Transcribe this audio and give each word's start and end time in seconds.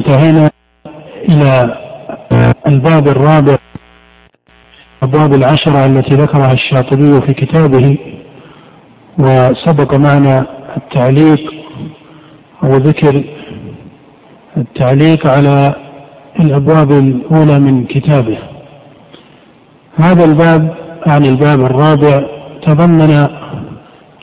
انتهينا 0.00 0.50
إلى 1.28 1.76
الباب 2.66 3.08
الرابع 3.08 3.56
أبواب 5.02 5.34
العشرة 5.34 5.86
التي 5.86 6.14
ذكرها 6.14 6.52
الشاطبي 6.52 7.20
في 7.20 7.34
كتابه 7.34 7.98
وسبق 9.18 9.94
معنا 9.94 10.46
التعليق 10.76 11.54
أو 12.62 12.70
ذكر 12.76 13.24
التعليق 14.56 15.26
على 15.26 15.74
الأبواب 16.40 16.90
الأولى 16.92 17.58
من 17.58 17.84
كتابه. 17.84 18.38
هذا 19.96 20.24
الباب 20.24 20.74
عن 21.06 21.26
الباب 21.26 21.60
الرابع 21.60 22.20
تضمن 22.62 23.26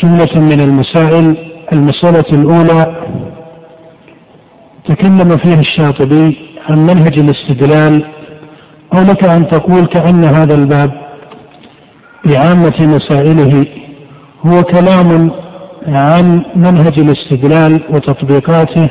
جملة 0.04 0.40
من 0.40 0.60
المسائل 0.60 1.36
المسألة 1.74 2.26
الأولى 2.34 2.96
تكلم 4.88 5.38
فيها 5.38 5.60
الشاطبي 5.60 6.38
عن 6.70 6.78
منهج 6.86 7.20
الاستدلال 7.20 8.04
أو 8.94 9.02
لك 9.04 9.24
أن 9.24 9.48
تقول 9.48 9.86
كأن 9.86 10.24
هذا 10.24 10.56
الباب 10.56 10.92
بعامة 12.26 12.76
مسائله 12.96 13.66
هو 14.46 14.64
كلام 14.64 15.32
عن 15.88 16.44
منهج 16.56 17.00
الاستدلال 17.00 17.82
وتطبيقاته 17.90 18.90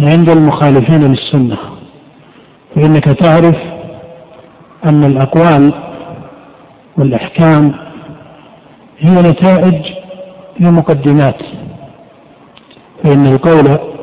عند 0.00 0.30
المخالفين 0.30 1.00
للسنة 1.02 1.56
فإنك 2.74 3.04
تعرف 3.04 3.56
أن 4.84 5.04
الأقوال 5.04 5.72
والأحكام 6.98 7.72
هي 8.98 9.30
نتائج 9.30 9.82
لمقدمات 10.60 11.42
فإن 13.04 13.26
القول 13.26 13.95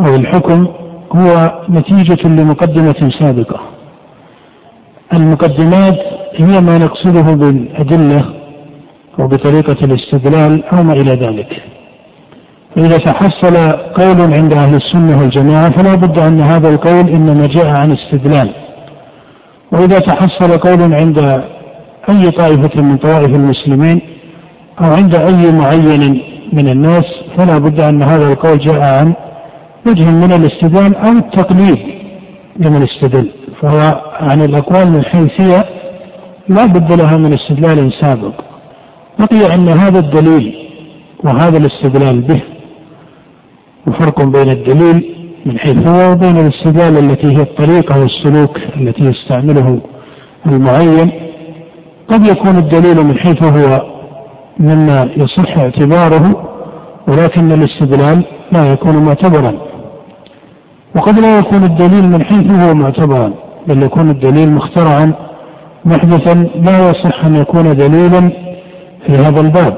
أو 0.00 0.14
الحكم 0.16 0.66
هو 1.12 1.62
نتيجة 1.70 2.28
لمقدمة 2.28 3.10
سابقة. 3.20 3.60
المقدمات 5.14 5.98
هي 6.36 6.60
ما 6.60 6.78
نقصده 6.78 7.34
بالأدلة 7.34 8.24
أو 9.20 9.26
بطريقة 9.28 9.84
الاستدلال 9.84 10.64
أو 10.64 10.82
ما 10.82 10.92
إلى 10.92 11.10
ذلك. 11.10 11.62
فإذا 12.76 12.96
تحصل 12.96 13.56
قول 13.72 14.34
عند 14.34 14.52
أهل 14.52 14.74
السنة 14.74 15.20
والجماعة 15.20 15.70
فلا 15.70 15.94
بد 15.94 16.18
أن 16.18 16.40
هذا 16.40 16.68
القول 16.68 17.08
إنما 17.08 17.46
جاء 17.46 17.66
عن 17.66 17.92
استدلال. 17.92 18.50
وإذا 19.72 19.98
تحصل 19.98 20.58
قول 20.58 20.94
عند 20.94 21.18
أي 22.08 22.30
طائفة 22.30 22.82
من 22.82 22.96
طوائف 22.96 23.34
المسلمين 23.34 24.00
أو 24.80 24.92
عند 24.92 25.14
أي 25.14 25.52
معين 25.52 26.22
من 26.52 26.68
الناس 26.68 27.04
فلا 27.36 27.58
بد 27.58 27.80
أن 27.80 28.02
هذا 28.02 28.32
القول 28.32 28.58
جاء 28.58 28.80
عن 28.80 29.14
وجه 29.86 30.10
من 30.10 30.32
الاستدلال 30.32 30.96
أو 30.96 31.12
التقليد 31.12 31.78
لمن 32.56 32.82
استدل 32.82 33.30
فهو 33.60 34.02
عن 34.20 34.42
الأقوال 34.42 34.92
من 34.92 35.04
حيث 35.04 35.40
هي 35.40 35.64
لا 36.48 36.66
بد 36.66 36.92
لها 36.92 37.16
من 37.16 37.32
استدلال 37.34 37.92
سابق. 38.00 38.40
بقي 39.18 39.54
أن 39.54 39.68
هذا 39.68 39.98
الدليل 39.98 40.54
وهذا 41.24 41.58
الاستدلال 41.58 42.20
به 42.20 42.40
وفرق 43.86 44.24
بين 44.24 44.50
الدليل 44.50 45.14
من 45.46 45.58
حيث 45.58 45.86
هو 45.86 46.12
وبين 46.12 46.36
الاستدلال 46.36 46.98
التي 46.98 47.26
هي 47.36 47.42
الطريقة 47.42 48.00
والسلوك 48.00 48.58
التي 48.76 49.04
يستعمله 49.04 49.80
المعين. 50.46 51.10
قد 52.08 52.26
يكون 52.26 52.58
الدليل 52.58 53.06
من 53.06 53.18
حيث 53.18 53.42
هو 53.42 53.82
مما 54.60 55.08
يصح 55.16 55.58
اعتباره 55.58 56.48
ولكن 57.08 57.52
الاستدلال 57.52 58.24
لا 58.52 58.72
يكون 58.72 58.96
معتبرا. 59.04 59.52
وقد 60.96 61.18
لا 61.18 61.38
يكون 61.38 61.64
الدليل 61.64 62.08
من 62.08 62.24
حيث 62.24 62.50
هو 62.50 62.74
معتبرا 62.74 63.32
بل 63.66 63.82
يكون 63.82 64.10
الدليل 64.10 64.52
مخترعا 64.52 65.12
محدثا 65.84 66.34
لا 66.54 66.88
يصح 66.88 67.24
أن 67.24 67.36
يكون 67.36 67.76
دليلا 67.76 68.30
في 69.06 69.12
هذا 69.12 69.40
الباب. 69.40 69.76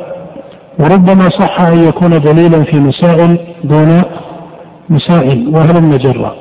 وربما 0.78 1.28
صح 1.28 1.60
أن 1.60 1.78
يكون 1.88 2.10
دليلا 2.10 2.64
في 2.64 2.80
مسائل 2.80 3.38
دون 3.64 4.02
مسائل 4.90 5.48
وهلم 5.48 5.96
جرا 5.96 6.34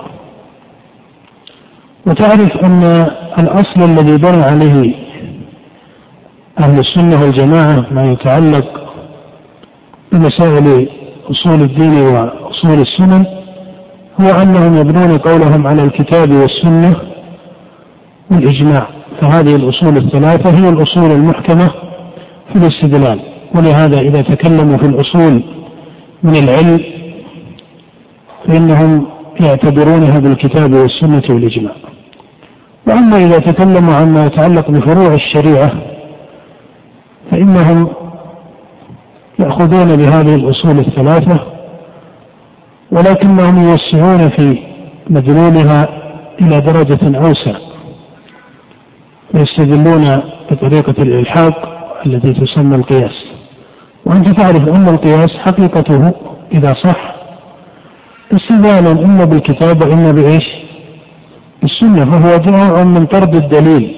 وتعرف 2.08 2.58
أن 2.64 2.84
الأصل 3.40 3.82
الذي 3.92 4.18
بنى 4.18 4.44
عليه 4.44 4.94
أهل 6.60 6.80
السنة 6.80 7.22
والجماعة 7.22 7.86
ما 7.92 8.12
يتعلق 8.12 8.82
بمسائل 10.12 10.90
أصول 11.32 11.62
الدين 11.62 12.02
وأصول 12.02 12.80
السنن 12.80 13.26
هو 14.22 14.42
أنهم 14.42 14.78
يبنون 14.78 15.18
قولهم 15.18 15.68
على 15.68 15.84
الكتاب 15.84 16.32
والسنة 16.32 16.96
والإجماع. 18.32 18.88
فهذه 19.22 19.56
الأصول 19.56 19.98
الثلاثة 19.98 20.50
هي 20.50 20.70
الأصول 20.70 21.12
المحكمة 21.12 21.68
في 22.54 22.56
الاستدلال. 22.56 23.20
ولهذا 23.56 24.00
إذا 24.00 24.22
تكلموا 24.22 24.78
في 24.78 24.86
الأصول 24.86 25.44
من 26.24 26.36
العلم 26.36 26.80
فإنهم 28.48 29.06
يعتبرونها 29.40 30.20
بالكتاب 30.20 30.74
والسنة 30.74 31.24
والإجماع. 31.30 31.74
وأما 32.88 33.18
إذا 33.18 33.38
تكلموا 33.38 33.94
عما 33.94 34.26
يتعلق 34.26 34.72
بفروع 34.72 35.14
الشريعة 35.14 35.72
فإنهم 37.32 37.88
يأخذون 39.40 39.96
بهذه 39.96 40.36
الأصول 40.36 40.80
الثلاثة 40.80 41.57
ولكنهم 42.92 43.64
يوسعون 43.64 44.30
في 44.30 44.58
مدلولها 45.10 45.88
إلى 46.42 46.62
درجة 46.62 47.18
أوسع 47.18 47.56
ويستدلون 49.34 50.20
بطريقة 50.52 51.04
الإلحاق 51.04 51.78
التي 52.06 52.34
تسمى 52.34 52.76
القياس 52.76 53.26
وأنت 54.06 54.30
تعرف 54.30 54.68
أن 54.68 54.88
القياس 54.88 55.38
حقيقته 55.38 56.12
إذا 56.54 56.74
صح 56.74 57.16
استدلالا 58.34 58.92
إما 59.06 59.26
بالكتاب 59.26 59.82
وإما 59.82 60.12
بإيش؟ 60.12 60.46
بالسنة 61.62 62.06
فهو 62.06 62.38
جاء 62.38 62.84
من 62.84 63.06
طرد 63.06 63.36
الدليل 63.36 63.96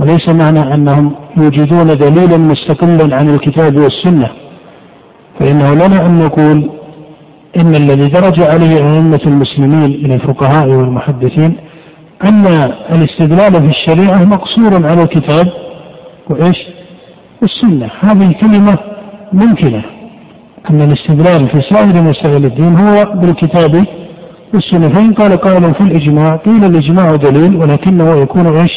وليس 0.00 0.28
معنى 0.28 0.74
أنهم 0.74 1.12
يوجدون 1.36 1.86
دليلا 1.86 2.36
مستقلا 2.36 3.16
عن 3.16 3.28
الكتاب 3.34 3.76
والسنة 3.76 4.28
فإنه 5.38 5.74
لنا 5.74 6.06
أن 6.06 6.18
نقول 6.18 6.70
إن 7.56 7.74
الذي 7.74 8.08
درج 8.08 8.42
عليه 8.42 8.76
أئمة 8.76 9.20
المسلمين 9.26 10.00
من 10.04 10.12
الفقهاء 10.12 10.68
والمحدثين 10.68 11.56
أن 12.24 12.46
الاستدلال 12.92 13.52
في 13.52 13.68
الشريعة 13.68 14.24
مقصور 14.24 14.86
على 14.86 15.02
الكتاب 15.02 15.52
وإيش؟ 16.30 16.56
والسنة 17.42 17.90
هذه 18.00 18.32
كلمة 18.40 18.78
ممكنة 19.32 19.82
أن 20.70 20.82
الاستدلال 20.82 21.48
في 21.48 21.60
سائر 21.60 22.02
مسائل 22.02 22.44
الدين 22.44 22.76
هو 22.76 23.04
بالكتاب 23.14 23.84
والسنة 24.54 24.88
فإن 24.88 25.12
قال 25.12 25.36
قائل 25.36 25.74
في 25.74 25.80
الإجماع 25.80 26.36
قيل 26.36 26.64
الإجماع 26.64 27.16
دليل 27.16 27.56
ولكنه 27.56 28.16
يكون 28.22 28.46
إيش؟ 28.46 28.72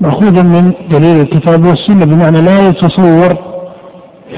مأخوذا 0.00 0.42
من 0.42 0.72
دليل 0.90 1.20
الكتاب 1.20 1.64
والسنة 1.66 2.04
بمعنى 2.04 2.40
لا 2.40 2.68
يتصور 2.68 3.36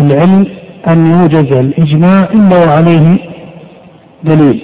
العلم 0.01 0.47
أن 0.89 1.07
يوجد 1.07 1.53
الإجماع 1.53 2.25
إلا 2.25 2.67
وعليه 2.67 3.19
دليل. 4.25 4.63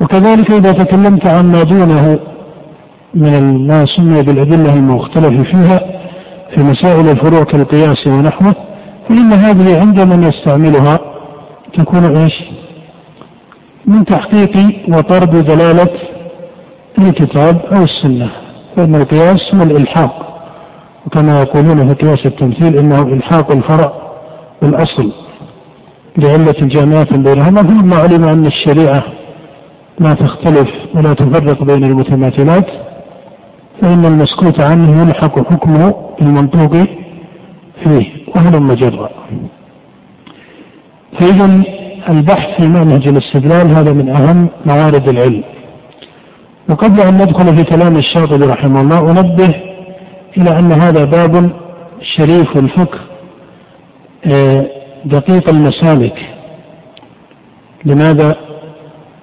وكذلك 0.00 0.50
إذا 0.50 0.72
تكلمت 0.72 1.26
عن 1.26 1.52
ما 1.52 1.62
دونه 1.62 2.18
من 3.14 3.66
ما 3.66 3.84
سمي 3.96 4.22
بالأدلة 4.22 4.74
المختلف 4.74 5.48
فيها 5.50 5.80
في 6.54 6.60
مسائل 6.60 7.08
الفروع 7.08 7.44
كالقياس 7.44 8.06
ونحوه 8.06 8.54
فإن 9.08 9.32
هذه 9.32 9.80
عند 9.80 10.00
من 10.00 10.22
يستعملها 10.22 10.98
تكون 11.74 12.16
إيش؟ 12.16 12.32
من 13.86 14.04
تحقيق 14.04 14.56
وطرد 14.88 15.30
دلالة 15.30 15.88
الكتاب 16.98 17.60
أو 17.72 17.82
السنة 17.82 18.30
فإن 18.76 18.94
القياس 18.94 19.54
هو 19.54 19.62
الإلحاق. 19.62 20.42
وكما 21.06 21.40
يقولون 21.40 21.94
في 21.94 22.06
قياس 22.06 22.26
التمثيل 22.26 22.78
إنه 22.78 23.02
إلحاق 23.02 23.52
الفرع 23.52 23.92
بالأصل. 24.62 25.12
لعلة 26.18 26.54
جامعة 26.60 27.16
بينهما 27.16 27.62
ثم 27.62 27.94
علم 27.94 28.24
أن 28.24 28.46
الشريعة 28.46 29.02
لا 29.98 30.14
تختلف 30.14 30.68
ولا 30.94 31.14
تفرق 31.14 31.62
بين 31.64 31.84
المتماثلات؟ 31.84 32.66
فإن 33.82 34.04
المسكوت 34.06 34.60
عنه 34.60 35.02
يلحق 35.02 35.52
حكمه 35.52 35.94
بالمنطوق 36.20 36.76
فيه 37.84 38.06
وهل 38.36 38.62
مجرى؟ 38.62 39.08
فإذا 41.20 41.62
البحث 42.08 42.56
في 42.60 42.68
منهج 42.68 43.08
الاستدلال 43.08 43.70
هذا 43.70 43.92
من 43.92 44.08
أهم 44.08 44.48
موارد 44.66 45.08
العلم. 45.08 45.42
وقبل 46.70 47.00
أن 47.00 47.14
ندخل 47.14 47.56
في 47.56 47.64
كلام 47.64 47.96
الشاطبي 47.96 48.46
رحمه 48.46 48.80
الله 48.80 49.10
أنبه 49.10 49.54
إلى 50.38 50.58
أن 50.58 50.72
هذا 50.72 51.04
باب 51.04 51.50
شريف 52.16 52.56
الفقه 52.56 52.98
آه، 54.26 54.66
دقيق 55.04 55.48
المسالك. 55.50 56.18
لماذا؟ 57.84 58.36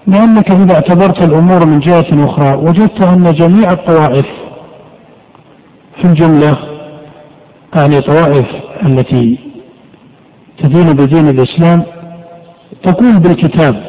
لأنك 0.07 0.51
إذا 0.51 0.73
اعتبرت 0.73 1.23
الأمور 1.23 1.65
من 1.65 1.79
جهة 1.79 2.25
أخرى 2.25 2.55
وجدت 2.57 3.01
أن 3.01 3.33
جميع 3.33 3.71
الطوائف 3.71 4.25
في 6.01 6.05
الجملة 6.05 6.57
يعني 7.75 8.01
طوائف 8.01 8.45
التي 8.85 9.39
تدين 10.57 10.85
بدين 10.93 11.29
الإسلام 11.29 11.83
تقول 12.83 13.19
بالكتاب 13.19 13.83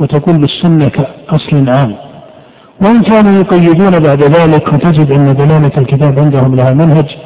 وتقول 0.00 0.38
بالسنة 0.38 0.88
كأصل 0.88 1.68
عام. 1.70 1.96
وإن 2.82 3.02
كانوا 3.02 3.40
يقيدون 3.40 3.90
بعد 3.90 4.22
ذلك 4.22 4.72
وتجد 4.72 5.10
أن 5.12 5.36
دلالة 5.36 5.72
الكتاب 5.78 6.18
عندهم 6.18 6.54
لها 6.54 6.70
منهج. 6.70 7.16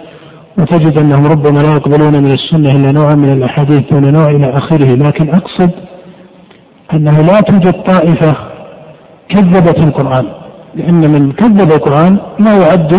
وتجد 0.58 0.98
أنهم 0.98 1.26
ربما 1.26 1.60
لا 1.60 1.74
يقبلون 1.74 2.22
من 2.22 2.32
السنة 2.32 2.76
إلا 2.76 2.92
نوعا 2.92 3.14
من 3.14 3.32
الأحاديث 3.32 3.92
دون 3.92 4.12
نوع 4.12 4.30
إلى 4.30 4.56
آخره. 4.56 4.94
لكن 4.94 5.28
أقصد 5.28 5.70
أنه 6.92 7.20
لا 7.22 7.40
توجد 7.40 7.72
طائفة 7.72 8.36
كذبت 9.28 9.78
القرآن 9.78 10.26
لأن 10.74 11.10
من 11.10 11.32
كذب 11.32 11.72
القرآن 11.72 12.18
لا 12.38 12.56
يعد 12.56 12.92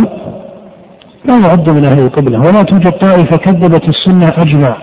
لا 1.25 1.39
يعد 1.39 1.69
من 1.69 1.86
أهل 1.86 2.00
القبلة 2.00 2.39
ولا 2.39 2.63
توجد 2.63 2.92
طائفة 2.92 3.38
كذبت 3.38 3.89
السنة 3.89 4.33
أجمع. 4.38 4.77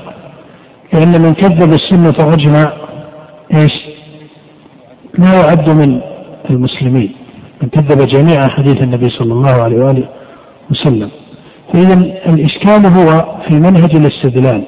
لأن 0.92 1.22
من 1.22 1.34
كذب 1.34 1.72
السنة 1.72 2.32
أجمع 2.32 2.72
إيش؟ 3.54 3.72
لا 5.18 5.34
يعد 5.34 5.68
من 5.70 6.00
المسلمين. 6.50 7.12
من 7.62 7.68
كذب 7.68 8.06
جميع 8.06 8.46
أحاديث 8.46 8.82
النبي 8.82 9.08
صلى 9.08 9.32
الله 9.32 9.50
عليه 9.62 9.84
وآله 9.84 10.08
وسلم. 10.70 11.10
فإذا 11.72 11.94
الإشكال 12.26 12.86
هو 12.86 13.24
في 13.48 13.54
منهج 13.54 13.96
الاستدلال. 13.96 14.62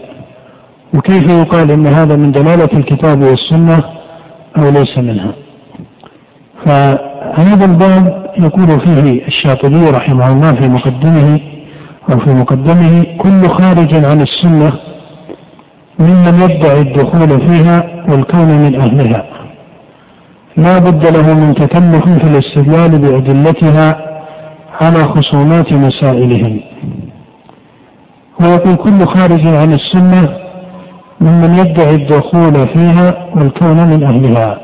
وكيف 0.95 1.25
يقال 1.31 1.71
إن 1.71 1.87
هذا 1.87 2.17
من 2.17 2.33
دلالة 2.33 2.69
الكتاب 2.73 3.23
والسنة 3.23 3.85
أو 4.59 4.71
ليس 4.71 4.99
منها؟ 4.99 5.33
فهذا 6.67 7.65
الباب 7.65 8.27
يقول 8.39 8.81
فيه 8.81 9.27
الشاطبي 9.27 9.91
رحمه 9.91 10.33
الله 10.33 10.53
في 10.53 10.69
مقدمه 10.69 11.41
أو 12.13 12.19
في 12.19 12.31
مقدمه 12.35 13.07
كل 13.19 13.49
خارج 13.49 14.05
عن 14.05 14.21
السنة 14.21 14.73
ممن 15.99 16.43
يدعي 16.43 16.81
الدخول 16.81 17.41
فيها 17.41 18.05
والكون 18.09 18.49
من 18.49 18.81
أهلها. 18.81 19.25
لا 20.57 20.79
بد 20.79 21.17
له 21.17 21.35
من 21.35 21.55
تكلف 21.55 22.05
في 22.05 22.25
الاستدلال 22.27 22.99
بأدلتها 22.99 24.10
على 24.81 24.99
خصومات 24.99 25.73
مسائلهم. 25.73 26.61
ويقول 28.41 28.75
كل 28.77 29.07
خارج 29.07 29.47
عن 29.47 29.73
السنة 29.73 30.37
ممن 31.21 31.55
يدعي 31.59 31.95
الدخول 31.95 32.69
فيها 32.69 33.27
والكون 33.35 33.77
من 33.87 34.03
أهلها. 34.03 34.61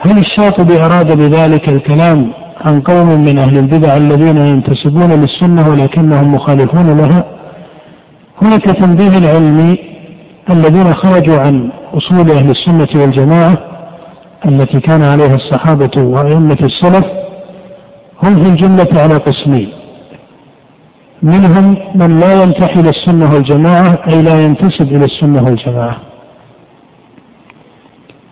هل 0.00 0.18
الشاطبي 0.18 0.84
أراد 0.84 1.16
بذلك 1.18 1.68
الكلام 1.68 2.32
عن 2.64 2.80
قوم 2.80 3.08
من 3.08 3.38
أهل 3.38 3.58
البدع 3.58 3.96
الذين 3.96 4.36
ينتسبون 4.36 5.10
للسنة 5.12 5.68
ولكنهم 5.68 6.34
مخالفون 6.34 6.98
لها؟ 6.98 7.24
هناك 8.42 8.62
تنبيه 8.62 9.18
العلمي 9.18 9.78
الذين 10.50 10.94
خرجوا 10.94 11.40
عن 11.40 11.70
أصول 11.94 12.30
أهل 12.30 12.50
السنة 12.50 13.02
والجماعة 13.02 13.58
التي 14.46 14.80
كان 14.80 15.02
عليها 15.02 15.34
الصحابة 15.34 16.02
وأئمة 16.02 16.58
السلف 16.62 17.04
هم 18.22 18.42
في 18.42 18.48
الجملة 18.48 19.02
على 19.02 19.14
قسمين. 19.14 19.68
منهم 21.22 21.76
من 21.94 22.20
لا 22.20 22.42
ينتحي 22.42 22.80
السنة 22.80 23.34
والجماعة 23.34 23.98
أي 24.08 24.22
لا 24.22 24.42
ينتسب 24.44 24.96
إلى 24.96 25.04
السنة 25.04 25.44
والجماعة. 25.44 25.96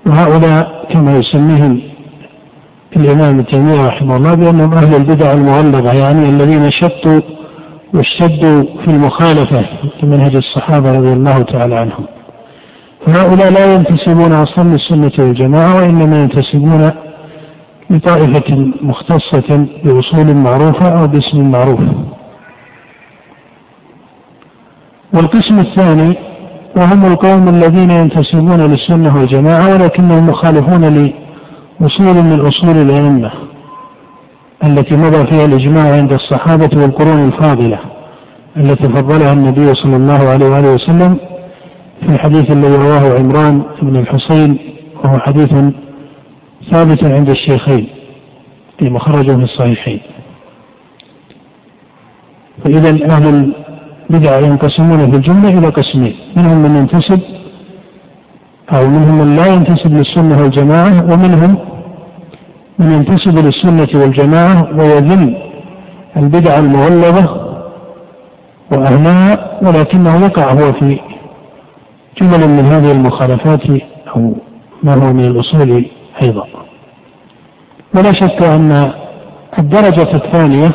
وهؤلاء 0.07 0.87
كما 0.93 1.17
يسميهم 1.17 1.81
الإمام 2.97 3.29
ابن 3.29 3.47
تيمية 3.47 3.87
رحمه 3.87 4.17
الله 4.17 4.35
بأنهم 4.35 4.73
أهل 4.73 4.95
البدع 4.95 5.33
المغلظة 5.33 5.93
يعني 5.93 6.29
الذين 6.29 6.71
شدوا 6.71 7.21
واشتدوا 7.95 8.65
في 8.85 8.89
المخالفة 8.89 9.65
لمنهج 10.03 10.37
الصحابة 10.37 10.91
رضي 10.91 11.13
الله 11.13 11.43
تعالى 11.43 11.75
عنهم. 11.75 12.05
فهؤلاء 13.07 13.53
لا 13.53 13.75
ينتسبون 13.75 14.33
أصلا 14.33 14.69
للسنة 14.69 15.13
والجماعة 15.19 15.77
وإنما 15.77 16.23
ينتسبون 16.23 16.91
لطائفة 17.91 18.73
مختصة 18.83 19.67
بأصول 19.85 20.37
معروفة 20.37 20.89
أو 20.89 21.07
باسم 21.07 21.51
معروف. 21.51 21.81
والقسم 25.15 25.59
الثاني 25.59 26.17
وهم 26.77 27.13
القوم 27.13 27.49
الذين 27.49 27.91
ينتسبون 27.91 28.61
للسنة 28.61 29.17
والجماعة 29.17 29.75
ولكنهم 29.75 30.27
مخالفون 30.29 30.81
لأصول 30.81 32.23
من 32.25 32.41
أصول 32.41 32.77
الأئمة 32.77 33.31
التي 34.65 34.97
مضى 34.97 35.27
فيها 35.27 35.45
الإجماع 35.45 35.93
عند 35.97 36.13
الصحابة 36.13 36.71
والقرون 36.75 37.25
الفاضلة 37.29 37.79
التي 38.57 38.89
فضلها 38.89 39.33
النبي 39.33 39.75
صلى 39.75 39.97
الله 39.97 40.29
عليه 40.29 40.47
وآله 40.47 40.75
وسلم 40.75 41.17
في 42.01 42.09
الحديث 42.09 42.51
الذي 42.51 42.77
رواه 42.77 43.19
عمران 43.19 43.63
بن 43.83 43.97
الحصين 43.97 44.59
وهو 45.05 45.19
حديث 45.19 45.53
ثابت 46.71 47.05
عند 47.05 47.29
الشيخين 47.31 47.87
في 48.79 48.91
مخرجه 48.91 49.37
في 49.37 49.43
الصحيحين. 49.43 50.01
فإذا 52.65 53.07
أهل 53.11 53.53
البدع 54.11 54.39
ينقسمون 54.41 55.11
في 55.11 55.17
الجملة 55.17 55.59
إلى 55.59 55.69
قسمين 55.69 56.15
منهم 56.37 56.63
من 56.63 56.77
ينتسب 56.77 57.21
أو 58.73 58.89
منهم 58.89 59.19
من 59.19 59.37
لا 59.37 59.47
ينتسب 59.47 59.95
للسنة 59.95 60.43
والجماعة 60.43 61.13
ومنهم 61.13 61.57
من 62.79 62.93
ينتسب 62.93 63.39
للسنة 63.39 64.01
والجماعة 64.03 64.69
ويذم 64.79 65.35
البدع 66.17 66.59
المغلظة 66.59 67.50
وأهلها 68.73 69.59
ولكنه 69.62 70.25
يقع 70.25 70.53
هو 70.53 70.73
في 70.73 70.99
جمل 72.21 72.49
من 72.49 72.65
هذه 72.65 72.93
المخالفات 72.93 73.62
أو 74.17 74.35
ما 74.83 74.95
هو 74.95 75.12
من 75.12 75.25
الأصول 75.25 75.85
أيضا. 76.23 76.47
ولا 77.94 78.12
شك 78.12 78.42
أن 78.42 78.92
الدرجة 79.59 80.14
الثانية 80.14 80.70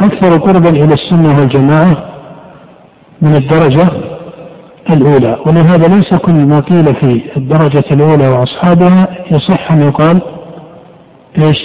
أكثر 0.00 0.38
قربا 0.38 0.68
إلى 0.68 0.94
السنة 0.94 1.38
والجماعة 1.38 1.96
من 3.22 3.34
الدرجة 3.34 3.88
الأولى 4.90 5.38
ولهذا 5.46 5.88
ليس 5.88 6.14
كل 6.14 6.34
ما 6.34 6.60
قيل 6.60 6.94
في 6.94 7.36
الدرجة 7.36 7.84
الأولى 7.90 8.28
وأصحابها 8.28 9.08
يصح 9.30 9.72
أن 9.72 9.82
يقال 9.82 10.22
إيش؟ 11.38 11.58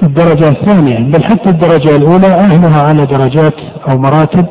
في 0.00 0.06
الدرجة 0.06 0.48
الثانية 0.48 0.98
بل 0.98 1.24
حتى 1.24 1.50
الدرجة 1.50 1.96
الأولى 1.96 2.26
أهلها 2.26 2.82
على 2.82 3.06
درجات 3.06 3.54
أو 3.88 3.98
مراتب 3.98 4.46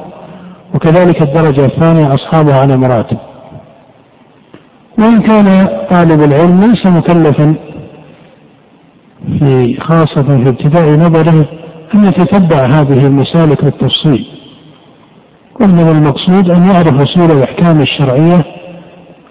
وكذلك 0.75 1.21
الدرجة 1.21 1.65
الثانية 1.65 2.13
أصحابها 2.13 2.59
على 2.59 2.77
مراتب. 2.77 3.17
وإن 4.99 5.21
كان 5.21 5.67
طالب 5.91 6.21
العلم 6.21 6.59
ليس 6.61 6.85
مكلفا 6.85 7.55
في 9.39 9.77
خاصة 9.81 10.23
في 10.23 10.49
ابتداء 10.49 10.89
نظره 10.89 11.45
أن 11.95 12.05
يتتبع 12.05 12.65
هذه 12.65 13.07
المسالك 13.07 13.63
بالتفصيل 13.65 14.27
ومن 15.61 15.79
المقصود 15.79 16.49
أن 16.49 16.65
يعرف 16.65 17.01
أصول 17.01 17.31
الأحكام 17.31 17.81
الشرعية 17.81 18.45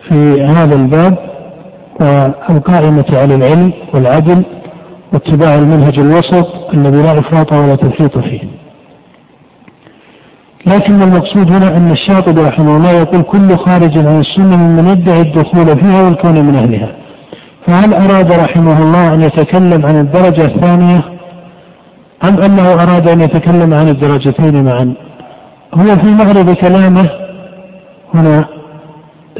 في 0.08 0.42
هذا 0.42 0.74
الباب 0.74 1.18
والقائمة 2.00 3.04
على 3.12 3.34
العلم 3.34 3.72
والعدل 3.94 4.44
واتباع 5.12 5.54
المنهج 5.54 5.98
الوسط 5.98 6.46
الذي 6.74 7.02
لا 7.02 7.18
إفراط 7.18 7.52
ولا 7.52 7.76
تفريط 7.76 8.18
فيه. 8.18 8.40
لكن 10.66 11.02
المقصود 11.02 11.52
هنا 11.52 11.76
أن 11.76 11.90
الشاطبي 11.90 12.40
رحمه 12.42 12.76
الله 12.76 12.90
يقول 12.92 13.22
كل 13.22 13.56
خارج 13.56 13.98
عن 13.98 14.20
السنة 14.20 14.56
ممن 14.56 14.88
يدعي 14.88 15.20
الدخول 15.20 15.66
فيها 15.66 16.02
والكون 16.02 16.44
من 16.44 16.56
أهلها. 16.56 17.05
فهل 17.66 17.94
أراد 17.94 18.32
رحمه 18.32 18.82
الله 18.82 19.14
أن 19.14 19.22
يتكلم 19.22 19.86
عن 19.86 19.96
الدرجة 20.00 20.44
الثانية؟ 20.44 21.02
أم 22.24 22.38
أنه 22.38 22.72
أراد 22.72 23.08
أن 23.08 23.20
يتكلم 23.20 23.74
عن 23.74 23.88
الدرجتين 23.88 24.64
معا؟ 24.64 24.94
هو 25.74 25.96
في 25.96 26.06
معرض 26.06 26.50
كلامه 26.50 27.10
هنا 28.14 28.44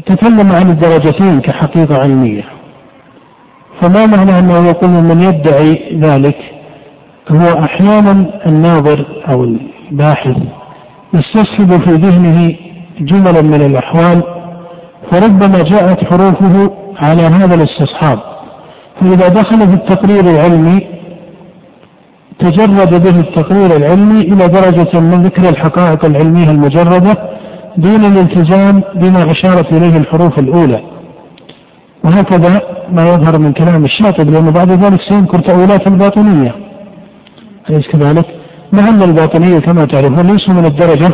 تكلم 0.07 0.53
عن 0.53 0.71
الدرجتين 0.71 1.41
كحقيقة 1.41 1.99
علمية. 1.99 2.43
فما 3.81 4.07
معنى 4.07 4.39
أنه 4.39 4.67
يقول 4.69 4.91
من 4.91 5.21
يدعي 5.21 5.99
ذلك؟ 6.01 6.37
هو 7.29 7.65
أحيانا 7.65 8.27
الناظر 8.47 9.05
أو 9.29 9.45
الباحث 9.45 10.37
يستصحب 11.15 11.81
في 11.81 11.91
ذهنه 11.91 12.55
جملا 13.01 13.43
من 13.43 13.63
الأحوال 13.63 14.23
فربما 15.11 15.63
جاءت 15.63 16.05
حروفه 16.05 16.71
على 16.99 17.23
هذا 17.23 17.55
الاستصحاب. 17.55 18.19
فإذا 19.01 19.29
دخل 19.29 19.59
في 19.59 19.75
التقرير 19.75 20.21
العلمي 20.21 20.87
تجرد 22.39 23.03
به 23.03 23.21
التقرير 23.21 23.77
العلمي 23.77 24.21
إلى 24.21 24.49
درجة 24.49 25.01
من 25.01 25.23
ذكر 25.23 25.49
الحقائق 25.49 26.05
العلمية 26.05 26.51
المجردة 26.51 27.15
دون 27.77 28.05
الالتزام 28.05 28.83
بما 28.95 29.31
أشارت 29.31 29.73
إليه 29.73 29.97
الحروف 29.97 30.39
الأولى. 30.39 30.81
وهكذا 32.05 32.63
ما 32.93 33.09
يظهر 33.09 33.39
من 33.39 33.53
كلام 33.53 33.85
الشاطبي 33.85 34.31
لأنه 34.31 34.51
بعد 34.51 34.71
ذلك 34.71 35.01
سيذكر 35.09 35.39
تأويلات 35.39 35.87
الباطنية. 35.87 36.55
أليس 37.71 37.89
كذلك؟ 37.89 38.27
مع 38.73 38.89
أن 38.89 39.03
الباطنية 39.03 39.59
كما 39.59 39.85
تعرفون 39.85 40.27
ليسوا 40.27 40.55
من 40.55 40.65
الدرجة 40.65 41.11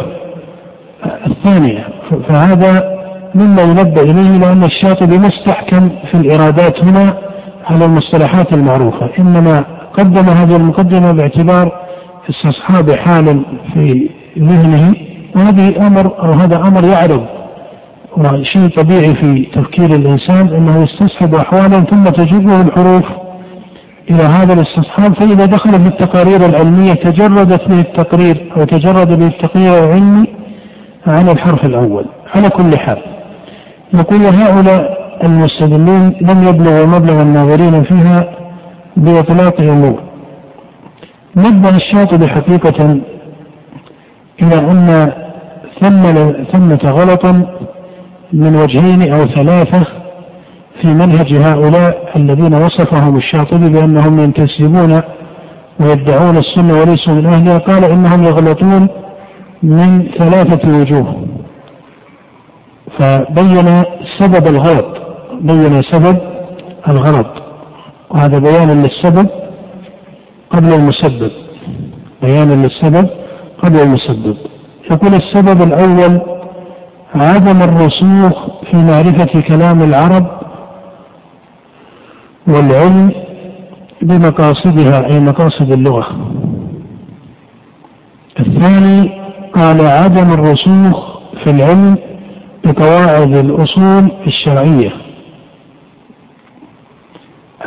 الثانية. 1.27 1.89
فهذا 2.29 2.92
مما 3.35 3.63
ينبه 3.63 4.03
إليه 4.03 4.39
لأن 4.39 4.65
الشاطبي 4.65 5.19
ما 5.19 5.29
استحكم 5.29 5.89
في 6.11 6.15
الإرادات 6.15 6.85
هنا 6.85 7.19
على 7.67 7.85
المصطلحات 7.85 8.53
المعروفة. 8.53 9.11
إنما 9.19 9.65
قدم 9.95 10.29
هذه 10.29 10.57
المقدمة 10.57 11.13
باعتبار 11.13 11.73
استصحاب 12.31 12.91
حال 12.91 13.45
في 13.75 14.11
ذهنه 14.39 14.95
وهذه 15.37 15.87
أمر 15.87 16.19
أو 16.19 16.33
هذا 16.33 16.57
أمر 16.57 16.85
يعرض 16.85 17.27
وشيء 18.17 18.69
طبيعي 18.69 19.15
في 19.15 19.45
تفكير 19.55 19.85
الإنسان 19.95 20.49
أنه 20.49 20.83
يستصحب 20.83 21.35
أحوالا 21.35 21.81
ثم 21.81 22.05
تجره 22.05 22.63
الحروف 22.63 23.05
إلى 24.11 24.23
هذا 24.23 24.53
الاستصحاب 24.53 25.15
فإذا 25.15 25.47
دخل 25.47 25.71
في 25.71 25.87
التقارير 25.87 26.47
العلمية 26.47 26.93
تجردت 26.93 27.69
به 27.69 27.81
التقرير 27.81 28.53
أو 28.57 28.65
تجرد 28.65 29.19
به 29.19 29.27
التقرير 29.27 29.85
العلمي 29.85 30.27
عن 31.07 31.29
الحرف 31.29 31.65
الأول 31.65 32.05
على 32.35 32.49
كل 32.49 32.79
حال. 32.79 32.99
يقول 33.95 34.21
هؤلاء 34.27 35.03
المستدلين 35.25 36.13
لم 36.21 36.43
يبلغوا 36.49 36.87
مبلغ 36.87 37.23
الناظرين 37.23 37.83
فيها 37.83 38.25
بإطلاق 38.97 39.61
أمور 39.61 40.01
نبه 41.37 41.77
الشاطبي 41.77 42.29
حقيقة 42.29 43.01
إلى 44.43 44.59
أن 44.71 45.13
ثم 45.81 46.03
ثمة 46.53 46.81
غلطا 46.85 47.47
من 48.33 48.57
وجهين 48.57 49.13
أو 49.13 49.27
ثلاثة 49.27 49.87
في 50.81 50.89
منهج 50.89 51.35
هؤلاء 51.35 52.13
الذين 52.17 52.55
وصفهم 52.55 53.17
الشاطبي 53.17 53.73
بأنهم 53.73 54.19
ينتسبون 54.19 55.01
ويدعون 55.81 56.37
السنة 56.37 56.81
وليسوا 56.81 57.15
من 57.15 57.27
أهلها. 57.27 57.59
قال 57.59 57.85
إنهم 57.85 58.25
يغلطون 58.25 58.89
من 59.63 60.05
ثلاثة 60.19 60.81
وجوه. 60.81 61.27
فبين 62.99 63.83
سبب 64.19 64.47
الغلط 64.49 64.87
بين 65.41 65.83
سبب 65.83 66.19
الغلط. 66.89 67.27
وهذا 68.11 68.39
بيان 68.39 68.83
للسبب 68.83 69.29
قبل 70.51 70.75
المسبب. 70.75 71.31
بيان 72.23 72.63
للسبب 72.63 73.09
قبل 73.63 73.81
المسبب. 73.81 74.37
يقول 74.91 75.15
السبب 75.15 75.63
الأول 75.63 76.21
عدم 77.15 77.63
الرسوخ 77.63 78.47
في 78.71 78.77
معرفة 78.77 79.41
كلام 79.41 79.83
العرب 79.83 80.27
والعلم 82.47 83.13
بمقاصدها 84.03 85.07
أي 85.11 85.21
مقاصد 85.21 85.73
اللغة. 85.73 86.07
الثاني 88.41 89.23
قال 89.55 89.87
عدم 89.87 90.33
الرسوخ 90.33 91.19
في 91.45 91.51
العلم 91.51 91.97
بقواعد 92.65 93.35
الأصول 93.35 94.11
الشرعية 94.27 94.93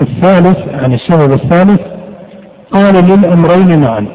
الثالث 0.01 0.57
يعني 0.57 0.95
السبب 0.95 1.33
الثالث 1.33 1.81
قال 2.71 3.05
للأمرين 3.05 3.81
معا 3.81 4.07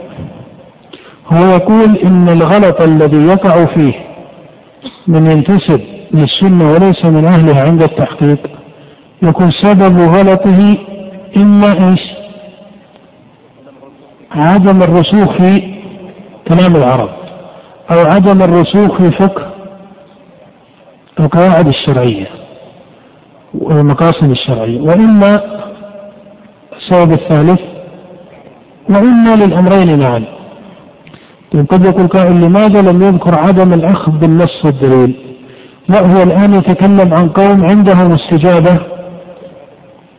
هو 1.27 1.51
يقول 1.57 1.97
إن 1.97 2.29
الغلط 2.29 2.83
الذي 2.83 3.27
يقع 3.27 3.65
فيه 3.65 3.95
من 5.07 5.31
ينتسب 5.31 5.81
للسنة 6.13 6.73
وليس 6.73 7.05
من 7.05 7.25
أهلها 7.25 7.63
عند 7.63 7.83
التحقيق 7.83 8.39
يكون 9.23 9.51
سبب 9.51 10.01
غلطه 10.01 10.77
إما 11.37 11.91
إيش؟ 11.91 12.01
عدم 14.33 14.83
الرسوخ 14.83 15.33
في 15.37 15.75
كلام 16.49 16.77
العرب 16.77 17.11
أو 17.91 17.99
عدم 17.99 18.43
الرسوخ 18.43 18.99
في 18.99 19.11
فقه 19.11 19.50
القواعد 21.21 21.67
الشرعية 21.67 22.27
والمقاصد 23.55 24.31
الشرعية 24.31 24.81
وإما 24.81 25.41
السبب 26.77 27.13
الثالث 27.13 27.61
وإما 28.91 29.37
للأمرين 29.37 29.99
معا. 29.99 30.25
طيب 31.53 31.67
قد 31.67 31.87
يقول 31.87 32.09
قائل 32.09 32.41
لماذا 32.41 32.93
لم 32.93 33.03
يذكر 33.03 33.39
عدم 33.39 33.73
الأخذ 33.73 34.13
بالنص 34.13 34.65
والدليل؟ 34.65 35.17
لا 35.89 36.01
هو 36.07 36.23
الآن 36.23 36.55
يتكلم 36.55 37.15
عن 37.15 37.29
قوم 37.29 37.65
عندهم 37.65 38.13
استجابة 38.13 38.81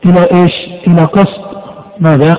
إلى 0.05 0.21
إيش؟ 0.33 0.53
إلى 0.87 1.03
قصد 1.03 1.41
ماذا؟ 1.99 2.31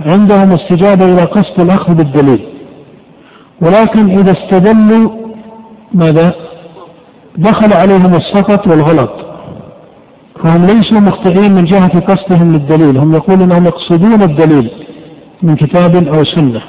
عندهم 0.00 0.52
استجابة 0.52 1.04
إلى 1.04 1.22
قصد 1.22 1.60
الأخذ 1.60 1.94
بالدليل. 1.94 2.48
ولكن 3.62 4.18
إذا 4.18 4.32
استدلوا 4.32 5.10
ماذا؟ 5.94 6.34
دخل 7.38 7.72
عليهم 7.72 8.14
السقط 8.14 8.66
والغلط. 8.66 9.10
فهم 10.44 10.62
ليسوا 10.64 11.00
مخطئين 11.00 11.52
من 11.54 11.64
جهة 11.64 12.00
قصدهم 12.00 12.52
للدليل. 12.52 12.98
هم 12.98 13.14
يقولون 13.14 13.42
أنهم 13.42 13.64
يقصدون 13.64 14.22
الدليل 14.22 14.70
من 15.42 15.56
كتاب 15.56 16.08
أو 16.08 16.24
سنة. 16.24 16.62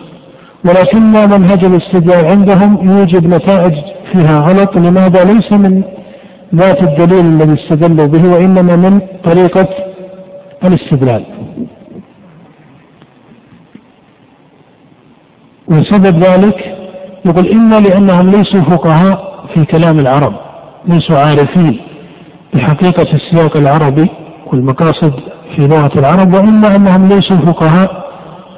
ولكن 0.65 1.01
منهج 1.11 1.65
الاستدلال 1.65 2.25
عندهم 2.25 2.89
يوجد 2.89 3.27
نتائج 3.27 3.73
فيها 4.11 4.39
غلط 4.39 4.77
لماذا 4.77 5.23
ليس 5.23 5.51
من 5.51 5.83
ذات 6.55 6.83
الدليل 6.83 7.25
الذي 7.25 7.53
استدلوا 7.63 8.05
به 8.05 8.33
وإنما 8.33 8.75
من 8.75 9.01
طريقة 9.23 9.67
الاستدلال. 10.63 11.23
وسبب 15.67 16.23
ذلك 16.23 16.75
يقول 17.25 17.51
إما 17.51 17.79
لأنهم 17.79 18.29
ليسوا 18.29 18.61
فقهاء 18.61 19.45
في 19.53 19.65
كلام 19.65 19.99
العرب. 19.99 20.48
ليسوا 20.86 21.17
عارفين 21.17 21.79
بحقيقة 22.53 23.07
السياق 23.13 23.57
العربي 23.57 24.09
والمقاصد 24.48 25.13
في 25.55 25.67
لغة 25.67 26.00
العرب 26.00 26.33
وإما 26.33 26.75
أنهم 26.75 27.07
ليسوا 27.09 27.38
فقهاء 27.38 28.09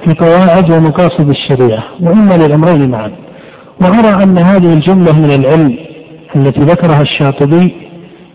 في 0.05 0.13
قواعد 0.13 0.71
ومقاصد 0.71 1.29
الشريعة 1.29 1.83
وإما 2.01 2.33
للأمرين 2.33 2.89
معا. 2.91 3.11
وأرى 3.81 4.23
أن 4.23 4.37
هذه 4.37 4.73
الجملة 4.73 5.19
من 5.19 5.31
العلم 5.31 5.77
التي 6.35 6.59
ذكرها 6.59 7.01
الشاطبي 7.01 7.73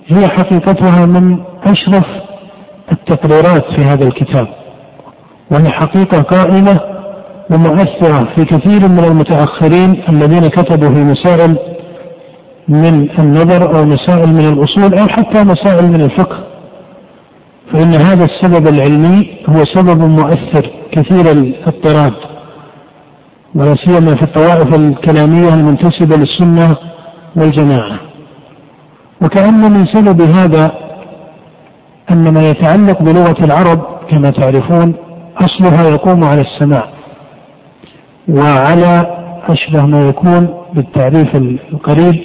هي 0.06 0.28
حقيقتها 0.28 1.06
من 1.06 1.38
أشرف 1.64 2.06
التقريرات 2.92 3.64
في 3.76 3.82
هذا 3.82 4.04
الكتاب 4.06 4.48
وهي 5.50 5.70
حقيقة 5.70 6.20
قائمة 6.22 6.80
ومؤثرة 7.50 8.28
في 8.34 8.44
كثير 8.44 8.88
من 8.88 9.04
المتأخرين 9.04 10.02
الذين 10.08 10.46
كتبوا 10.46 10.88
في 10.94 11.04
مسائل 11.04 11.56
من 12.68 13.10
النظر 13.18 13.78
أو 13.78 13.84
مسائل 13.84 14.28
من 14.28 14.48
الأصول 14.48 14.98
أو 14.98 15.08
حتى 15.08 15.44
مسائل 15.44 15.86
من 15.92 16.00
الفقه. 16.00 16.38
فإن 17.72 17.94
هذا 17.94 18.24
السبب 18.24 18.68
العلمي 18.68 19.36
هو 19.48 19.64
سبب 19.64 20.00
مؤثر 20.00 20.70
كثير 20.92 21.32
الاضطراب. 21.32 22.12
ولا 23.54 23.74
سيما 23.74 24.14
في 24.14 24.22
الطوائف 24.22 24.74
الكلامية 24.74 25.54
المنتسبة 25.54 26.16
للسنة 26.16 26.76
والجماعة. 27.36 27.98
وكأن 29.22 29.72
من 29.72 29.86
سبب 29.86 30.20
هذا 30.20 30.72
أن 32.10 32.34
ما 32.34 32.50
يتعلق 32.50 33.02
بلغة 33.02 33.44
العرب 33.44 33.80
كما 34.10 34.30
تعرفون 34.30 34.94
أصلها 35.36 35.88
يقوم 35.88 36.24
على 36.24 36.40
السماع 36.40 36.88
وعلى 38.28 39.16
أشبه 39.48 39.86
ما 39.86 40.08
يكون 40.08 40.48
بالتعريف 40.74 41.36
القريب 41.72 42.22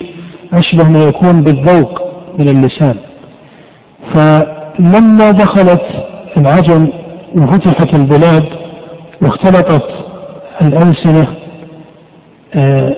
أشبه 0.54 0.90
ما 0.90 1.00
يكون 1.04 1.42
بالذوق 1.42 2.02
من 2.40 2.50
اللسان. 2.50 2.96
فلما 4.14 5.32
دخلت 5.32 5.82
العجم 6.38 6.88
وفتحت 7.36 7.94
البلاد 7.94 8.44
واختلطت 9.22 9.90
الألسنة 10.62 11.28
آه، 12.56 12.96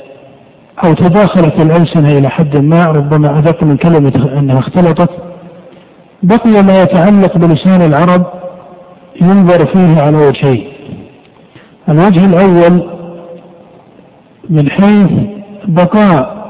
أو 0.83 0.93
تداخلت 0.93 1.65
الألسنة 1.65 2.17
إلى 2.17 2.29
حد 2.29 2.57
ما 2.57 2.85
ربما 2.85 3.37
أدق 3.39 3.63
من 3.63 3.77
كلمة 3.77 4.29
أنها 4.37 4.59
اختلطت 4.59 5.09
بقي 6.23 6.63
ما 6.63 6.81
يتعلق 6.81 7.37
بلسان 7.37 7.81
العرب 7.81 8.25
ينظر 9.21 9.65
فيه 9.65 10.01
على 10.01 10.17
وجهين. 10.17 10.67
الوجه 11.89 12.25
الأول 12.25 12.89
من 14.49 14.69
حيث 14.69 15.11
بقاء 15.67 16.42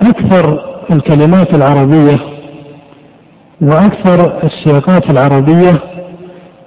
أكثر 0.00 0.60
الكلمات 0.90 1.54
العربية 1.54 2.18
وأكثر 3.62 4.44
السياقات 4.44 5.10
العربية 5.10 5.80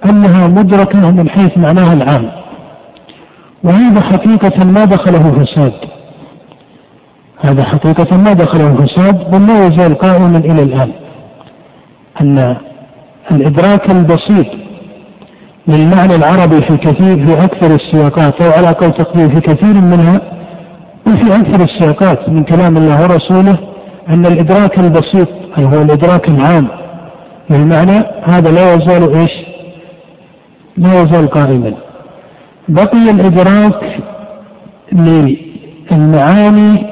أنها 0.04 0.48
مدركة 0.48 1.10
من 1.10 1.28
حيث 1.28 1.58
معناها 1.58 1.92
العام. 1.92 2.30
وهذا 3.64 4.00
حقيقة 4.00 4.64
ما 4.64 4.84
دخله 4.84 5.44
فساد. 5.44 5.72
هذا 7.40 7.64
حقيقة 7.64 8.16
ما 8.16 8.32
دخله 8.32 8.74
فساد 8.74 9.30
بل 9.30 9.46
لا 9.46 9.66
يزال 9.66 9.98
قائما 9.98 10.38
إلى 10.38 10.62
الآن. 10.62 10.92
أن 12.20 12.56
الإدراك 13.30 13.90
البسيط 13.90 14.46
للمعنى 15.68 16.14
العربي 16.14 16.60
في 16.60 16.76
كثير 16.76 17.26
في 17.26 17.44
أكثر 17.44 17.74
السياقات 17.74 18.42
أو 18.42 18.50
على 18.52 18.68
قول 18.68 18.92
تقدير 18.92 19.28
في 19.34 19.40
كثير 19.40 19.74
منها 19.74 20.20
وفي 21.10 21.36
أكثر 21.36 21.64
السياقات 21.64 22.28
من 22.28 22.44
كلام 22.44 22.76
الله 22.76 23.02
ورسوله 23.02 23.58
أن 24.08 24.26
الإدراك 24.26 24.78
البسيط 24.78 25.28
أي 25.58 25.64
هو 25.64 25.82
الإدراك 25.82 26.28
العام 26.28 26.68
للمعنى 27.50 28.04
هذا 28.24 28.50
لا 28.50 28.74
يزال 28.74 29.14
إيش؟ 29.14 29.30
لا 30.76 30.92
يزال 30.94 31.30
قائما. 31.30 31.74
بقي 32.68 33.10
الإدراك 33.10 33.98
للمعاني 34.92 36.86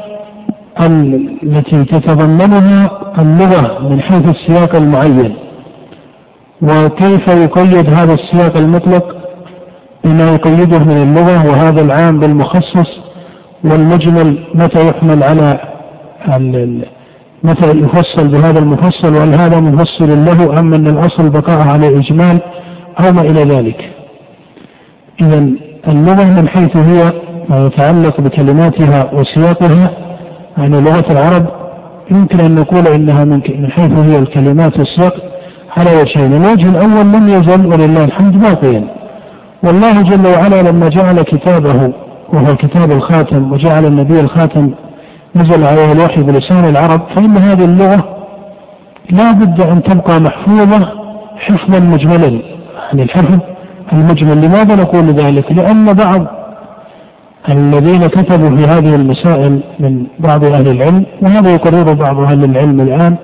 التي 1.43 1.85
تتضمنها 1.85 2.91
اللغة 3.19 3.89
من 3.89 4.01
حيث 4.01 4.29
السياق 4.29 4.77
المعين 4.77 5.35
وكيف 6.63 7.29
يقيد 7.29 7.91
هذا 7.95 8.15
السياق 8.15 8.57
المطلق 8.57 9.17
بما 10.05 10.33
يقيده 10.35 10.79
من 10.79 11.03
اللغة 11.03 11.47
وهذا 11.51 11.83
العام 11.83 12.21
بالمخصص 12.21 13.08
والمجمل 13.65 14.39
متى 14.55 14.89
يحمل 14.89 15.23
على 15.23 15.61
متى 17.43 17.67
يفصل 17.67 18.29
بهذا 18.29 18.59
المفصل 18.59 19.15
وهل 19.15 19.35
هذا 19.35 19.61
مفصل 19.61 20.25
له 20.25 20.61
أم 20.61 20.75
أن 20.75 20.87
الأصل 20.87 21.31
بقاء 21.31 21.69
على 21.69 21.99
إجمال 21.99 22.41
أو 23.01 23.13
ما 23.13 23.21
إلى 23.21 23.43
ذلك 23.55 23.91
إذا 25.21 25.51
اللغة 25.89 26.25
من 26.25 26.49
حيث 26.49 26.77
هي 26.77 27.13
ما 27.49 27.67
يتعلق 27.67 28.21
بكلماتها 28.21 29.11
وسياقها 29.15 29.91
يعني 30.59 30.81
لغة 30.81 31.13
العرب 31.13 31.47
يمكن 32.11 32.41
أن 32.41 32.55
نقول 32.55 32.87
إنها 32.87 33.25
من 33.25 33.71
حيث 33.71 33.93
هي 33.93 34.19
الكلمات 34.19 34.79
والسياق 34.79 35.15
على 35.77 35.91
وجهين، 35.97 36.33
الوجه 36.33 36.69
الأول 36.69 37.07
لم 37.07 37.29
يزل 37.29 37.67
ولله 37.67 38.05
الحمد 38.05 38.43
باقيا. 38.43 38.85
والله 39.63 40.03
جل 40.03 40.27
وعلا 40.27 40.71
لما 40.71 40.89
جعل 40.89 41.23
كتابه 41.23 41.93
وهو 42.33 42.57
كتاب 42.57 42.93
الخاتم 42.93 43.53
وجعل 43.53 43.87
النبي 43.87 44.21
الخاتم 44.21 44.71
نزل 45.37 45.65
عليه 45.65 45.93
الوحي 45.93 46.23
بلسان 46.23 46.65
العرب 46.65 47.01
فإن 47.15 47.37
هذه 47.37 47.65
اللغة 47.65 48.05
لا 49.11 49.33
بد 49.33 49.61
أن 49.61 49.83
تبقى 49.83 50.21
محفوظة 50.21 50.89
حفظا 51.37 51.81
مجملا 51.81 52.41
يعني 52.87 53.03
الحفظ 53.03 53.39
المجمل 53.93 54.37
لماذا 54.45 54.75
نقول 54.75 55.05
ذلك؟ 55.07 55.53
لأن 55.53 55.93
بعض 55.93 56.27
الذين 57.49 58.07
كتبوا 58.07 58.57
في 58.57 58.65
هذه 58.67 58.95
المسائل 58.95 59.61
من 59.81 60.07
بعض 60.19 60.45
أهل 60.45 60.69
العلم 60.69 61.07
وهذا 61.23 61.51
يقرر 61.55 61.93
بعض 61.93 62.19
أهل 62.19 62.45
العلم 62.45 62.81
الآن 62.81 63.17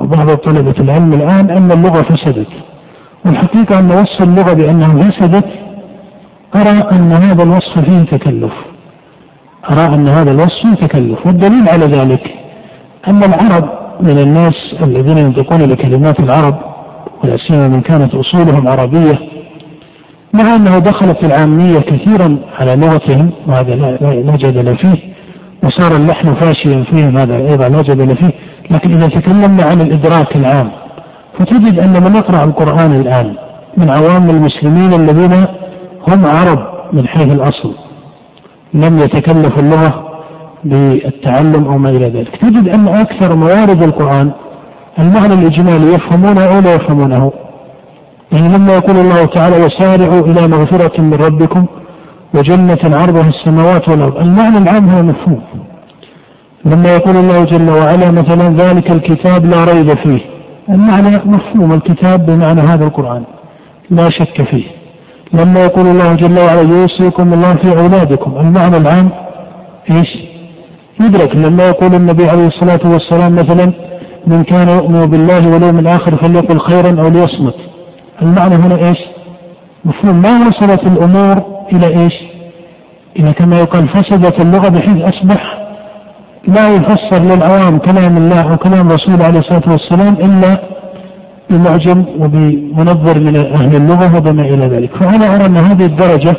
أو 0.00 0.06
بعض 0.06 0.30
طلبة 0.30 0.74
العلم 0.80 1.12
الآن 1.12 1.50
أن 1.50 1.72
اللغة 1.72 2.02
فسدت 2.02 2.48
والحقيقة 3.26 3.78
أن 3.78 3.90
وصف 3.90 4.22
اللغة 4.22 4.52
بأنها 4.52 5.10
فسدت 5.10 5.44
أرى 6.54 6.90
أن 6.92 7.12
هذا 7.12 7.42
الوصف 7.42 7.78
فيه 7.78 8.02
تكلف. 8.02 8.52
أرى 9.70 9.94
أن 9.94 10.08
هذا 10.08 10.30
الوصف 10.30 10.60
فيه 10.62 10.86
تكلف. 10.86 11.26
والدليل 11.26 11.68
على 11.68 11.86
ذلك 11.86 12.34
أن 13.08 13.22
العرب 13.22 13.70
من 14.00 14.18
الناس 14.18 14.54
الذين 14.82 15.18
ينطقون 15.18 15.66
بكلمات 15.66 16.20
العرب 16.20 16.58
ولا 17.24 17.36
سيما 17.36 17.68
من 17.68 17.80
كانت 17.80 18.14
أصولهم 18.14 18.68
عربية 18.68 19.18
مع 20.32 20.54
أنه 20.54 20.78
دخلت 20.78 21.24
العامية 21.24 21.78
كثيرا 21.78 22.38
على 22.58 22.76
لغتهم 22.76 23.30
وهذا 23.46 23.74
لا 24.00 24.36
جدل 24.36 24.76
فيه 24.76 24.96
وصار 25.64 25.96
اللحن 25.96 26.34
فاشيا 26.34 26.84
فيهم 26.90 27.18
هذا 27.18 27.36
أيضا 27.36 27.68
لا 27.68 27.82
جدل 27.82 28.16
فيه. 28.16 28.30
لكن 28.70 28.94
إذا 28.94 29.06
تكلمنا 29.06 29.64
عن 29.64 29.80
الإدراك 29.80 30.36
العام 30.36 30.70
فتجد 31.38 31.78
أن 31.78 32.04
من 32.04 32.16
يقرأ 32.16 32.44
القرآن 32.44 32.92
الآن 33.00 33.34
من 33.76 33.90
عوام 33.90 34.30
المسلمين 34.30 34.92
الذين 34.92 35.46
هم 36.08 36.26
عرب 36.26 36.58
من 36.92 37.08
حيث 37.08 37.32
الأصل 37.32 37.74
لم 38.74 38.96
يتكلفوا 38.98 39.62
اللغة 39.62 40.10
بالتعلم 40.64 41.64
أو 41.64 41.78
ما 41.78 41.90
إلى 41.90 42.08
ذلك. 42.08 42.36
تجد 42.36 42.68
أن 42.68 42.88
أكثر 42.88 43.36
موارد 43.36 43.82
القرآن 43.82 44.30
المعنى 44.98 45.34
الإجمالي 45.34 45.94
يفهمونه 45.94 46.44
أو 46.44 46.60
لا 46.60 46.74
يفهمونه. 46.74 47.32
يعني 48.32 48.48
لما 48.58 48.74
يقول 48.74 48.96
الله 48.96 49.24
تعالى 49.24 49.56
وسارعوا 49.64 50.20
إلى 50.20 50.48
مغفرة 50.48 51.00
من 51.00 51.14
ربكم 51.14 51.66
وجنة 52.34 52.78
عرضها 52.84 53.28
السماوات 53.28 53.88
والأرض 53.88 54.16
المعنى 54.16 54.58
العام 54.58 54.88
هو 54.88 55.02
مفهوم. 55.02 55.40
لما 56.64 56.94
يقول 56.94 57.16
الله 57.16 57.44
جل 57.44 57.70
وعلا 57.70 58.10
مثلا 58.10 58.56
ذلك 58.56 58.90
الكتاب 58.90 59.46
لا 59.46 59.64
ريب 59.64 59.94
فيه 59.94 60.20
المعنى 60.68 61.20
مفهوم 61.24 61.72
الكتاب 61.72 62.26
بمعنى 62.26 62.60
هذا 62.60 62.84
القرآن. 62.84 63.24
لا 63.90 64.10
شك 64.10 64.42
فيه. 64.42 64.79
لما 65.32 65.64
يقول 65.64 65.86
الله 65.86 66.12
جل 66.14 66.38
وعلا 66.38 66.60
يوصيكم 66.60 67.32
الله 67.32 67.54
في 67.54 67.68
أولادكم 67.78 68.38
المعنى 68.40 68.76
العام 68.76 69.10
إيش؟ 69.90 70.18
يدرك 71.00 71.36
لما 71.36 71.68
يقول 71.68 71.94
النبي 71.94 72.28
عليه 72.28 72.46
الصلاة 72.46 72.80
والسلام 72.84 73.34
مثلا 73.34 73.72
من 74.26 74.42
كان 74.42 74.68
يؤمن 74.68 75.06
بالله 75.06 75.52
واليوم 75.52 75.78
الآخر 75.78 76.16
فليقل 76.16 76.60
خيرا 76.60 77.00
أو 77.00 77.08
ليصمت 77.08 77.54
المعنى 78.22 78.54
هنا 78.54 78.88
إيش؟ 78.88 78.98
مفهوم 79.84 80.22
ما 80.22 80.48
وصلت 80.48 80.82
الأمور 80.86 81.42
إلى 81.72 81.86
إيش؟ 81.86 82.14
إلى 83.18 83.32
كما 83.32 83.58
يقال 83.58 83.88
فسدت 83.88 84.40
اللغة 84.40 84.68
بحيث 84.68 85.02
أصبح 85.02 85.60
لا 86.48 86.68
يفسر 86.68 87.22
للعوام 87.24 87.78
كلام 87.78 88.16
الله 88.16 88.52
أو 88.52 88.56
كلام 88.56 88.88
رسوله 88.88 89.24
عليه 89.24 89.38
الصلاة 89.38 89.72
والسلام 89.72 90.14
إلا 90.14 90.60
بمعجم 91.50 92.04
وبمنظر 92.18 93.20
من 93.20 93.36
أهل 93.36 93.76
اللغة 93.76 94.16
وبما 94.16 94.42
إلى 94.42 94.66
ذلك 94.66 94.96
فأنا 94.96 95.34
أرى 95.36 95.46
أن 95.46 95.56
هذه 95.56 95.84
الدرجة 95.84 96.36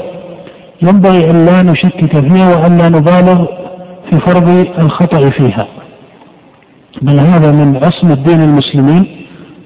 ينبغي 0.82 1.30
أن 1.32 1.46
لا 1.46 1.64
نشكك 1.64 2.20
فيها 2.20 2.56
وأن 2.56 2.78
لا 2.78 2.90
نبالغ 2.90 3.46
في 4.10 4.20
فرض 4.20 4.68
الخطأ 4.80 5.30
فيها 5.30 5.68
بل 7.02 7.20
هذا 7.20 7.52
من 7.52 7.78
عصمة 7.84 8.14
دين 8.14 8.42
المسلمين 8.42 9.06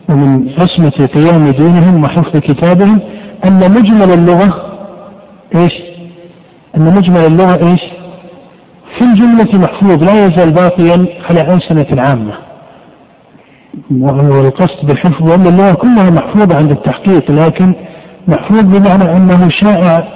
ومن 0.09 0.49
عصمة 0.57 1.07
قيام 1.07 1.49
دينهم 1.49 2.03
وحفظ 2.03 2.37
كتابهم 2.37 2.99
أن 3.45 3.59
مجمل 3.59 4.13
اللغة 4.13 4.65
إيش؟ 5.55 5.73
أن 6.77 6.81
مجمل 6.81 7.25
اللغة 7.25 7.69
إيش؟ 7.71 7.81
في 8.97 9.03
الجملة 9.03 9.59
محفوظ 9.59 10.03
لا 10.03 10.25
يزال 10.25 10.51
باقيا 10.51 11.05
على 11.29 11.53
ألسنة 11.53 11.85
العامة 11.91 12.33
والقصد 14.01 14.87
بالحفظ 14.87 15.31
وأن 15.31 15.47
اللغة 15.47 15.73
كلها 15.73 16.09
محفوظة 16.09 16.55
عند 16.55 16.71
التحقيق 16.71 17.31
لكن 17.31 17.73
محفوظ 18.27 18.61
بمعنى 18.61 19.17
أنه 19.17 19.49
شائع 19.49 20.07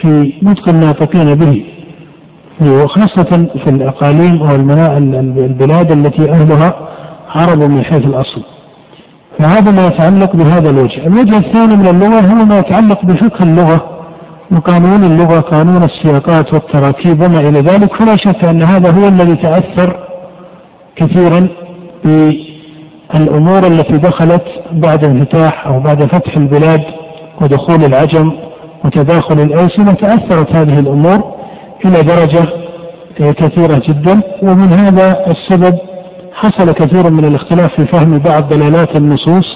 في 0.00 0.32
نطق 0.42 0.68
الناطقين 0.68 1.34
به. 1.34 1.64
وخاصة 2.62 3.48
في 3.64 3.70
الأقاليم 3.70 4.42
أو 4.42 4.54
البلاد 5.44 5.92
التي 5.92 6.30
أهلها 6.30 6.74
عرب 7.34 7.62
من 7.62 7.84
حيث 7.84 8.06
الأصل. 8.06 8.42
فهذا 9.38 9.70
ما 9.70 9.86
يتعلق 9.86 10.36
بهذا 10.36 10.70
الوجه. 10.70 11.06
الوجه 11.06 11.38
الثاني 11.38 11.76
من 11.76 11.86
اللغة 11.86 12.20
هو 12.20 12.44
ما 12.44 12.58
يتعلق 12.58 13.04
بفقه 13.04 13.42
اللغة 13.42 13.98
وقانون 14.52 15.04
اللغة 15.04 15.40
قانون 15.40 15.82
السياقات 15.82 16.54
والتراكيب 16.54 17.20
وما 17.22 17.40
إلى 17.40 17.60
ذلك. 17.60 17.94
فلا 17.96 18.16
شك 18.16 18.44
أن 18.44 18.62
هذا 18.62 18.90
هو 18.90 19.08
الذي 19.08 19.36
تأثر 19.36 19.96
كثيرا 20.96 21.48
بالأمور 23.14 23.66
التي 23.66 23.92
دخلت 23.92 24.44
بعد 24.72 25.04
انفتاح 25.04 25.66
أو 25.66 25.80
بعد 25.80 26.02
فتح 26.04 26.36
البلاد 26.36 26.84
ودخول 27.40 27.84
العجم 27.84 28.32
وتداخل 28.84 29.40
الألسنة 29.40 29.92
تأثرت 29.92 30.56
هذه 30.56 30.78
الأمور 30.78 31.34
إلى 31.84 32.02
درجة 32.02 32.48
كثيرة 33.18 33.82
جدا. 33.88 34.20
ومن 34.42 34.72
هذا 34.72 35.26
السبب 35.26 35.78
حصل 36.32 36.72
كثير 36.72 37.10
من 37.10 37.24
الاختلاف 37.24 37.74
في 37.74 37.86
فهم 37.86 38.18
بعض 38.18 38.48
دلالات 38.48 38.96
النصوص 38.96 39.46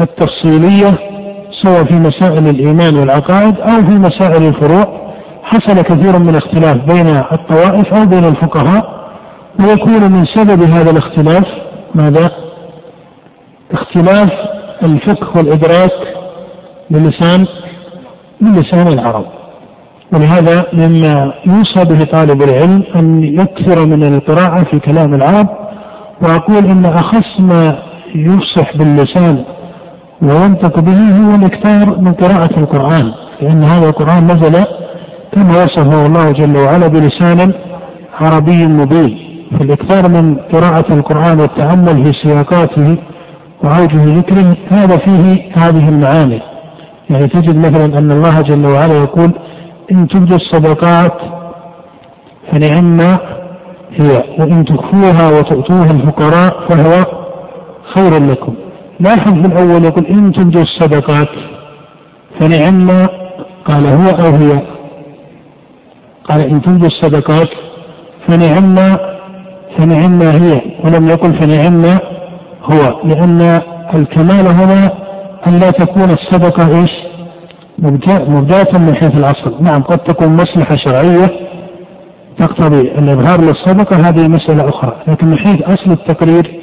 التفصيلية 0.00 0.98
سواء 1.62 1.84
في 1.84 1.94
مسائل 1.94 2.48
الإيمان 2.48 2.96
والعقائد 2.96 3.60
أو 3.60 3.86
في 3.86 3.98
مسائل 3.98 4.42
الفروع. 4.48 5.12
حصل 5.42 5.82
كثير 5.82 6.18
من 6.18 6.28
الاختلاف 6.28 6.76
بين 6.76 7.06
الطوائف 7.32 7.94
أو 7.94 8.06
بين 8.06 8.24
الفقهاء. 8.24 9.02
ويكون 9.60 10.12
من 10.12 10.24
سبب 10.24 10.62
هذا 10.62 10.90
الاختلاف 10.90 11.44
ماذا؟ 11.94 12.30
اختلاف 13.72 14.30
الفقه 14.82 15.36
والإدراك 15.36 15.92
للسان 16.90 17.46
للسان 18.40 18.88
العرب. 18.88 19.24
ولهذا 20.12 20.66
مما 20.72 21.32
يوصى 21.46 21.84
به 21.84 22.04
طالب 22.04 22.42
العلم 22.42 22.82
أن 22.96 23.24
يكثر 23.24 23.86
من 23.86 24.02
القراءة 24.14 24.64
في 24.64 24.78
كلام 24.78 25.14
العرب 25.14 25.48
وأقول 26.22 26.66
إن 26.66 26.84
أخص 26.86 27.40
ما 27.40 27.78
يفصح 28.14 28.76
باللسان 28.76 29.44
وينطق 30.22 30.78
به 30.80 30.98
هو 31.16 31.34
الإكثار 31.34 31.98
من 32.00 32.12
قراءة 32.12 32.58
القرآن 32.58 33.12
لأن 33.40 33.62
هذا 33.62 33.88
القرآن 33.88 34.24
نزل 34.24 34.64
كما 35.32 35.64
وصفه 35.64 36.06
الله 36.06 36.30
جل 36.30 36.56
وعلا 36.56 36.86
بلسان 36.86 37.52
عربي 38.20 38.66
مبين. 38.66 39.18
فالإكثار 39.58 40.08
من 40.08 40.36
قراءة 40.36 40.94
القرآن 40.94 41.40
والتأمل 41.40 42.04
في 42.04 42.12
سياقاته 42.12 42.96
وأوجه 43.64 44.18
ذكره 44.18 44.56
هذا 44.70 44.96
فيه 44.96 45.50
هذه 45.54 45.88
المعاني. 45.88 46.40
يعني 47.10 47.28
تجد 47.28 47.56
مثلا 47.56 47.98
أن 47.98 48.10
الله 48.12 48.40
جل 48.40 48.66
وعلا 48.66 48.94
يقول 48.94 49.32
إن 49.92 50.08
تبدوا 50.08 50.36
الصدقات 50.36 51.12
فنعم 52.52 53.00
هي 53.96 54.24
وإن 54.38 54.64
تخفوها 54.64 55.38
وتؤتوها 55.38 55.90
الفقراء 55.90 56.68
فهو 56.68 57.04
خير 57.94 58.26
لكم. 58.26 58.54
لاحظ 59.00 59.32
في 59.32 59.46
الأول 59.46 59.84
يقول 59.84 60.06
إن 60.06 60.32
تبدوا 60.32 60.62
الصدقات 60.62 61.28
فنعم 62.40 63.06
قال 63.64 63.86
هو 63.86 64.08
أو 64.10 64.34
هي. 64.34 64.62
قال 66.24 66.46
إن 66.46 66.62
تبدوا 66.62 66.86
الصدقات 66.86 67.48
فنعم 68.26 68.96
فنعم 69.78 70.22
هي. 70.22 70.60
ولم 70.84 71.08
يقل 71.08 71.34
فنعم 71.34 71.98
هو 72.64 73.00
لأن 73.04 73.60
الكمال 73.94 74.46
هنا 74.46 74.90
أن 75.46 75.58
لا 75.58 75.70
تكون 75.70 76.10
الصدقة 76.10 76.80
إيش؟ 76.80 76.90
مبداة 78.28 78.78
من 78.78 78.94
حيث 78.94 79.16
الأصل 79.16 79.54
نعم 79.60 79.82
قد 79.82 79.98
تكون 79.98 80.28
مصلحة 80.28 80.76
شرعية 80.76 81.30
تقتضي 82.38 82.80
الإظهار 82.80 83.40
للصدقة 83.40 84.08
هذه 84.08 84.28
مسألة 84.28 84.68
أخرى. 84.68 84.96
لكن 85.08 85.26
من 85.26 85.38
حيث 85.38 85.62
أصل 85.62 85.90
التقرير 85.90 86.60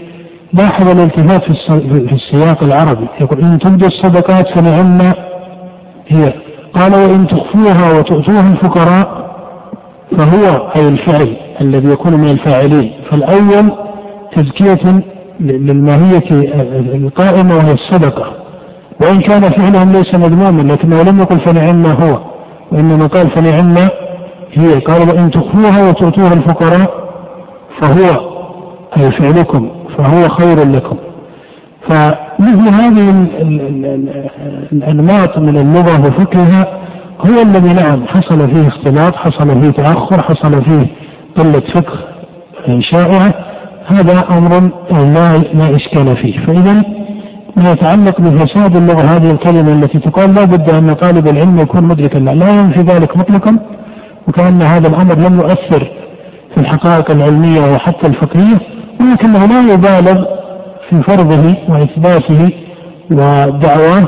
لاحظ 0.53 0.87
الالتفات 0.87 1.43
في 1.43 2.15
السياق 2.15 2.63
العربي. 2.63 3.07
يقول 3.21 3.41
إن 3.41 3.59
تبدوا 3.59 3.87
الصدقات 3.87 4.47
فنعم 4.47 4.97
هي 6.07 6.33
قال 6.73 6.95
وإن 6.95 7.27
تخفوها 7.27 7.99
وتؤتوها 7.99 8.51
الفقراء 8.51 9.29
فهو 10.17 10.71
أي 10.75 10.87
الفعل 10.87 11.37
الذي 11.61 11.87
يكون 11.87 12.13
من 12.13 12.29
الفاعلين. 12.29 12.91
فالأول 13.11 13.71
تزكية 14.35 15.01
للماهية 15.39 16.29
القائمة 16.95 17.55
وهي 17.55 17.71
الصدقة. 17.73 18.33
وإن 19.01 19.21
كان 19.21 19.41
فعلهم 19.41 19.91
ليس 19.91 20.15
مذموما 20.15 20.73
لكنه 20.73 21.01
لم 21.01 21.19
يقل 21.19 21.39
فنعم 21.39 21.85
هو 21.85 22.19
وإنما 22.71 23.07
قال 23.07 23.29
فنعم 23.29 23.75
هي. 24.53 24.79
قال 24.79 25.09
وإن 25.09 25.31
تخفوها 25.31 25.89
وتؤتوها 25.89 26.33
الفقراء 26.33 27.09
فهو 27.81 28.29
أي 28.97 29.11
فعلكم 29.11 29.69
فهو 29.97 30.29
خير 30.29 30.71
لكم. 30.71 30.97
فمثل 31.87 32.73
هذه 32.73 33.27
الأنماط 34.71 35.37
من 35.37 35.57
اللغة 35.57 36.01
وفكرها 36.01 36.79
هو 37.21 37.41
الذي 37.41 37.73
نعم 37.73 38.07
حصل 38.07 38.49
فيه 38.49 38.67
اختلاط 38.67 39.15
حصل 39.15 39.61
فيه 39.61 39.69
تأخر 39.71 40.21
حصل 40.23 40.63
فيه 40.63 40.87
قلة 41.37 41.63
فقه 41.73 41.99
شائعة 42.79 43.33
هذا 43.91 44.23
أمر 44.29 44.71
لا 44.91 45.37
لا 45.37 45.75
إشكال 45.75 46.15
فيه 46.17 46.39
فإذا 46.45 46.83
ما 47.55 47.71
يتعلق 47.71 48.21
بفساد 48.21 48.75
اللغة 48.75 49.01
هذه 49.01 49.31
الكلمة 49.31 49.73
التي 49.73 49.99
تقال 49.99 50.33
لا 50.35 50.43
بد 50.43 50.69
أن 50.69 50.93
طالب 50.93 51.27
العلم 51.27 51.59
يكون 51.59 51.83
مدركا 51.83 52.17
لا 52.17 52.49
ينفي 52.49 52.79
ذلك 52.79 53.17
مطلقا 53.17 53.59
وكأن 54.27 54.61
هذا 54.61 54.87
الأمر 54.87 55.15
لم 55.15 55.39
يؤثر 55.39 55.87
في 56.55 56.57
الحقائق 56.57 57.11
العلمية 57.11 57.61
وحتى 57.61 58.07
الفقهية 58.07 58.59
ولكنه 59.01 59.45
لا 59.45 59.73
يبالغ 59.73 60.25
في 60.89 61.01
فرضه 61.03 61.53
وإثباته 61.69 62.49
ودعواه 63.11 64.05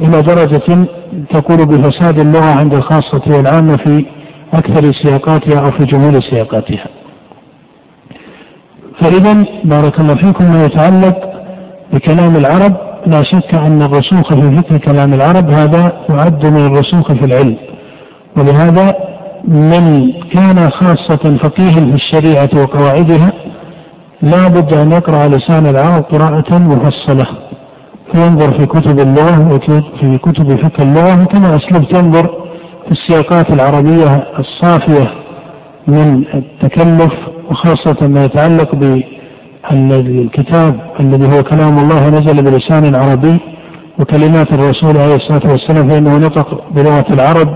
إلى 0.00 0.22
درجة 0.22 0.86
تقول 1.30 1.66
بفساد 1.66 2.18
اللغة 2.20 2.58
عند 2.58 2.74
الخاصة 2.74 3.22
والعامة 3.26 3.76
في 3.76 4.06
أكثر 4.52 4.92
سياقاتها 4.92 5.58
أو 5.60 5.70
في 5.70 5.84
جمهور 5.84 6.20
سياقاتها. 6.20 6.86
فإذا 9.00 9.44
بارك 9.64 10.00
الله 10.00 10.14
فيكم 10.14 10.52
ما 10.52 10.64
يتعلق 10.64 11.16
بكلام 11.92 12.36
العرب. 12.36 12.76
لا 13.06 13.22
شك 13.22 13.54
أن 13.54 13.82
الرسوخ 13.82 14.34
في 14.34 14.56
فكر 14.56 14.78
كلام 14.78 15.14
العرب 15.14 15.50
هذا 15.50 15.92
يعد 16.08 16.46
من 16.46 16.64
الرسوخ 16.66 17.12
في 17.12 17.24
العلم. 17.24 17.56
ولهذا 18.36 18.92
من 19.48 20.12
كان 20.32 20.70
خاصة 20.70 21.36
فقيها 21.42 21.80
في 21.90 21.94
الشريعة 21.94 22.48
وقواعدها 22.54 23.32
لا 24.22 24.48
بد 24.48 24.74
أن 24.74 24.92
يقرأ 24.92 25.28
لسان 25.28 25.66
العرب 25.66 26.02
قراءة 26.02 26.58
مفصلة. 26.58 27.26
فينظر 28.12 28.58
في 28.58 28.66
كتب 28.66 28.98
اللغة 28.98 29.54
وفي 29.54 30.18
كتب 30.18 30.56
فقه 30.56 30.82
اللغة 30.82 31.24
كما 31.24 31.56
أسلفت 31.56 31.92
ينظر 31.92 32.26
في 32.86 32.92
السياقات 32.92 33.50
العربية 33.50 34.26
الصافية 34.38 35.10
من 35.88 36.24
التكلف 36.34 37.14
وخاصة 37.50 38.06
ما 38.06 38.24
يتعلق 38.24 38.74
بالكتاب 39.70 40.80
الذي 41.00 41.26
هو 41.36 41.42
كلام 41.42 41.78
الله 41.78 42.08
نزل 42.08 42.42
بلسان 42.42 42.94
عربي 42.94 43.38
وكلمات 43.98 44.52
الرسول 44.52 44.96
عليه 44.98 45.14
الصلاة 45.14 45.52
والسلام 45.52 45.88
فإنه 45.88 46.18
نطق 46.18 46.60
بلغة 46.74 47.06
العرب 47.10 47.48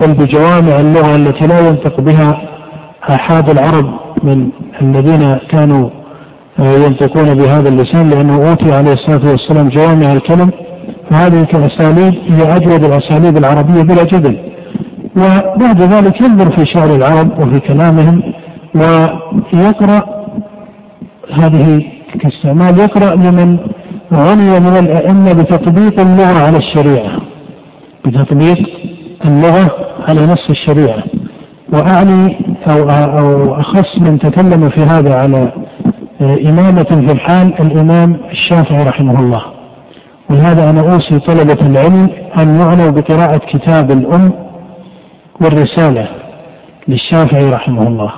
بل 0.00 0.14
بجوامع 0.14 0.80
اللغة 0.80 1.16
التي 1.16 1.46
لا 1.46 1.68
ينطق 1.68 2.00
بها 2.00 2.42
آحاد 3.10 3.50
العرب 3.50 3.86
من 4.22 4.48
الذين 4.82 5.36
كانوا 5.50 5.90
ينطقون 6.58 7.34
بهذا 7.34 7.68
اللسان 7.68 8.10
لأنه 8.10 8.50
أوتي 8.50 8.74
عليه 8.74 8.92
الصلاة 8.92 9.30
والسلام 9.30 9.68
جوامع 9.68 10.12
الكلم. 10.12 10.50
فهذه 11.10 11.44
كأساليب 11.44 12.14
هي 12.28 12.56
أجود 12.56 12.84
الأساليب 12.84 13.36
العربية 13.36 13.82
بلا 13.82 14.04
جدل. 14.04 14.36
وبعد 15.16 15.82
ذلك 15.82 16.20
ينظر 16.20 16.50
في 16.50 16.66
شعر 16.66 16.94
العرب 16.94 17.38
وفي 17.40 17.60
كلامهم 17.60 18.22
ويقرأ 18.78 20.18
هذه 21.32 21.82
كاستعمال 22.20 22.78
يقرأ 22.78 23.14
لمن 23.14 23.58
عني 24.12 24.60
من 24.60 24.76
الأئمة 24.76 25.32
بتطبيق 25.32 26.00
اللغة 26.00 26.38
على 26.46 26.56
الشريعة. 26.56 27.12
بتطبيق 28.04 28.58
اللغة 29.24 29.70
على 30.08 30.26
نص 30.26 30.50
الشريعة. 30.50 31.02
وأعني 31.72 32.38
أو 32.66 32.90
أو 33.18 33.54
أخص 33.54 33.98
من 33.98 34.18
تكلم 34.18 34.68
في 34.68 34.80
هذا 34.80 35.14
على 35.14 35.52
إمامة 36.20 37.06
في 37.06 37.12
الحال 37.12 37.54
الإمام 37.60 38.20
الشافعي 38.30 38.82
رحمه 38.82 39.20
الله. 39.20 39.42
ولهذا 40.30 40.70
أنا 40.70 40.80
أوصي 40.94 41.18
طلبة 41.18 41.66
العلم 41.66 42.10
أن 42.38 42.60
يعنوا 42.60 42.90
بقراءة 42.90 43.38
كتاب 43.38 43.90
الأم 43.90 44.32
والرسالة 45.40 46.08
للشافعي 46.88 47.50
رحمه 47.50 47.88
الله. 47.88 48.12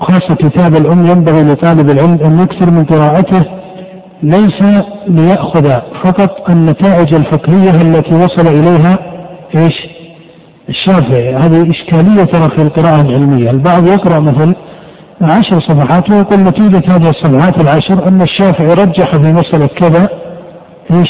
وخاصة 0.00 0.34
كتاب 0.34 0.76
الأم 0.76 1.06
ينبغي 1.06 1.42
لطالب 1.42 1.90
العلم 1.90 2.18
أن 2.24 2.40
يكثر 2.40 2.70
من 2.70 2.84
قراءته 2.84 3.44
ليس 4.22 4.62
ليأخذ 5.08 5.70
فقط 6.04 6.50
النتائج 6.50 7.14
الفقهية 7.14 7.82
التي 7.82 8.14
وصل 8.14 8.46
إليها 8.46 8.98
إيش؟ 9.54 9.86
الشافعي. 10.68 11.34
هذه 11.34 11.70
إشكالية 11.70 12.24
ترى 12.24 12.50
في 12.50 12.62
القراءة 12.62 13.00
العلمية. 13.00 13.50
البعض 13.50 13.86
يقرأ 13.86 14.20
مثل 14.20 14.54
عشر 15.20 15.60
صفحات 15.60 16.10
ويقول 16.10 16.38
نتيجة 16.38 16.82
هذه 16.88 17.08
الصفحات 17.08 17.60
العشر 17.60 18.08
أن 18.08 18.22
الشافعي 18.22 18.68
رجح 18.68 19.16
في 19.16 19.32
مسألة 19.32 19.66
كذا 19.66 20.08
إيش؟ 20.90 21.08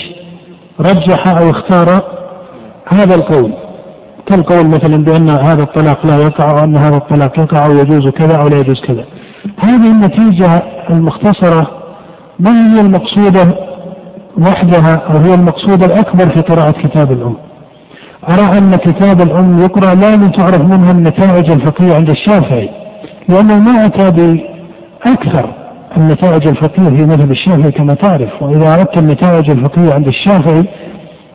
رجح 0.80 1.28
أو 1.28 1.50
اختار 1.50 2.02
هذا 2.88 3.14
القول. 3.14 3.52
كالقول 4.26 4.66
مثلا 4.66 5.04
بأن 5.04 5.28
هذا 5.30 5.62
الطلاق 5.62 6.06
لا 6.06 6.16
يقع 6.18 6.52
وأن 6.52 6.76
هذا 6.76 6.96
الطلاق 6.96 7.38
يقع 7.38 7.66
أو 7.66 7.72
يجوز 7.72 8.08
كذا 8.08 8.36
أو 8.36 8.48
لا 8.48 8.58
يجوز 8.58 8.80
كذا. 8.80 9.04
هذه 9.58 9.90
النتيجة 9.90 10.62
المختصرة 10.90 11.70
ما 12.38 12.74
هي 12.74 12.80
المقصودة 12.80 13.54
وحدها 14.38 14.94
أو 14.94 15.16
هي 15.18 15.34
المقصودة 15.34 15.86
الأكبر 15.86 16.28
في 16.28 16.40
قراءة 16.40 16.70
كتاب 16.70 17.12
الأم؟ 17.12 17.36
أرى 18.28 18.58
أن 18.58 18.76
كتاب 18.76 19.20
الأم 19.20 19.60
يقرأ 19.60 19.94
لا 19.94 20.16
لتعرف 20.16 20.60
منها 20.60 20.92
النتائج 20.92 21.50
الفقهية 21.50 21.94
عند 21.94 22.10
الشافعي 22.10 22.70
لأنه 23.28 23.58
ما 23.58 23.86
أتى 23.86 24.10
بأكثر 24.10 25.54
النتائج 25.96 26.46
الفقهية 26.46 26.88
في 26.88 27.06
مذهب 27.06 27.30
الشافعي 27.30 27.72
كما 27.72 27.94
تعرف 27.94 28.42
وإذا 28.42 28.74
أردت 28.74 28.98
النتائج 28.98 29.50
الفقهية 29.50 29.94
عند 29.94 30.06
الشافعي 30.06 30.64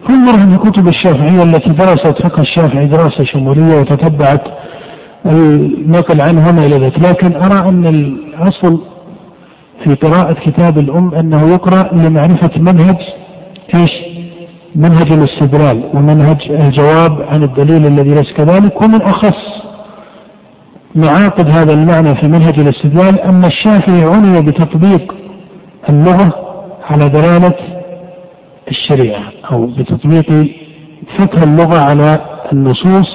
فانظر 0.07 0.33
في 0.39 0.69
كتب 0.69 0.87
الشافعية 0.87 1.43
التي 1.43 1.69
درست 1.69 2.21
فقه 2.23 2.41
الشافعي 2.41 2.85
دراسة 2.87 3.23
شمولية 3.23 3.79
وتتبعت 3.79 4.41
النقل 5.25 6.21
عنهما 6.21 6.65
إلى 6.65 6.77
ذلك 6.77 6.99
لكن 6.99 7.35
أرى 7.35 7.69
أن 7.69 7.85
الأصل 7.87 8.81
في 9.83 9.95
قراءة 9.95 10.33
كتاب 10.33 10.77
الأم 10.77 11.13
أنه 11.15 11.51
يقرأ 11.51 11.93
لمعرفة 11.93 12.51
منهج 12.57 12.97
إيش؟ 13.75 13.91
منهج 14.75 15.11
الاستدلال 15.11 15.83
ومنهج 15.93 16.51
الجواب 16.51 17.21
عن 17.21 17.43
الدليل 17.43 17.87
الذي 17.87 18.09
ليس 18.09 18.33
كذلك 18.33 18.81
ومن 18.81 19.01
أخص 19.01 19.63
معاقد 20.95 21.49
هذا 21.49 21.73
المعنى 21.73 22.15
في 22.15 22.27
منهج 22.27 22.59
الاستدلال 22.59 23.19
أن 23.19 23.45
الشافعي 23.45 24.03
عني 24.03 24.41
بتطبيق 24.41 25.15
اللغة 25.89 26.33
على 26.89 27.09
دلالة 27.09 27.78
الشريعة 28.69 29.23
أو 29.51 29.65
بتطبيق 29.65 30.47
فقه 31.17 31.43
اللغة 31.43 31.79
على 31.79 32.21
النصوص 32.53 33.07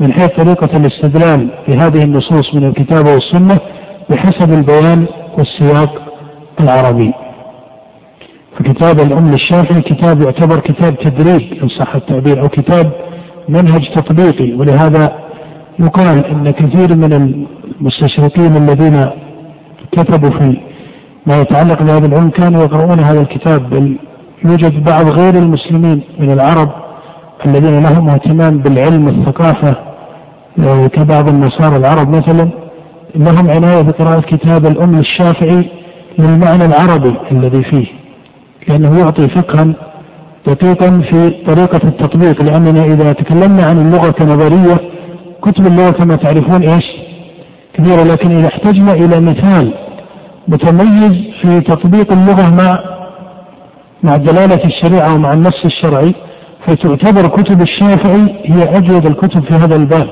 من 0.00 0.12
حيث 0.12 0.28
طريقة 0.28 0.76
الاستدلال 0.76 1.50
بهذه 1.68 2.04
النصوص 2.04 2.54
من 2.54 2.64
الكتاب 2.64 3.06
والسنة 3.06 3.58
بحسب 4.10 4.52
البيان 4.52 5.06
والسياق 5.38 6.02
العربي. 6.60 7.12
فكتاب 8.58 9.00
الأم 9.06 9.30
للشافعي 9.30 9.80
كتاب 9.82 10.22
يعتبر 10.22 10.60
كتاب 10.60 10.98
تدريب 10.98 11.62
إن 11.62 11.68
صح 11.68 11.94
التعبير 11.94 12.40
أو 12.40 12.48
كتاب 12.48 12.92
منهج 13.48 13.90
تطبيقي. 13.94 14.52
ولهذا 14.52 15.18
يقال 15.78 16.26
أن 16.26 16.50
كثير 16.50 16.96
من 16.96 17.12
المستشرقين 17.80 18.56
الذين 18.56 19.10
كتبوا 19.92 20.30
في 20.30 20.56
ما 21.26 21.40
يتعلق 21.40 21.82
بهذا 21.82 22.06
العلم 22.06 22.30
كانوا 22.30 22.62
يقرؤون 22.62 23.00
هذا 23.00 23.20
الكتاب 23.20 23.70
بل 23.70 23.96
يوجد 24.44 24.84
بعض 24.84 25.06
غير 25.08 25.34
المسلمين 25.34 26.02
من 26.18 26.30
العرب 26.30 26.70
الذين 27.46 27.82
لهم 27.82 28.08
اهتمام 28.08 28.58
بالعلم 28.58 29.06
والثقافة 29.06 29.76
كبعض 30.86 31.28
النصارى 31.28 31.76
العرب 31.76 32.08
مثلا 32.08 32.48
لهم 33.14 33.50
عناية 33.50 33.82
بقراءة 33.82 34.20
كتاب 34.20 34.66
الأم 34.66 34.98
الشافعي 34.98 35.70
للمعنى 36.18 36.64
العربي 36.64 37.14
الذي 37.32 37.62
فيه 37.62 37.86
لأنه 38.68 38.98
يعطي 38.98 39.28
فقها 39.28 39.74
دقيقا 40.46 41.00
في 41.10 41.30
طريقة 41.46 41.80
التطبيق 41.88 42.42
لأننا 42.42 42.84
إذا 42.84 43.12
تكلمنا 43.12 43.64
عن 43.64 43.78
اللغة 43.78 44.10
كنظرية 44.10 44.80
كتب 45.42 45.66
اللغة 45.66 45.90
كما 45.90 46.16
تعرفون 46.16 46.62
إيش؟ 46.62 46.84
كثيرة 47.74 48.02
لكن 48.02 48.30
إذا 48.38 48.46
احتجنا 48.48 48.92
إلى 48.92 49.20
مثال 49.20 49.74
متميز 50.48 51.12
في 51.42 51.60
تطبيق 51.60 52.12
اللغة 52.12 52.54
مع 52.54 52.99
مع 54.02 54.16
دلالة 54.16 54.64
الشريعة 54.64 55.14
ومع 55.14 55.32
النص 55.32 55.64
الشرعي 55.64 56.14
فتعتبر 56.66 57.28
كتب 57.28 57.60
الشافعي 57.62 58.34
هي 58.44 58.76
أجود 58.78 59.06
الكتب 59.06 59.44
في 59.44 59.54
هذا 59.54 59.76
الباب. 59.76 60.06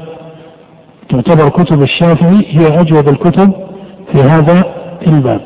تعتبر 1.09 1.48
كتب 1.48 1.83
الشافعي 1.83 2.46
هي 2.48 2.81
أجود 2.81 3.09
الكتب 3.09 3.53
في 4.12 4.18
هذا 4.22 4.64
الباب. 5.07 5.40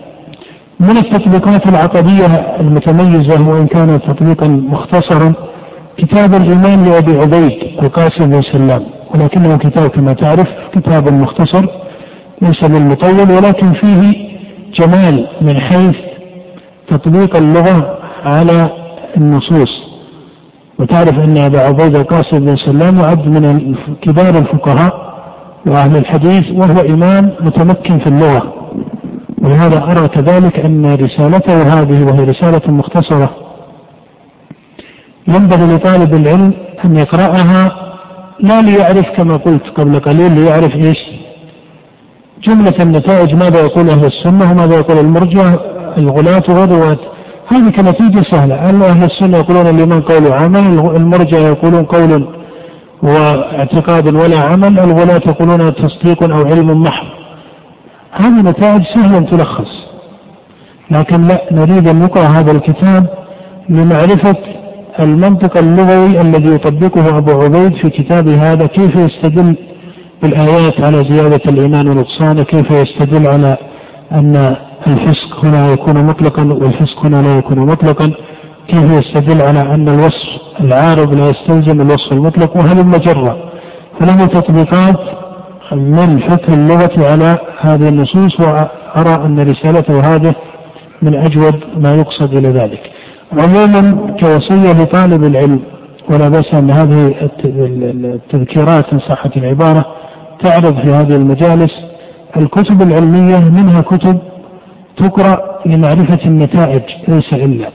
من 0.81 0.97
التطبيقات 0.97 1.67
العقدية 1.67 2.27
المتميزة 2.61 3.49
وإن 3.49 3.67
كان 3.67 4.01
تطبيقا 4.01 4.47
مختصرا 4.49 5.33
كتاب 5.99 6.35
الإيمان 6.35 6.85
لأبي 6.85 7.19
عبيد 7.21 7.59
القاسم 7.83 8.27
بن 8.31 8.43
سلام 8.43 8.83
ولكنه 9.15 9.57
كتاب 9.57 9.89
كما 9.91 10.13
تعرف 10.13 10.49
كتاب 10.75 11.13
مختصر 11.13 11.67
ليس 12.43 12.61
بالمطول 12.65 13.31
ولكن 13.37 13.73
فيه 13.73 14.29
جمال 14.75 15.27
من 15.41 15.61
حيث 15.61 15.97
تطبيق 16.89 17.37
اللغة 17.37 17.99
على 18.25 18.71
النصوص. 19.17 19.93
وتعرف 20.79 21.19
أن 21.19 21.37
أبا 21.39 21.61
عبيد 21.61 21.97
القاسم 21.97 22.39
بن 22.39 22.57
سلام 22.57 23.01
يعد 23.01 23.27
من 23.29 23.75
كبار 24.03 24.39
الفقهاء 24.39 25.13
وأهل 25.67 25.97
الحديث 25.97 26.51
وهو 26.51 26.81
إمام 26.81 27.33
متمكن 27.41 27.99
في 27.99 28.07
اللغة. 28.07 28.55
ولهذا 29.43 29.83
أرى 29.83 30.09
كذلك 30.09 30.59
أن 30.59 30.95
رسالته 30.95 31.63
هذه 31.63 32.05
وهي 32.05 32.25
رسالة 32.25 32.73
مختصرة 32.73 33.31
ينبغي 35.29 35.75
لطالب 35.75 36.15
العلم 36.15 36.53
أن 36.85 36.97
يقرأها 36.97 37.73
لا 38.41 38.63
ليعرف 38.63 39.07
كما 39.17 39.37
قلت 39.37 39.63
قبل 39.77 40.01
قليل 40.01 40.33
ليعرف 40.33 40.77
إيش؟ 40.77 40.99
جملة 42.43 42.75
النتائج 42.83 43.35
ماذا 43.35 43.61
يقول 43.61 43.91
أهل 43.91 44.05
السنة 44.05 44.51
وماذا 44.51 44.77
يقول 44.77 44.99
المرجع 44.99 45.55
الغلاة 45.99 46.43
والرواة 46.49 46.99
هذه 47.53 47.71
كنتيجة 47.71 48.23
سهلة. 48.31 48.55
أهل 48.55 49.05
السنة 49.05 49.39
يقولون 49.39 49.67
الإيمان 49.67 50.01
قول 50.01 50.27
وعمل 50.27 50.67
المرجع 50.97 51.39
يقولون 51.39 51.85
قول 51.85 52.29
واعتقاد 53.03 54.15
ولا 54.15 54.39
عمل 54.39 54.79
الغلاة 54.79 55.21
يقولون 55.27 55.75
تصديق 55.75 56.23
أو 56.23 56.41
علم 56.47 56.83
محض. 56.83 57.07
هذه 58.13 58.43
نتائج 58.43 58.83
سهلة 58.95 59.19
تلخص. 59.19 59.93
لكن 60.91 61.23
لا 61.27 61.43
نريد 61.53 61.89
أن 61.89 62.01
نقرأ 62.01 62.23
هذا 62.23 62.53
الكتاب 62.53 63.07
لمعرفة 63.69 64.37
المنطق 65.01 65.57
اللغوي 65.57 66.21
الذي 66.21 66.55
يطبقه 66.55 67.19
أبو 67.19 67.31
عبيد 67.31 67.75
في 67.75 67.91
كتابه 67.91 68.53
هذا 68.53 68.67
كيف 68.67 68.97
يستدل 68.97 69.57
بالآيات 70.23 70.81
على 70.81 71.05
زيادة 71.05 71.41
الإيمان 71.47 71.89
ونقصانه 71.89 72.43
كيف 72.43 72.71
يستدل 72.71 73.29
على 73.29 73.57
أن 74.13 74.57
الفسق 74.87 75.45
هنا 75.45 75.69
يكون 75.69 76.05
مطلقا 76.05 76.43
والفسق 76.43 77.07
هنا 77.07 77.23
لا 77.23 77.39
يكون 77.39 77.59
مطلقا. 77.59 78.13
كيف 78.69 78.85
يستدل 78.85 79.43
على 79.43 79.61
أن 79.61 79.89
الوصف 79.89 80.29
العارض 80.61 81.15
لا 81.15 81.29
يستلزم 81.29 81.81
الوصف 81.81 82.13
المطلق 82.13 82.57
وهل 82.57 82.79
المجرة؟ 82.79 83.37
فله 84.01 84.27
تطبيقات 84.27 85.01
من 85.73 86.19
فقه 86.19 86.55
اللغة 86.55 87.11
على 87.11 87.39
هذه 87.61 87.89
النصوص 87.89 88.41
وأرى 88.41 89.25
أن 89.25 89.51
رسالته 89.51 90.15
هذه 90.15 90.35
من 91.03 91.15
أجود 91.15 91.61
ما 91.77 91.95
يقصد 91.95 92.35
إلى 92.35 92.49
ذلك. 92.49 92.91
عموما 93.33 94.15
كوصية 94.21 94.73
لطالب 94.73 95.25
العلم 95.25 95.61
ولا 96.11 96.29
بأس 96.29 96.55
أن 96.55 96.71
هذه 96.71 97.15
التذكيرات 97.45 98.93
إن 98.93 98.99
صحت 98.99 99.37
العبارة 99.37 99.87
تعرض 100.41 100.81
في 100.81 100.91
هذه 100.91 101.17
المجالس. 101.17 101.73
الكتب 102.37 102.83
العلمية 102.83 103.39
منها 103.39 103.81
كتب 103.81 104.19
تقرأ 104.97 105.59
لمعرفة 105.67 106.19
النتائج 106.27 106.83
ليس 107.09 107.33
إلا. 107.33 107.69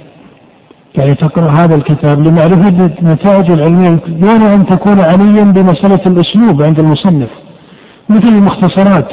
يعني 0.95 1.15
تقرأ 1.15 1.51
هذا 1.51 1.75
الكتاب 1.75 2.27
لمعرفة 2.27 2.91
النتائج 3.01 3.51
العلمية. 3.51 3.99
دون 4.07 4.41
أن 4.41 4.65
تكون 4.65 4.99
عليا 4.99 5.43
بمسألة 5.43 6.01
الأسلوب 6.05 6.63
عند 6.63 6.79
المصنف. 6.79 7.29
مثل 8.09 8.27
المختصرات. 8.27 9.11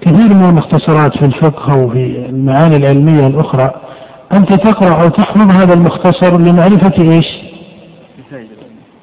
كثير 0.00 0.34
من 0.34 0.44
المختصرات 0.44 1.18
في 1.18 1.24
الفقه 1.24 1.72
أو 1.72 1.90
في 1.90 2.26
المعاني 2.28 2.76
العلمية 2.76 3.26
الأخرى. 3.26 3.70
أنت 4.32 4.52
تقرأ 4.52 5.02
أو 5.02 5.08
تحفظ 5.08 5.60
هذا 5.60 5.74
المختصر 5.74 6.38
لمعرفة 6.40 7.02
إيش؟ 7.02 7.26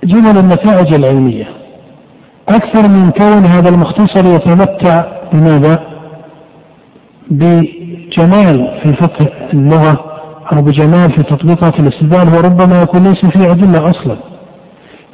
جمل 0.03 0.37
النتائج 0.39 0.93
العلمية. 0.93 1.47
أكثر 2.49 2.87
من 2.87 3.09
كون 3.11 3.45
هذا 3.45 3.69
المختصر 3.69 4.25
يتمتع 4.25 5.05
بماذا؟ 5.33 5.79
بجمال 8.17 8.79
في 8.83 8.93
فقه 8.93 9.27
اللغة 9.53 10.05
أو 10.53 10.61
بجمال 10.61 11.11
في 11.11 11.23
تطبيقات 11.23 11.79
الاستدلال 11.79 12.33
وربما 12.33 12.81
يكون 12.81 13.03
ليس 13.03 13.25
فيه 13.25 13.51
أدلة 13.51 13.89
أصلا 13.89 14.17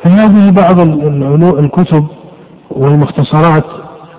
فهذه 0.03 0.49
بعض 0.51 0.79
الكتب 1.59 2.07
والمختصرات 2.69 3.65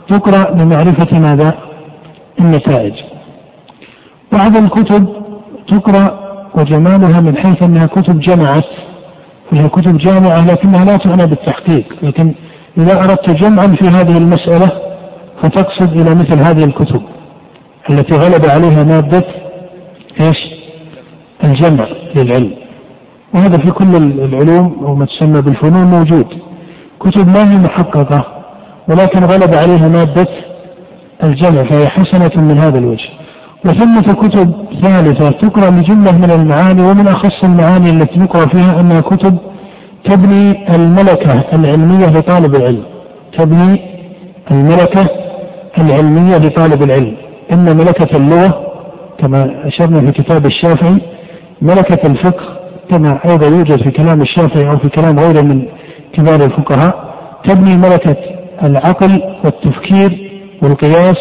تقرأ 0.09 0.51
لمعرفة 0.51 1.19
ماذا؟ 1.19 1.55
النتائج. 2.41 2.95
بعض 4.33 4.57
الكتب 4.57 5.09
تقرأ 5.69 6.21
وجمالها 6.55 7.21
من 7.21 7.37
حيث 7.37 7.63
أنها 7.63 7.87
كتب 7.87 8.21
جمعت 8.21 8.65
فهي 9.51 9.69
كتب 9.69 9.99
جامعة 9.99 10.47
لكنها 10.47 10.85
لا 10.85 10.97
تعنى 10.97 11.27
بالتحقيق 11.27 11.85
لكن 12.03 12.35
إذا 12.79 13.01
أردت 13.01 13.31
جمعا 13.31 13.67
في 13.67 13.89
هذه 13.89 14.19
المسألة 14.19 14.71
فتقصد 15.43 15.93
إلى 15.97 16.15
مثل 16.15 16.39
هذه 16.39 16.65
الكتب 16.65 17.03
التي 17.91 18.15
غلب 18.15 18.47
عليها 18.47 18.85
مادة 18.85 19.25
إيش؟ 20.21 20.39
الجمع 21.45 21.87
للعلم. 22.15 22.55
وهذا 23.35 23.59
في 23.59 23.71
كل 23.71 23.97
العلوم 23.97 24.85
أو 24.85 24.95
ما 24.95 25.07
تسمى 25.07 25.41
بالفنون 25.41 25.85
موجود. 25.85 26.27
كتب 27.01 27.29
ما 27.29 27.53
هي 27.53 27.59
محققة 27.59 28.25
ولكن 28.89 29.25
غلب 29.25 29.55
عليها 29.55 29.89
مادة 29.89 30.29
الجمع 31.25 31.63
فهي 31.63 31.89
حسنة 31.89 32.45
من 32.45 32.59
هذا 32.59 32.79
الوجه. 32.79 33.09
وثمة 33.65 34.13
كتب 34.15 34.53
ثالثة 34.83 35.31
تقرأ 35.31 35.71
لجملة 35.71 36.19
من 36.19 36.31
المعاني 36.31 36.83
ومن 36.83 37.09
أخص 37.09 37.45
المعاني 37.45 37.91
التي 37.91 38.21
يقرأ 38.21 38.47
فيها 38.47 38.81
أنها 38.81 39.01
كتب 39.01 39.39
تبني 40.05 40.75
الملكة 40.75 41.45
العلمية 41.53 42.07
لطالب 42.07 42.55
العلم. 42.55 42.85
تبني 43.39 43.81
الملكة 44.51 45.07
العلمية 45.79 46.37
لطالب 46.37 46.83
العلم. 46.83 47.17
إن 47.53 47.77
ملكة 47.77 48.17
اللغة 48.17 48.67
كما 49.19 49.67
أشرنا 49.69 50.01
في 50.01 50.13
كتاب 50.23 50.47
الشافعي 50.47 51.01
ملكة 51.63 52.07
الفقه 52.07 52.45
كما 52.91 53.19
أيضا 53.31 53.47
يوجد 53.47 53.83
في 53.83 53.91
كلام 53.91 54.23
الشافعي 54.23 54.71
أو 54.71 54.79
في 54.79 54.89
كلام 54.89 55.19
غيره 55.19 55.43
من 55.43 55.63
كبار 56.13 56.45
الفقهاء 56.45 57.15
تبني 57.45 57.77
ملكة 57.77 58.17
العقل 58.63 59.23
والتفكير 59.45 60.31
والقياس 60.63 61.17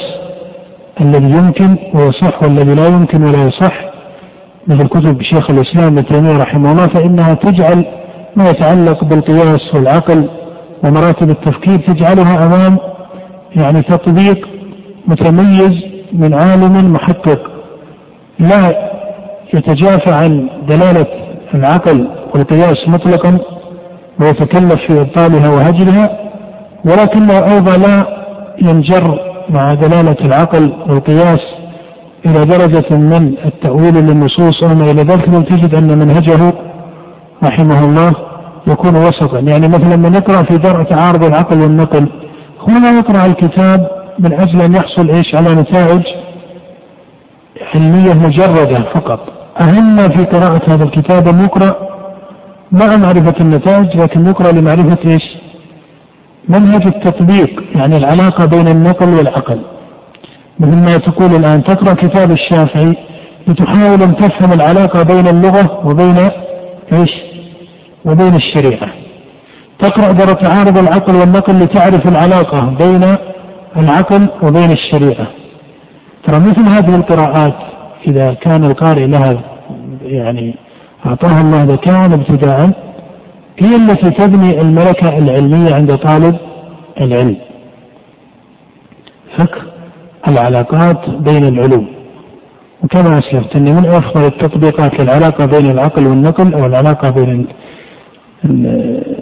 الذي 1.01 1.31
يمكن 1.37 1.75
ويصح 1.93 2.43
والذي 2.43 2.75
لا 2.75 2.87
يمكن 2.87 3.23
ولا 3.23 3.43
يصح. 3.47 3.73
مثل 4.67 4.87
كتب 4.87 5.21
شيخ 5.21 5.49
الإسلام 5.49 5.87
ابن 5.97 6.05
تيمية 6.05 6.37
رحمه 6.37 6.71
الله 6.71 6.87
فإنها 6.87 7.33
تجعل 7.33 7.85
ما 8.35 8.49
يتعلق 8.49 9.03
بالقياس 9.03 9.75
والعقل 9.75 10.29
ومراتب 10.83 11.29
التفكير 11.29 11.77
تجعلها 11.79 12.45
أمام 12.45 12.77
يعني 13.55 13.81
تطبيق 13.81 14.47
متميز 15.07 15.83
من 16.13 16.33
عالم 16.33 16.93
محقق. 16.93 17.39
لا 18.39 18.89
يتجافى 19.53 20.11
عن 20.11 20.49
دلالة 20.67 21.07
العقل 21.53 22.07
والقياس 22.35 22.87
مطلقا 22.87 23.39
ويتكلف 24.19 24.75
في 24.87 25.01
إبطالها 25.01 25.49
وهجرها 25.49 26.19
ولكنه 26.85 27.53
أيضا 27.53 27.77
لا 27.77 28.05
ينجر 28.61 29.19
مع 29.49 29.73
دلالة 29.73 30.15
العقل 30.21 30.73
والقياس 30.89 31.39
إلى 32.25 32.45
درجة 32.45 32.95
من 32.95 33.33
التأويل 33.45 33.93
للنصوص 33.93 34.63
أو 34.63 34.75
ما 34.75 34.91
إلى 34.91 35.01
ذلك 35.01 35.25
تجد 35.25 35.75
أن 35.75 35.97
منهجه 35.97 36.53
رحمه 37.43 37.85
الله 37.85 38.13
يكون 38.67 38.95
وسطا. 38.95 39.39
يعني 39.39 39.67
مثلا 39.67 39.95
من 39.95 40.13
يقرأ 40.13 40.43
في 40.43 40.57
درء 40.57 40.83
تعارض 40.83 41.23
العقل 41.23 41.61
والنقل 41.61 42.09
هو 42.59 42.77
لا 42.77 42.91
يقرأ 42.91 43.25
الكتاب 43.25 43.98
من 44.19 44.33
أجل 44.33 44.61
أن 44.61 44.75
يحصل 44.75 45.09
إيش 45.09 45.35
على 45.35 45.55
نتائج 45.55 46.03
علمية 47.73 48.13
مجردة 48.13 48.83
فقط. 48.93 49.19
أهم 49.61 50.09
في 50.09 50.23
قراءة 50.25 50.61
هذا 50.73 50.83
الكتاب 50.83 51.27
أن 51.27 51.39
يقرأ 51.43 51.75
مع 52.71 52.95
معرفة 52.95 53.35
النتائج 53.41 53.97
لكن 53.97 54.25
يقرأ 54.25 54.51
لمعرفة 54.51 54.97
إيش؟ 55.05 55.23
منهج 56.49 56.87
التطبيق 56.87 57.63
يعني 57.75 57.97
العلاقة 57.97 58.45
بين 58.45 58.67
النقل 58.67 59.09
والعقل. 59.13 59.61
مثل 60.59 60.77
ما 60.77 60.97
تقول 60.97 61.35
الآن 61.35 61.63
تقرأ 61.63 61.93
كتاب 61.93 62.31
الشافعي 62.31 62.95
لتحاول 63.47 64.03
أن 64.03 64.15
تفهم 64.15 64.53
العلاقة 64.53 65.03
بين 65.03 65.27
اللغة 65.27 65.87
وبين 65.87 66.29
إيش؟ 66.93 67.11
وبين 68.05 68.35
الشريعة. 68.35 68.89
تقرأ 69.79 70.11
درى 70.11 70.35
تعارض 70.35 70.77
العقل 70.77 71.15
والنقل 71.15 71.53
لتعرف 71.53 72.07
العلاقة 72.07 72.75
بين 72.79 73.15
العقل 73.77 74.27
وبين 74.43 74.71
الشريعة. 74.71 75.27
ترى 76.23 76.39
مثل 76.39 76.61
هذه 76.61 76.95
القراءات 76.95 77.55
إذا 78.07 78.33
كان 78.33 78.63
القارئ 78.63 79.07
لها 79.07 79.41
يعني 80.01 80.55
أعطاها 81.05 81.41
الله 81.41 81.63
ذكاء 81.63 82.13
ابتداء 82.13 82.71
هي 83.59 83.75
التي 83.75 84.09
تبني 84.09 84.61
الملكة 84.61 85.17
العلمية 85.17 85.75
عند 85.75 85.95
طالب 85.95 86.37
العلم. 87.01 87.37
فك 89.37 89.55
العلاقات 90.27 91.09
بين 91.09 91.47
العلوم. 91.47 91.87
وكما 92.83 93.19
أسلفت 93.19 93.55
أن 93.55 93.75
من 93.75 93.85
أفضل 93.85 94.25
التطبيقات 94.25 94.99
للعلاقة 94.99 95.45
بين 95.45 95.71
العقل 95.71 96.07
والنقل 96.07 96.53
أو 96.53 96.65
العلاقة 96.65 97.09
بين 97.09 97.47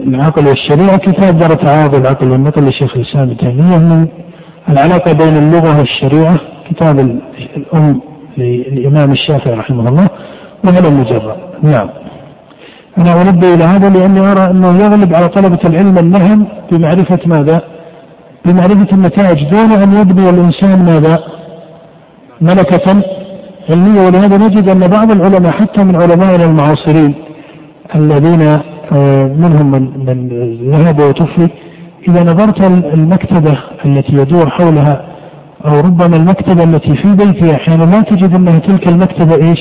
العقل 0.08 0.46
والشريعة 0.46 0.96
كتاب 0.96 1.38
دار 1.38 1.50
تعارض 1.50 1.94
العقل 1.94 2.30
والنقل 2.30 2.68
لشيخ 2.68 2.96
الإسلام 2.96 3.24
ابن 3.24 3.36
تيمية 3.36 3.78
من 3.78 4.06
العلاقة 4.68 5.12
بين 5.12 5.36
اللغة 5.36 5.78
والشريعة 5.78 6.38
كتاب 6.70 6.98
الأم 7.56 8.00
للإمام 8.38 9.12
الشافعي 9.12 9.54
رحمه 9.54 9.88
الله 9.88 10.08
وهذا 10.64 10.90
مجرد 10.90 11.36
نعم 11.62 11.88
أنا 12.98 13.22
أنبه 13.22 13.54
إلى 13.54 13.64
هذا 13.64 13.88
لأني 13.88 14.20
أرى 14.20 14.50
أنه 14.50 14.78
يغلب 14.84 15.14
على 15.14 15.28
طلبة 15.28 15.58
العلم 15.64 15.98
النهم 15.98 16.46
بمعرفة 16.70 17.18
ماذا؟ 17.26 17.62
بمعرفة 18.44 18.88
النتائج 18.92 19.44
دون 19.50 19.72
أن 19.72 19.92
يبني 20.00 20.30
الإنسان 20.30 20.84
ماذا؟ 20.84 21.18
ملكة 22.40 23.02
علمية 23.70 24.00
ولهذا 24.00 24.36
نجد 24.36 24.68
أن 24.68 24.86
بعض 24.86 25.12
العلماء 25.12 25.52
حتى 25.52 25.84
من 25.84 25.96
علمائنا 26.02 26.44
المعاصرين 26.44 27.14
الذين 27.94 28.42
آه، 28.92 29.24
منهم 29.24 29.70
من 29.70 30.06
من 30.06 30.28
ذهب 30.70 30.98
وتوفي 31.00 31.48
إذا 32.08 32.22
نظرت 32.22 32.60
المكتبة 32.94 33.58
التي 33.84 34.12
يدور 34.12 34.50
حولها 34.50 35.04
أو 35.64 35.80
ربما 35.80 36.16
المكتبة 36.16 36.64
التي 36.64 36.96
في 36.96 37.14
بيتي 37.14 37.54
أحيانا 37.54 37.84
ما 37.84 38.00
تجد 38.00 38.34
أنها 38.34 38.58
تلك 38.58 38.88
المكتبة 38.88 39.34
إيش؟ 39.34 39.60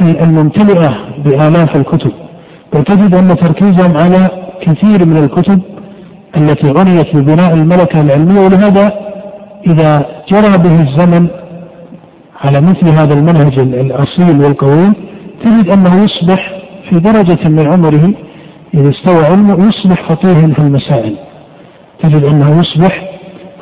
الممتلئة 0.00 0.96
بآلاف 1.24 1.76
الكتب 1.76 2.12
بل 2.74 2.84
تجد 2.84 3.14
أن 3.14 3.36
تركيزهم 3.36 3.96
على 3.96 4.30
كثير 4.60 5.06
من 5.06 5.16
الكتب 5.16 5.60
التي 6.36 6.72
عنيت 6.78 7.16
ببناء 7.16 7.54
الملكة 7.54 8.00
العلمية 8.00 8.40
ولهذا 8.40 8.92
إذا 9.66 10.06
جرى 10.30 10.58
به 10.58 10.82
الزمن 10.82 11.28
على 12.44 12.60
مثل 12.60 12.88
هذا 12.88 13.14
المنهج 13.14 13.58
الأصيل 13.58 14.40
والقويم 14.40 14.92
تجد 15.44 15.68
أنه 15.68 16.04
يصبح 16.04 16.50
في 16.90 17.00
درجة 17.00 17.48
من 17.48 17.72
عمره 17.72 18.12
إذا 18.76 18.90
استوى 18.90 19.24
علمه 19.24 19.68
يصبح 19.68 20.08
فقيها 20.08 20.48
في 20.54 20.58
المسائل. 20.58 21.16
تجد 22.02 22.24
أنه 22.24 22.60
يصبح 22.60 23.08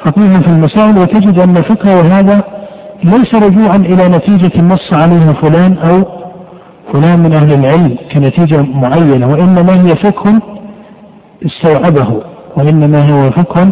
فقيها 0.05 0.35
في 0.35 0.49
المسائل 0.49 0.99
وتجد 0.99 1.41
أن 1.41 1.55
فقهه 1.55 2.19
هذا 2.19 2.43
ليس 3.05 3.35
رجوعا 3.35 3.77
إلى 3.77 4.09
نتيجة 4.09 4.63
نص 4.63 4.93
عليها 4.93 5.33
فلان 5.33 5.79
أو 5.79 6.05
فلان 6.93 7.21
من 7.21 7.33
أهل 7.33 7.53
العلم 7.53 7.97
كنتيجة 8.13 8.63
معينة 8.63 9.29
وإنما 9.29 9.83
هي 9.83 9.97
فقه 9.97 10.41
استوعبه 11.47 12.23
وإنما 12.57 13.11
هو 13.11 13.31
فقه 13.31 13.71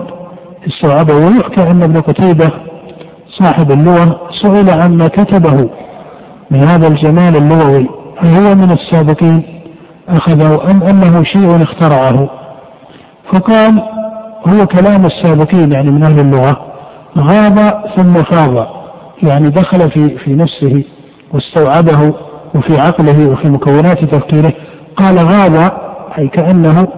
استوعبه. 0.67 1.15
ويحكى 1.15 1.71
أن 1.71 1.83
ابن 1.83 2.01
قتيبة 2.01 2.51
صاحب 3.41 3.73
اللغة 3.73 4.21
سئل 4.43 4.71
عما 4.71 5.09
كتبه 5.09 5.71
من 6.51 6.59
هذا 6.59 6.89
الجمال 6.89 7.37
اللغوي 7.37 7.87
هو 8.23 8.55
من 8.55 8.71
السابقين. 8.71 9.43
أخذه 10.13 10.71
أم 10.71 10.83
أنه 10.83 11.23
شيء 11.23 11.63
اخترعه. 11.63 12.31
فقال 13.33 13.83
هو 14.47 14.67
كلام 14.67 15.07
السابقين 15.07 15.73
يعني 15.73 15.91
من 15.91 16.03
أهل 16.03 16.21
اللغة 16.21 16.67
غاب 17.19 17.85
ثم 17.97 18.13
فاض 18.13 18.67
يعني 19.23 19.51
دخل 19.51 19.91
في 19.91 20.19
في 20.19 20.35
نفسه 20.35 20.85
واستوعبه 21.33 22.15
وفي 22.55 22.81
عقله 22.81 23.29
وفي 23.29 23.49
مكونات 23.49 24.05
تفكيره. 24.05 24.53
قال 24.97 25.19
غاب 25.19 25.73
أي 26.19 26.29
كأنه 26.29 26.89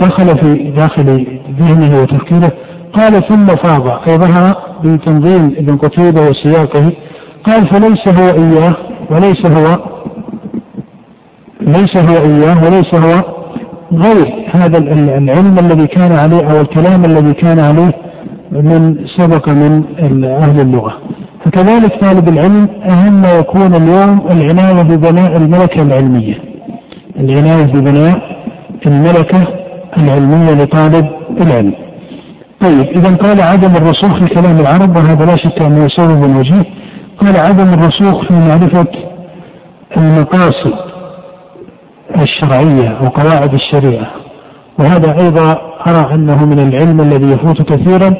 دخل 0.00 0.38
في 0.38 0.70
داخل 0.70 1.26
ذهنه 1.58 2.02
وتفكيره. 2.02 2.52
قال 2.92 3.28
ثم 3.28 3.46
فاض 3.46 3.88
أي 4.08 4.16
ظهر 4.18 4.56
بتنظيم 4.84 5.54
ابن 5.58 5.76
قتيبة 5.76 6.20
وسياقه. 6.20 6.92
قال 7.46 7.66
فليس 7.66 8.08
هو 8.08 8.28
إياه 8.28 8.74
وليس 9.10 9.46
هو 9.46 9.78
ليس 11.60 11.96
هو 11.96 12.16
إياه 12.16 12.64
وليس 12.64 12.94
هو 12.94 13.22
غير 13.92 14.46
هذا 14.50 14.78
العلم 15.18 15.56
الذي 15.58 15.86
كان 15.86 16.12
عليه 16.12 16.50
أو 16.50 16.60
الكلام 16.60 17.04
الذي 17.04 17.32
كان 17.32 17.58
عليه 17.58 17.92
من 18.52 18.96
سبق 19.16 19.48
من 19.48 20.24
أهل 20.24 20.60
اللغة. 20.60 20.92
فكذلك 21.44 22.00
طالب 22.00 22.28
العلم 22.28 22.68
أهم 22.90 23.22
ما 23.22 23.32
يكون 23.32 23.74
اليوم 23.74 24.20
العناية 24.30 24.82
ببناء 24.82 25.36
الملكة 25.36 25.82
العلمية. 25.82 26.34
العناية 27.20 27.64
ببناء 27.64 28.18
الملكة 28.86 29.46
العلمية 29.98 30.52
لطالب 30.64 31.06
العلم. 31.40 31.74
طيب 32.60 32.80
إذا 32.80 33.16
قال 33.16 33.42
عدم 33.42 33.70
الرسوخ 33.76 34.18
في 34.18 34.34
كلام 34.34 34.60
العرب 34.60 34.96
وهذا 34.96 35.24
لا 35.24 35.36
شك 35.36 35.62
أنه 35.62 35.88
سبب 35.88 36.36
وجيه 36.36 36.64
قال 37.20 37.36
عدم 37.36 37.74
الرسوخ 37.74 38.24
في 38.24 38.34
معرفة 38.34 38.86
المقاصد. 39.96 40.97
الشرعية 42.16 42.98
وقواعد 43.02 43.54
الشريعة. 43.54 44.06
وهذا 44.78 45.18
أيضا 45.20 45.58
أرى 45.86 46.14
أنه 46.14 46.44
من 46.46 46.58
العلم 46.58 47.00
الذي 47.00 47.26
يفوت 47.32 47.62
كثيرا 47.62 48.14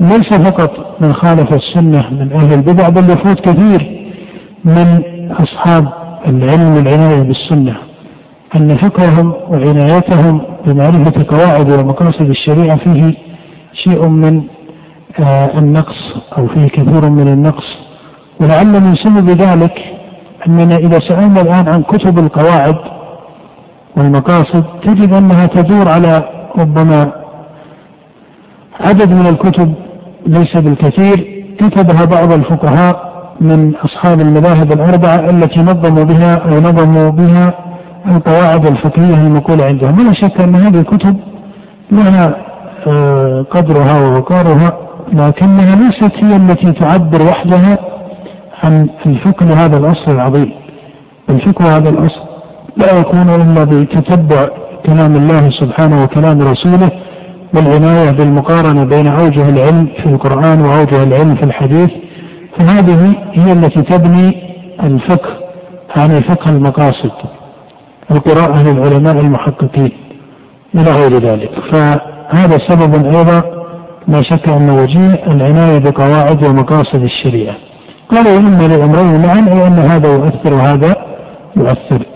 ليس 0.00 0.34
فقط 0.34 0.96
من 1.00 1.12
خالف 1.12 1.52
السنة 1.52 2.10
من 2.10 2.32
أهل 2.32 2.52
البدع 2.54 2.88
بل 2.88 3.10
يفوت 3.10 3.40
كثير 3.40 4.10
من 4.64 5.02
أصحاب 5.30 5.88
العلم 6.26 6.76
العناية 6.76 7.22
بالسنة. 7.22 7.76
أن 8.56 8.76
فقههم 8.76 9.34
وعنايتهم 9.48 10.42
بمعرفة 10.66 11.24
قواعد 11.28 11.70
ومقاصد 11.72 12.28
الشريعة 12.28 12.76
فيه 12.76 13.14
شيء 13.72 14.08
من 14.08 14.42
آه 15.20 15.58
النقص 15.58 16.14
أو 16.38 16.46
فيه 16.46 16.66
كثير 16.68 17.10
من 17.10 17.28
النقص. 17.28 17.76
ولعل 18.40 18.80
من 18.80 18.94
سبب 18.94 19.30
ذلك 19.30 19.84
أننا 20.46 20.76
إذا 20.76 20.98
سألنا 20.98 21.40
الآن 21.40 21.68
عن 21.68 21.82
كتب 21.82 22.18
القواعد 22.18 22.76
والمقاصد 23.96 24.64
تجد 24.82 25.12
أنها 25.12 25.46
تدور 25.46 25.88
على 25.88 26.24
ربما 26.58 27.12
عدد 28.80 29.12
من 29.14 29.26
الكتب 29.26 29.74
ليس 30.26 30.56
بالكثير 30.56 31.44
كتبها 31.58 32.04
بعض 32.04 32.32
الفقهاء 32.32 33.10
من 33.40 33.74
أصحاب 33.76 34.20
المذاهب 34.20 34.72
الأربعة 34.72 35.30
التي 35.30 35.60
نظموا 35.60 36.04
بها 36.04 36.34
أو 36.34 36.50
نظموا 36.50 37.10
بها 37.10 37.54
القواعد 38.06 38.66
الفقهية 38.66 39.14
المقولة 39.14 39.64
عندهم. 39.64 39.98
ولا 39.98 40.12
شك 40.12 40.40
أن 40.40 40.54
هذه 40.54 40.80
الكتب 40.80 41.16
لها 41.92 42.36
آه، 42.86 43.42
قدرها 43.50 44.00
ووقارها 44.00 44.72
لكنها 45.12 45.76
ليست 45.76 46.24
هي 46.24 46.36
التي 46.36 46.72
تعبر 46.72 47.22
وحدها 47.22 47.78
عن 48.64 48.88
الفقه 49.06 49.64
هذا 49.64 49.76
الأصل 49.78 50.12
العظيم. 50.12 50.52
الفقه 51.30 51.76
هذا 51.76 51.88
الأصل 51.88 52.29
لا 52.76 52.98
يكون 52.98 53.28
إلا 53.28 53.64
بتتبع 53.64 54.48
كلام 54.86 55.16
الله 55.16 55.50
سبحانه 55.50 56.04
وكلام 56.04 56.42
رسوله 56.42 56.90
والعناية 57.54 58.10
بالمقارنة 58.10 58.84
بين 58.84 59.06
أوجه 59.06 59.48
العلم 59.48 59.88
في 60.02 60.06
القرآن 60.06 60.60
وأوجه 60.60 61.02
العلم 61.02 61.34
في 61.34 61.42
الحديث. 61.42 61.90
فهذه 62.58 63.14
هي 63.32 63.52
التي 63.52 63.82
تبني 63.82 64.42
الفقه 64.82 65.30
عن 65.96 66.08
فقه 66.08 66.50
المقاصد 66.50 67.10
القراءة 68.10 68.62
للعلماء 68.62 69.20
المحققين 69.20 69.92
إلى 70.74 70.90
غير 70.90 71.22
ذلك. 71.22 71.50
فهذا 71.72 72.58
سبب 72.68 73.06
أيضا 73.06 73.42
لا 74.08 74.22
شك 74.22 74.48
أن 74.48 74.70
وجيه 74.70 75.24
العناية 75.26 75.78
بقواعد 75.78 76.44
ومقاصد 76.44 77.02
الشريعة. 77.02 77.54
قالوا 78.10 78.38
إما 78.38 78.62
لأمرين 78.62 79.26
معا 79.26 79.48
أي 79.52 79.66
أن 79.66 79.78
هذا 79.78 80.08
يؤثر 80.14 80.54
وهذا 80.54 80.94
يؤثر. 81.56 82.06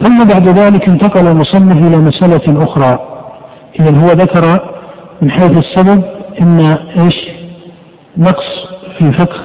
ثم 0.00 0.24
بعد 0.24 0.48
ذلك 0.48 0.88
انتقل 0.88 1.26
المصنف 1.26 1.86
إلى 1.86 1.96
مسألة 1.96 2.64
أخرى. 2.64 2.98
إذا 3.80 3.98
هو 3.98 4.06
ذكر 4.06 4.60
من 5.22 5.30
حيث 5.30 5.50
السبب 5.50 6.02
أن 6.40 6.60
إيش؟ 6.98 7.14
نقص 8.16 8.44
في 8.98 9.12
فقه 9.12 9.40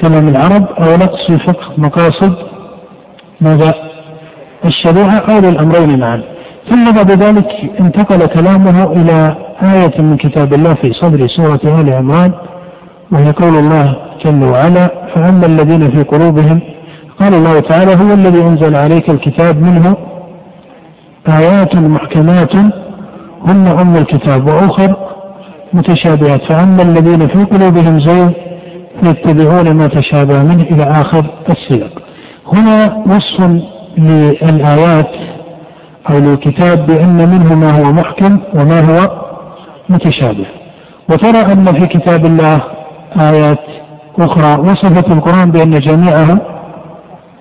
كلام 0.00 0.28
العرب 0.28 0.66
أو 0.78 0.96
نقص 0.96 1.26
في 1.26 1.38
فقه 1.38 1.72
مقاصد 1.78 2.34
ماذا؟ 3.40 3.72
الشريعة 4.64 5.18
أو 5.18 5.38
للأمرين 5.40 6.00
معا. 6.00 6.22
ثم 6.70 6.84
بعد 6.92 7.10
ذلك 7.10 7.70
انتقل 7.80 8.26
كلامه 8.26 8.92
إلى 8.92 9.36
آية 9.62 10.00
من 10.02 10.16
كتاب 10.16 10.54
الله 10.54 10.74
في 10.74 10.92
صدر 10.92 11.26
سورة 11.26 11.80
آل 11.80 11.92
عمران 11.92 12.32
وهي 13.12 13.30
قول 13.32 13.56
الله 13.56 13.96
جل 14.24 14.44
وعلا 14.44 14.88
فأما 15.14 15.46
الذين 15.46 15.90
في 15.90 16.02
قلوبهم 16.02 16.60
قال 17.20 17.34
الله 17.34 17.60
تعالى 17.60 17.94
هو 17.94 18.14
الذي 18.14 18.42
أنزل 18.42 18.76
عليك 18.76 19.10
الكتاب 19.10 19.62
منه 19.62 19.96
آيات 21.28 21.76
محكمات 21.76 22.54
هن 23.48 23.66
أم 23.66 23.96
الكتاب 23.96 24.46
وأخر 24.46 24.96
متشابهات. 25.72 26.42
فأما 26.42 26.82
الذين 26.82 27.28
في 27.28 27.44
قلوبهم 27.44 28.00
زيغ 28.00 28.30
فيتبعون 29.02 29.70
ما 29.70 29.86
تشابه 29.86 30.42
منه 30.42 30.62
إلى 30.62 30.82
آخر 30.82 31.26
السياق. 31.50 31.90
هنا 32.52 33.04
وصف 33.06 33.62
للآيات 33.98 35.10
أو 36.10 36.18
للكتاب 36.18 36.86
بأن 36.86 37.28
منه 37.28 37.54
ما 37.54 37.70
هو 37.70 37.92
محكم 37.92 38.38
وما 38.54 38.80
هو 38.80 39.10
متشابه. 39.88 40.46
وترى 41.10 41.52
أن 41.52 41.64
في 41.64 41.86
كتاب 41.86 42.26
الله 42.26 42.60
آيات 43.16 43.60
أخرى 44.18 44.60
وصفت 44.60 45.10
القرآن 45.10 45.50
بأن 45.50 45.70
جميعه 45.70 46.57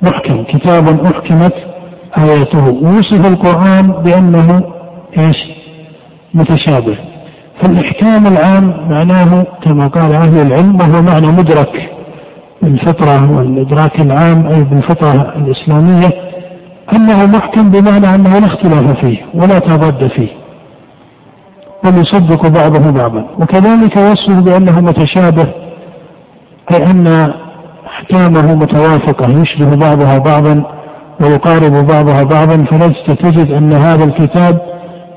محكم 0.01 0.43
كتاب 0.43 1.05
أحكمت 1.05 1.53
آياته. 2.17 2.65
ووصف 2.69 3.25
القرآن 3.25 3.87
بأنه 4.03 4.63
إيش؟ 5.17 5.37
متشابه. 6.33 6.97
فالإحكام 7.61 8.27
العام 8.27 8.87
معناه 8.89 9.45
كما 9.61 9.87
قال 9.87 10.13
أهل 10.13 10.41
العلم 10.41 10.75
وهو 10.75 11.01
معنى 11.01 11.27
مدرك 11.27 11.89
بالفطرة 12.61 13.37
والإدراك 13.37 13.99
العام 14.01 14.47
أي 14.47 14.63
بالفطرة 14.63 15.33
الإسلامية 15.35 16.09
أنه 16.93 17.25
محكم 17.25 17.69
بمعنى 17.69 18.15
أنه 18.15 18.39
لا 18.39 18.45
اختلاف 18.45 18.99
فيه 18.99 19.17
ولا 19.33 19.59
تضاد 19.59 20.07
فيه 20.07 20.29
بل 21.83 22.01
يصدق 22.01 22.47
بعضه 22.47 22.91
بعضا. 22.91 23.25
وكذلك 23.39 23.97
وصفه 23.97 24.39
بأنه 24.39 24.81
متشابه 24.81 25.47
أي 26.71 26.85
أن 26.91 27.33
أحكامه 27.87 28.55
متوافقة 28.55 29.41
يشبه 29.41 29.75
بعضها 29.75 30.17
بعضا 30.17 30.63
ويقارب 31.21 31.87
بعضها 31.87 32.23
بعضا 32.23 32.63
فلست 32.63 33.11
تجد 33.11 33.51
أن 33.51 33.73
هذا 33.73 34.03
الكتاب 34.03 34.61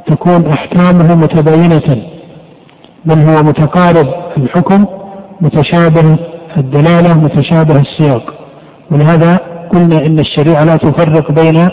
تكون 0.07 0.47
أحكامه 0.47 1.15
متباينة. 1.15 2.03
بل 3.05 3.19
هو 3.19 3.43
متقارب 3.43 4.07
الحكم 4.37 4.85
متشابه 5.41 6.17
الدلالة 6.57 7.15
متشابه 7.15 7.77
السياق. 7.81 8.35
ولهذا 8.91 9.39
قلنا 9.73 10.07
إن 10.07 10.19
الشريعة 10.19 10.65
لا 10.65 10.77
تفرق 10.77 11.33
بين 11.33 11.69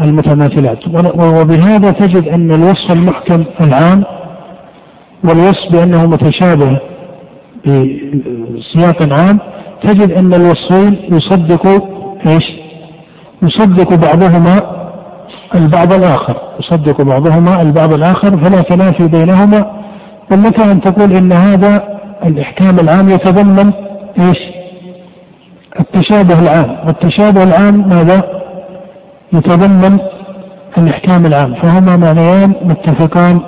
المتماثلات. 0.00 0.78
وبهذا 1.14 1.90
تجد 1.90 2.28
أن 2.28 2.52
الوصف 2.52 2.90
المحكم 2.90 3.44
العام 3.60 4.04
والوصف 5.24 5.72
بأنه 5.72 6.06
متشابه 6.06 6.78
بسياق 7.66 9.12
عام 9.12 9.38
تجد 9.82 10.12
أن 10.12 10.34
الوصفين 10.34 10.98
يصدق 11.12 11.66
إيش؟ 12.26 12.44
يصدق 13.42 13.94
بعضهما 13.94 14.60
البعض 15.54 15.92
الآخر 15.92 16.36
يصدق 16.60 17.02
بعضهما 17.02 17.62
البعض 17.62 17.92
الآخر 17.92 18.38
فلا 18.38 18.62
تنافي 18.62 19.08
بينهما 19.08 19.80
بل 20.30 20.42
لك 20.42 20.60
أن 20.60 20.80
تقول 20.80 21.12
إن 21.12 21.32
هذا 21.32 21.98
الإحكام 22.24 22.78
العام 22.78 23.08
يتضمن 23.08 23.72
إيش؟ 24.18 24.38
التشابه 25.80 26.40
العام 26.40 26.76
والتشابه 26.86 27.42
العام 27.42 27.88
ماذا؟ 27.88 28.22
يتضمن 29.32 29.98
الإحكام 30.78 31.26
العام 31.26 31.54
فهما 31.54 31.96
معنيان 31.96 32.54
متفقان 32.62 33.40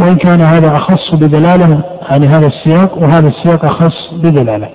وإن 0.00 0.16
كان 0.16 0.40
هذا 0.40 0.76
أخص 0.76 1.14
بدلالة 1.14 1.80
عن 2.10 2.24
هذا 2.24 2.46
السياق 2.46 2.98
وهذا 2.98 3.28
السياق 3.28 3.64
أخص 3.64 4.14
بدلالة 4.22 4.68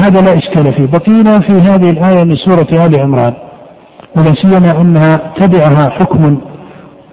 هذا 0.00 0.20
لا 0.20 0.38
إشكال 0.38 0.72
فيه. 0.72 0.86
بقينا 0.86 1.40
في 1.40 1.52
هذه 1.52 1.90
الآية 1.90 2.24
من 2.24 2.36
سورة 2.36 2.86
آل 2.86 3.00
عمران 3.00 3.34
ولا 4.16 4.34
سيما 4.34 4.80
أنها 4.80 5.16
تبعها 5.36 5.90
حكم 5.90 6.38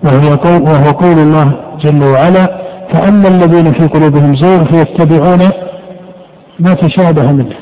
وهو 0.03 0.35
قول, 0.35 0.61
وهو 0.61 0.91
قول 0.91 1.19
الله 1.19 1.51
جل 1.81 2.03
وعلا 2.03 2.65
فأما 2.93 3.27
الذين 3.27 3.73
في 3.73 3.87
قلوبهم 3.87 4.35
زيغ 4.35 4.63
فيتبعون 4.63 5.39
ما 6.59 6.73
تشابه 6.73 7.31
منه. 7.31 7.55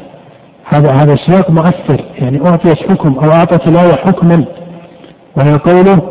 هذا 0.66 0.92
هذا 0.92 1.14
السياق 1.14 1.50
مؤثر 1.50 2.02
يعني 2.20 2.48
أعطيت 2.48 2.78
حكم 2.92 3.14
أو 3.14 3.32
أعطت 3.32 3.68
الآية 3.68 3.96
حكما 3.96 4.46
وهي 5.38 5.54
قوله 5.54 6.02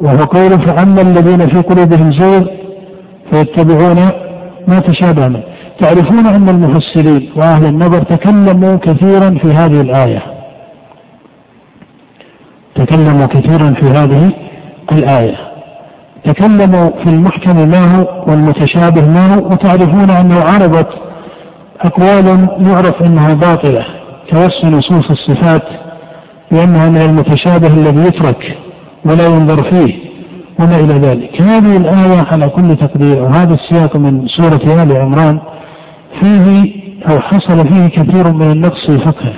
وهو 0.00 0.24
قوله 0.24 0.56
فأما 0.56 1.00
الذين 1.00 1.48
في 1.48 1.60
قلوبهم 1.60 2.12
زيغ 2.12 2.44
فيتبعون 3.30 4.10
ما 4.68 4.78
تشابه 4.80 5.28
منه. 5.28 5.42
تعرفون 5.78 6.26
أن 6.26 6.48
المفسرين 6.48 7.30
وأهل 7.36 7.64
النظر 7.66 8.02
تكلموا 8.02 8.76
كثيرا 8.76 9.30
في 9.30 9.48
هذه 9.52 9.80
الآية. 9.80 10.22
تكلموا 12.74 13.26
كثيرا 13.26 13.72
في 13.72 13.86
هذه 13.86 14.32
الآية. 14.92 15.36
تكلموا 16.24 16.90
في 17.02 17.06
المحكم 17.06 17.68
ما 17.68 17.96
هو 17.96 18.24
والمتشابه 18.26 19.06
ما 19.06 19.34
هو 19.34 19.46
وتعرفون 19.46 20.10
أنه 20.10 20.40
عرضت 20.40 20.88
أقوال 21.80 22.48
يعرف 22.66 23.02
أنها 23.02 23.34
باطلة 23.34 23.84
كوصف 24.30 24.64
نصوص 24.64 25.10
الصفات 25.10 25.62
بأنها 26.50 26.88
من 26.88 27.00
المتشابه 27.00 27.66
الذي 27.66 28.06
يترك 28.06 28.58
ولا 29.04 29.26
ينظر 29.26 29.70
فيه 29.70 29.94
وما 30.58 30.76
إلى 30.76 30.94
ذلك. 30.94 31.42
هذه 31.42 31.76
الآية 31.76 32.26
على 32.30 32.48
كل 32.48 32.76
تقدير 32.76 33.22
وهذا 33.22 33.54
السياق 33.54 33.96
من 33.96 34.26
سورة 34.26 34.82
آل 34.82 34.96
عمران 34.96 35.40
فيه 36.20 36.72
أو 37.08 37.20
حصل 37.20 37.68
فيه 37.68 37.86
كثير 37.86 38.32
من 38.32 38.50
النقص 38.50 38.86
في 38.86 38.98
فقهه 38.98 39.32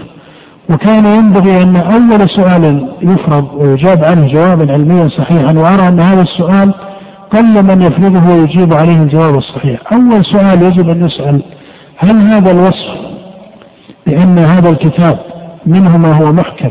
وكان 0.71 1.07
ينبغي 1.07 1.63
أن 1.63 1.77
أول 1.77 2.31
سؤال 2.31 2.89
يفرض 3.03 3.49
ويجاب 3.55 4.05
عنه 4.05 4.27
جوابا 4.27 4.73
علميا 4.73 5.09
صحيحا 5.09 5.53
وأرى 5.53 5.89
أن 5.89 6.01
هذا 6.01 6.23
السؤال 6.23 6.75
قل 7.33 7.63
من 7.63 7.83
يفرضه 7.83 8.35
ويجيب 8.35 8.75
عليه 8.75 9.03
الجواب 9.03 9.35
الصحيح. 9.35 9.81
أول 9.93 10.25
سؤال 10.25 10.63
يجب 10.63 10.89
أن 10.89 11.05
يسأل 11.07 11.43
هل 11.99 12.21
هذا 12.21 12.51
الوصف 12.51 12.97
بأن 14.07 14.39
هذا 14.39 14.71
الكتاب 14.71 15.19
منه 15.67 15.97
ما 15.97 16.13
هو 16.13 16.33
محكم 16.33 16.71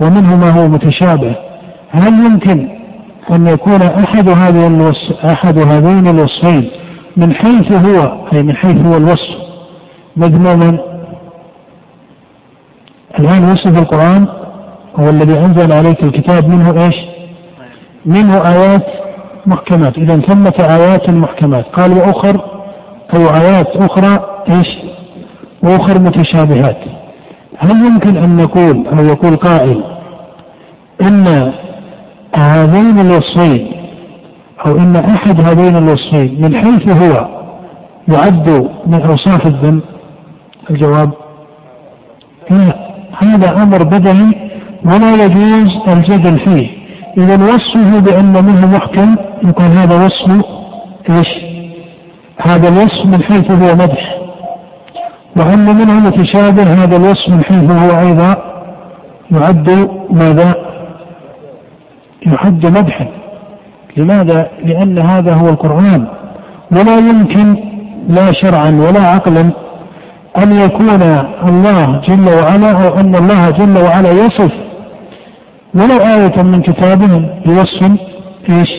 ومنه 0.00 0.36
ما 0.36 0.50
هو 0.50 0.68
متشابه 0.68 1.34
هل 1.90 2.12
يمكن 2.26 2.68
أن 3.30 3.46
يكون 3.46 3.82
أحد 3.82 4.28
الوص... 4.56 5.12
أحد 5.24 5.58
هذين 5.58 6.08
الوصفين 6.08 6.70
من 7.16 7.34
حيث 7.34 7.72
هو 7.72 8.26
أي 8.32 8.42
من 8.42 8.56
حيث 8.56 8.86
هو 8.86 8.96
الوصف. 8.96 9.36
مذموما 10.16 10.78
الآن 13.18 13.44
وصف 13.44 13.78
القرآن 13.78 14.26
هو 14.96 15.10
الذي 15.10 15.38
أنزل 15.38 15.72
عليك 15.72 16.02
الكتاب 16.02 16.48
منه 16.48 16.84
إيش؟ 16.84 16.94
منه 18.06 18.36
آيات 18.36 18.86
محكمات. 19.46 19.98
إذا 19.98 20.16
ثمة 20.16 20.54
آيات 20.60 21.10
محكمات. 21.10 21.64
قال 21.64 21.92
وأخر 21.92 22.40
أو 23.14 23.20
آيات 23.20 23.76
أخرى 23.76 24.44
إيش؟ 24.48 24.68
وأخر 25.62 26.00
متشابهات. 26.00 26.78
هل 27.58 27.86
يمكن 27.86 28.16
أن 28.16 28.36
نقول 28.36 28.86
أو 28.86 29.04
يقول 29.04 29.36
قائل 29.36 29.82
أن 31.02 31.52
هذين 32.34 32.98
الوصفين 32.98 33.83
أو 34.66 34.76
أن 34.76 34.96
أحد 34.96 35.40
هذين 35.40 35.76
الوصفين 35.76 36.42
من 36.42 36.56
حيث 36.56 36.96
هو 36.96 37.28
يعد 38.08 38.70
من 38.86 39.02
أوصاف 39.02 39.46
الذنب 39.46 39.82
الجواب 40.70 41.10
لا 42.50 42.74
هذا 43.18 43.62
أمر 43.62 43.82
بدني 43.82 44.50
ولا 44.84 45.24
يجوز 45.24 45.88
الجدل 45.88 46.38
فيه 46.38 46.84
إذا 47.18 47.34
وصفه 47.34 48.00
بأن 48.00 48.44
منه 48.44 48.76
محكم 48.76 49.16
يقول 49.44 49.66
هذا 49.66 50.06
وصف 50.06 50.44
إيش؟ 51.10 51.28
هذا 52.38 52.68
الوصف 52.68 53.06
من 53.06 53.22
حيث 53.22 53.50
هو 53.50 53.74
مدح 53.74 54.18
وأن 55.36 55.76
منه 55.76 56.00
متشابه 56.00 56.62
هذا 56.62 56.96
الوصف 56.96 57.28
من 57.28 57.44
حيث 57.44 57.70
هو 57.70 58.00
أيضا 58.00 58.36
يعد 59.30 59.88
ماذا؟ 60.10 60.54
يعد 62.26 62.66
مدحا 62.66 63.23
لماذا؟ 63.96 64.48
لأن 64.64 64.98
هذا 64.98 65.34
هو 65.34 65.48
القرآن. 65.48 66.06
ولا 66.72 66.98
يمكن 66.98 67.56
لا 68.08 68.32
شرعا 68.32 68.70
ولا 68.70 69.00
عقلا 69.00 69.50
أن 70.42 70.52
يكون 70.52 71.02
الله 71.48 72.00
جل 72.08 72.28
وعلا 72.34 72.72
أو 72.72 73.00
أن 73.00 73.14
الله 73.14 73.50
جل 73.50 73.78
وعلا 73.82 74.10
يصف. 74.10 74.52
ولو 75.74 75.96
آية 75.96 76.42
من 76.42 76.62
كتابه 76.62 77.28
بوصف 77.46 77.82
إيش؟ 78.50 78.70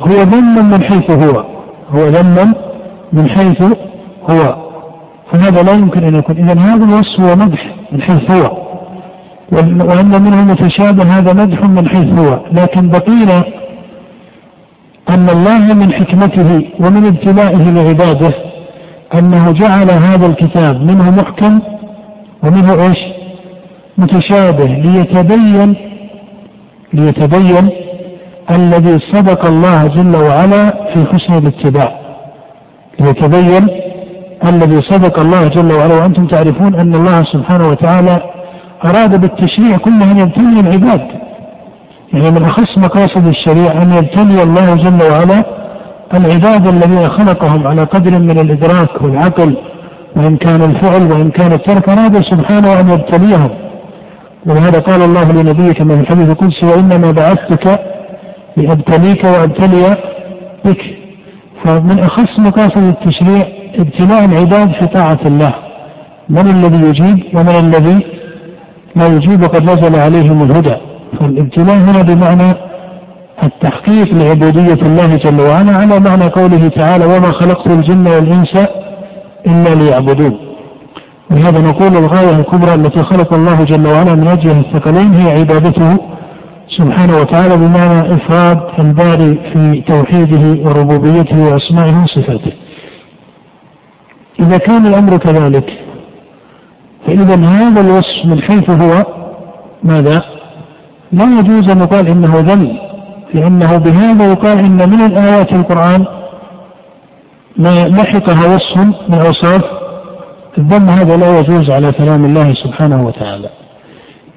هو 0.00 0.22
ذم 0.22 0.70
من 0.70 0.82
حيث 0.82 1.10
هو. 1.10 1.44
هو 1.90 2.06
ذم 2.06 2.54
من 3.12 3.28
حيث 3.28 3.62
هو. 4.30 4.56
فهذا 5.32 5.62
لا 5.62 5.72
يمكن 5.72 6.04
أن 6.04 6.14
يكون. 6.14 6.36
إذا 6.36 6.60
هذا 6.60 6.84
الوصف 6.84 7.20
هو 7.20 7.36
مدح 7.36 7.74
من 7.92 8.02
حيث 8.02 8.30
هو. 8.30 8.56
وأن 9.52 10.22
منه 10.22 10.44
متشابه 10.44 11.02
هذا 11.02 11.32
مدح 11.32 11.64
من 11.64 11.88
حيث 11.88 12.18
هو. 12.18 12.40
لكن 12.52 12.88
بقينا 12.88 13.44
أن 15.10 15.28
الله 15.30 15.74
من 15.74 15.92
حكمته 15.92 16.62
ومن 16.80 17.06
ابتلائه 17.06 17.70
لعباده 17.70 18.34
أنه 19.14 19.52
جعل 19.52 19.90
هذا 19.90 20.26
الكتاب 20.26 20.82
منه 20.82 21.10
محكم 21.10 21.60
ومنه 22.42 22.86
إيش؟ 22.86 22.98
متشابه 23.98 24.64
ليتبين 24.64 25.74
ليتبين 26.92 27.70
الذي 28.50 28.98
صدق 29.12 29.46
الله 29.46 29.86
جل 29.86 30.16
وعلا 30.16 30.70
في 30.94 31.06
حسن 31.12 31.38
الاتباع 31.38 32.00
ليتبين 33.00 33.66
الذي 34.44 34.82
صدق 34.82 35.20
الله 35.20 35.48
جل 35.48 35.72
وعلا 35.72 35.94
وأنتم 35.94 36.26
تعرفون 36.26 36.74
أن 36.74 36.94
الله 36.94 37.24
سبحانه 37.24 37.66
وتعالى 37.68 38.20
أراد 38.84 39.20
بالتشريع 39.20 39.76
كله 39.76 40.12
أن 40.12 40.18
يبتلي 40.18 40.60
العباد 40.60 41.29
يعني 42.12 42.30
من 42.30 42.44
أخص 42.44 42.78
مقاصد 42.78 43.26
الشريعة 43.26 43.82
أن 43.82 43.92
يبتلي 43.92 44.42
الله 44.42 44.74
جل 44.74 45.12
وعلا 45.12 45.44
العباد 46.14 46.68
الذين 46.68 47.08
خلقهم 47.08 47.66
على 47.66 47.82
قدر 47.82 48.18
من 48.18 48.38
الإدراك 48.38 49.02
والعقل 49.02 49.56
وإن 50.16 50.36
كان 50.36 50.62
الفعل 50.62 51.12
وإن 51.12 51.30
كان 51.30 51.52
الترك 51.52 51.88
اراد 51.88 52.22
سبحانه 52.22 52.80
أن 52.80 52.88
يبتليهم. 52.88 53.50
ولهذا 54.46 54.78
قال 54.78 55.02
الله 55.02 55.32
لنبيه 55.32 55.72
كما 55.72 55.94
في 55.94 56.00
الحديث 56.00 56.30
القدسي 56.30 56.66
وإنما 56.66 57.10
بعثتك 57.10 57.80
لأبتليك 58.56 59.24
وأبتلي 59.24 59.96
بك. 60.64 60.82
فمن 61.64 61.98
أخص 61.98 62.38
مقاصد 62.38 62.82
التشريع 62.82 63.46
ابتلاء 63.78 64.24
العباد 64.24 64.72
في 64.72 64.86
طاعة 64.86 65.20
الله. 65.26 65.54
من 66.28 66.46
الذي 66.48 66.88
يجيب 66.88 67.24
ومن 67.34 67.56
الذي 67.64 68.06
لا 68.96 69.06
يجيب 69.06 69.42
وقد 69.42 69.62
نزل 69.62 69.96
عليهم 70.00 70.42
الهدى. 70.42 70.76
فالابتلاء 71.18 71.76
هنا 71.76 72.02
بمعنى 72.02 72.52
التحقيق 73.42 74.14
لعبودية 74.14 74.86
الله 74.86 75.16
جل 75.16 75.40
وعلا 75.40 75.76
على 75.76 76.00
معنى 76.00 76.24
قوله 76.24 76.68
تعالى 76.68 77.04
وما 77.04 77.32
خلقت 77.32 77.66
الجن 77.66 78.06
والإنس 78.06 78.56
إلا 79.46 79.74
ليعبدون 79.74 80.38
ولهذا 81.30 81.60
نقول 81.60 81.96
الغاية 81.96 82.30
الكبرى 82.30 82.74
التي 82.74 83.02
خلق 83.02 83.34
الله 83.34 83.64
جل 83.64 83.86
وعلا 83.86 84.14
من 84.14 84.28
أجلها 84.28 84.60
الثقلين 84.60 85.14
هي 85.14 85.38
عبادته 85.38 85.96
سبحانه 86.78 87.16
وتعالى 87.16 87.56
بمعنى 87.56 88.14
إفراد 88.14 88.58
الباري 88.78 89.38
في 89.52 89.82
توحيده 89.86 90.68
وربوبيته 90.68 91.44
وأسمائه 91.44 92.02
وصفاته 92.02 92.52
إذا 94.40 94.58
كان 94.58 94.86
الأمر 94.86 95.16
كذلك 95.16 95.72
فإذا 97.06 97.44
هذا 97.44 97.80
الوصف 97.80 98.24
من 98.24 98.42
حيث 98.42 98.70
هو 98.70 99.04
ماذا؟ 99.82 100.39
لا 101.12 101.24
يجوز 101.24 101.70
أن 101.70 101.80
يقال 101.80 102.08
إنه 102.08 102.34
ذم 102.36 102.78
لأنه 103.34 103.76
بهذا 103.76 104.32
يقال 104.32 104.58
إن 104.58 104.90
من 104.90 105.00
الآيات 105.04 105.52
القرآن 105.52 106.04
ما 107.56 107.88
لحقها 107.88 108.54
وصف 108.54 108.76
من 109.08 109.18
أوصاف 109.18 109.62
الذم 110.58 110.88
هذا 110.88 111.16
لا 111.16 111.38
يجوز 111.38 111.70
على 111.70 111.92
كلام 111.92 112.24
الله 112.24 112.54
سبحانه 112.54 113.06
وتعالى. 113.06 113.48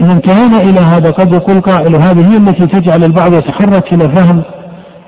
إذا 0.02 0.14
انتهينا 0.14 0.58
إلى 0.58 0.80
هذا 0.80 1.12
قد 1.12 1.34
يقول 1.34 1.62
قائل 1.62 1.96
هذه 1.96 2.32
هي 2.32 2.38
التي 2.38 2.66
تجعل 2.66 3.04
البعض 3.04 3.34
يتحرك 3.34 3.94
إلى 3.94 4.10
فهم 4.10 4.42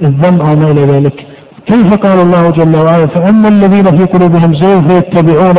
الذم 0.01 0.41
أو 0.41 0.55
ما 0.55 0.71
إلى 0.71 0.81
ذلك. 0.81 1.25
كيف 1.65 1.93
قال 1.93 2.19
الله 2.19 2.49
جل 2.49 2.75
وعلا 2.75 3.07
فأما 3.07 3.47
الذين 3.47 3.97
في 3.97 4.05
قلوبهم 4.05 4.53
زيغ 4.53 4.87
فيتبعون 4.87 5.55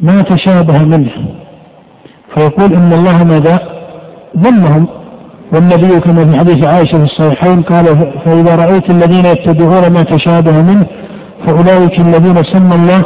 ما 0.00 0.22
تشابه 0.22 0.78
منه؟ 0.78 1.10
فيقول 2.34 2.72
إن 2.74 2.92
الله 2.92 3.24
ماذا؟ 3.24 3.58
ذمهم 4.38 4.86
والنبي 5.52 6.00
كما 6.00 6.32
في 6.32 6.38
حديث 6.38 6.64
عائشة 6.64 6.98
في 6.98 7.04
الصحيحين 7.04 7.62
قال 7.62 7.84
فإذا 8.24 8.54
رأيت 8.56 8.90
الذين 8.90 9.26
يتبعون 9.26 9.92
ما 9.92 10.02
تشابه 10.02 10.62
منه 10.62 10.86
فأولئك 11.46 12.00
الذين 12.00 12.42
سمى 12.42 12.74
الله 12.74 13.02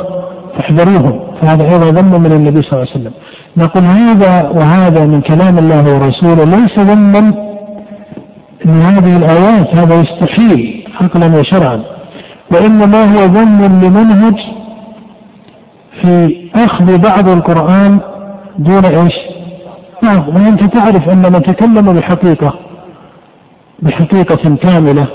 فاحذروهم. 0.56 1.20
فهذا 1.40 1.64
أيضا 1.64 1.90
ذم 1.90 2.22
من 2.22 2.32
النبي 2.32 2.62
صلى 2.62 2.72
الله 2.72 2.86
عليه 2.90 3.00
وسلم. 3.00 3.12
نقول 3.56 3.84
هذا 3.84 4.48
وهذا 4.48 5.06
من 5.06 5.20
كلام 5.20 5.58
الله 5.58 5.94
ورسوله 5.94 6.44
ليس 6.44 6.78
ذما 6.78 7.20
من 8.64 8.80
هذه 8.80 9.16
الآيات 9.16 9.74
هذا 9.76 9.94
يستحيل 9.94 10.84
عقلا 11.00 11.38
وشرعا. 11.38 11.82
وإنما 12.52 13.04
هو 13.04 13.24
ذم 13.24 13.80
لمنهج 13.82 14.36
في 16.02 16.36
أخذ 16.54 16.98
بعض 16.98 17.28
القرآن 17.28 17.98
دون 18.58 18.84
إيش؟ 18.84 19.37
نعم 20.02 20.28
وأنت 20.28 20.64
تعرف 20.64 21.08
أن 21.08 21.22
من 21.32 21.42
تكلم 21.42 21.92
بحقيقة 21.92 22.54
بحقيقة 23.82 24.56
كاملة 24.56 25.06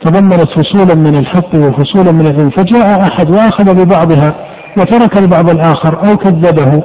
تضمنت 0.00 0.48
فصولا 0.48 0.94
من 0.94 1.18
الحق 1.18 1.54
وفصولا 1.54 2.12
من 2.12 2.26
العلم 2.26 2.50
فجاء 2.50 3.02
أحد 3.02 3.30
وأخذ 3.30 3.74
ببعضها 3.74 4.34
وترك 4.78 5.18
البعض 5.18 5.50
الآخر 5.50 6.08
أو 6.08 6.16
كذبه 6.16 6.82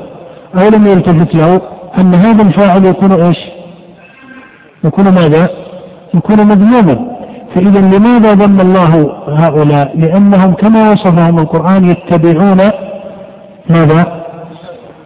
أو 0.55 0.69
لم 0.75 0.87
يلتفت 0.87 1.35
له 1.35 1.61
أن 1.97 2.15
هذا 2.15 2.43
الفاعل 2.43 2.85
يكون 2.85 3.11
إيش؟ 3.11 3.37
يكون 4.83 5.05
ماذا؟ 5.05 5.49
يكون 6.13 6.47
مذموما 6.47 7.17
فإذا 7.55 7.97
لماذا 7.97 8.33
ذم 8.33 8.61
الله 8.61 9.13
هؤلاء؟ 9.27 9.97
لأنهم 9.97 10.53
كما 10.53 10.91
وصفهم 10.91 11.39
القرآن 11.39 11.83
يتبعون 11.83 12.57
ماذا؟ 13.69 14.16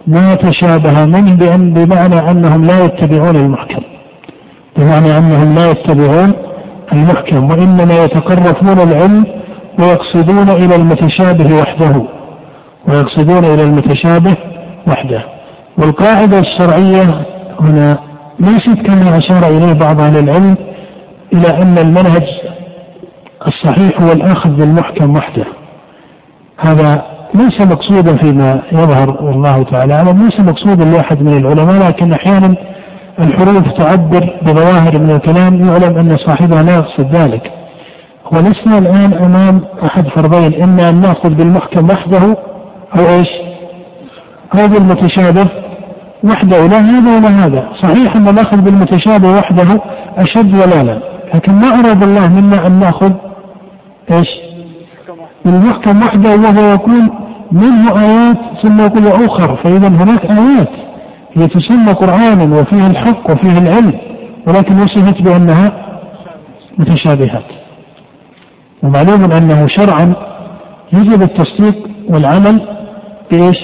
ما 0.07 0.35
تشابه 0.35 1.05
منه 1.05 1.35
بأن 1.35 1.73
بمعنى 1.73 2.31
أنهم 2.31 2.65
لا 2.65 2.85
يتبعون 2.85 3.35
المحكم. 3.35 3.81
بمعنى 4.77 5.17
أنهم 5.17 5.55
لا 5.55 5.71
يتبعون 5.71 6.33
المحكم 6.93 7.49
وإنما 7.49 8.03
يتقرفون 8.03 8.79
العلم 8.89 9.25
ويقصدون 9.79 10.49
إلى 10.49 10.75
المتشابه 10.75 11.55
وحده. 11.55 12.03
ويقصدون 12.87 13.45
إلى 13.53 13.63
المتشابه 13.63 14.35
وحده. 14.87 15.23
والقاعدة 15.77 16.39
الشرعية 16.39 17.25
هنا 17.59 17.97
ليست 18.39 18.81
كما 18.85 19.17
أشار 19.17 19.47
إليه 19.57 19.73
بعض 19.73 20.01
أهل 20.01 20.17
العلم 20.17 20.55
إلى 21.33 21.47
أن 21.61 21.77
المنهج 21.77 22.27
الصحيح 23.47 24.01
هو 24.01 24.11
الأخذ 24.11 24.49
بالمحكم 24.49 25.15
وحده. 25.15 25.45
هذا 26.57 27.05
ليس 27.33 27.61
مقصودا 27.61 28.17
فيما 28.17 28.61
يظهر 28.71 29.23
والله 29.23 29.63
تعالى 29.63 29.93
أعلم 29.93 30.23
ليس 30.23 30.39
مقصودا 30.39 30.85
لأحد 30.85 31.21
من 31.21 31.37
العلماء 31.37 31.87
لكن 31.87 32.13
أحيانا 32.13 32.55
الحروف 33.19 33.71
تعبر 33.77 34.33
بظواهر 34.41 34.99
من 34.99 35.09
الكلام 35.11 35.65
يعلم 35.65 35.97
أن 35.97 36.17
صاحبها 36.17 36.63
لا 36.63 36.73
يقصد 36.73 37.15
ذلك. 37.15 37.51
ولسنا 38.31 38.77
الآن 38.77 39.13
أمام 39.13 39.61
أحد 39.85 40.07
فرضين 40.07 40.63
إما 40.63 40.89
أن 40.89 41.01
نأخذ 41.01 41.29
بالمحكم 41.29 41.85
وحده 41.85 42.37
أو 42.95 43.15
إيش؟ 43.15 43.29
أو 44.55 44.67
بالمتشابه 44.67 45.47
وحده 46.23 46.67
لا 46.67 46.77
هذا 46.77 47.17
ولا 47.17 47.29
هذا. 47.45 47.69
صحيح 47.81 48.15
أن 48.15 48.27
الأخذ 48.27 48.61
بالمتشابه 48.61 49.29
وحده 49.29 49.81
أشد 50.17 50.55
ضلالا 50.55 50.99
لكن 51.33 51.53
ما 51.53 51.67
أراد 51.67 52.03
الله 52.03 52.27
منا 52.27 52.67
أن 52.67 52.79
نأخذ 52.79 53.11
إيش؟ 54.11 54.29
بالمحكم 55.45 56.01
وحده 56.01 56.29
وهو 56.29 56.73
يكون 56.73 57.09
منه 57.51 57.99
آيات 58.01 58.37
ثم 58.61 58.79
يقول 58.79 59.07
أخر 59.07 59.55
فإذا 59.55 59.87
هناك 59.87 60.25
آيات 60.25 60.69
هي 61.33 61.47
تسمى 61.47 61.91
قرآنا 61.93 62.59
وفيها 62.59 62.87
الحق 62.87 63.31
وفيها 63.31 63.57
العلم 63.57 63.93
ولكن 64.47 64.75
وصفت 64.75 65.21
بأنها 65.21 65.71
متشابهات. 66.77 67.45
ومعلوم 68.83 69.31
أنه 69.31 69.67
شرعا 69.67 70.13
يجب 70.93 71.21
التصديق 71.21 71.75
والعمل 72.09 72.61
بإيش؟ 73.31 73.57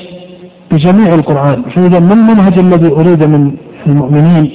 بجميع 0.72 1.16
القرآن. 1.16 1.64
فإذا 1.64 2.00
ما 2.00 2.14
المنهج 2.14 2.60
الذي 2.60 2.92
أريد 2.92 3.24
من 3.24 3.52
المؤمنين 3.88 4.52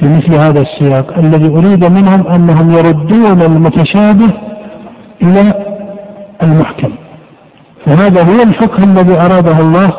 في 0.00 0.06
مثل 0.08 0.34
هذا 0.34 0.60
السياق؟ 0.60 1.18
الذي 1.18 1.48
أريد 1.48 1.84
منهم 1.84 2.26
أنهم 2.26 2.70
يردون 2.70 3.42
المتشابه 3.42 4.30
إلى 5.22 5.52
المحكم. 6.42 6.90
فهذا 7.90 8.22
هو 8.22 8.42
الفقه 8.42 8.84
الذي 8.84 9.20
أراده 9.20 9.58
الله 9.58 9.90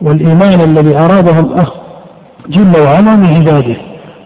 والإيمان 0.00 0.60
الذي 0.60 0.96
أراده 0.96 1.38
الله 1.40 1.66
جل 2.48 2.80
وعلا 2.80 3.16
من 3.16 3.26
عباده. 3.26 3.76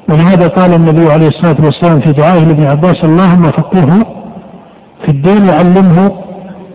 ولهذا 0.09 0.49
قال 0.49 0.75
النبي 0.75 1.13
عليه 1.13 1.29
الصلاة 1.29 1.57
والسلام 1.65 2.01
في 2.01 2.13
دعائه 2.13 2.45
لابن 2.45 2.65
عباس 2.65 3.05
اللهم 3.05 3.43
فقهه 3.43 4.07
في 5.05 5.09
الدين 5.09 5.49
وعلمه 5.49 6.13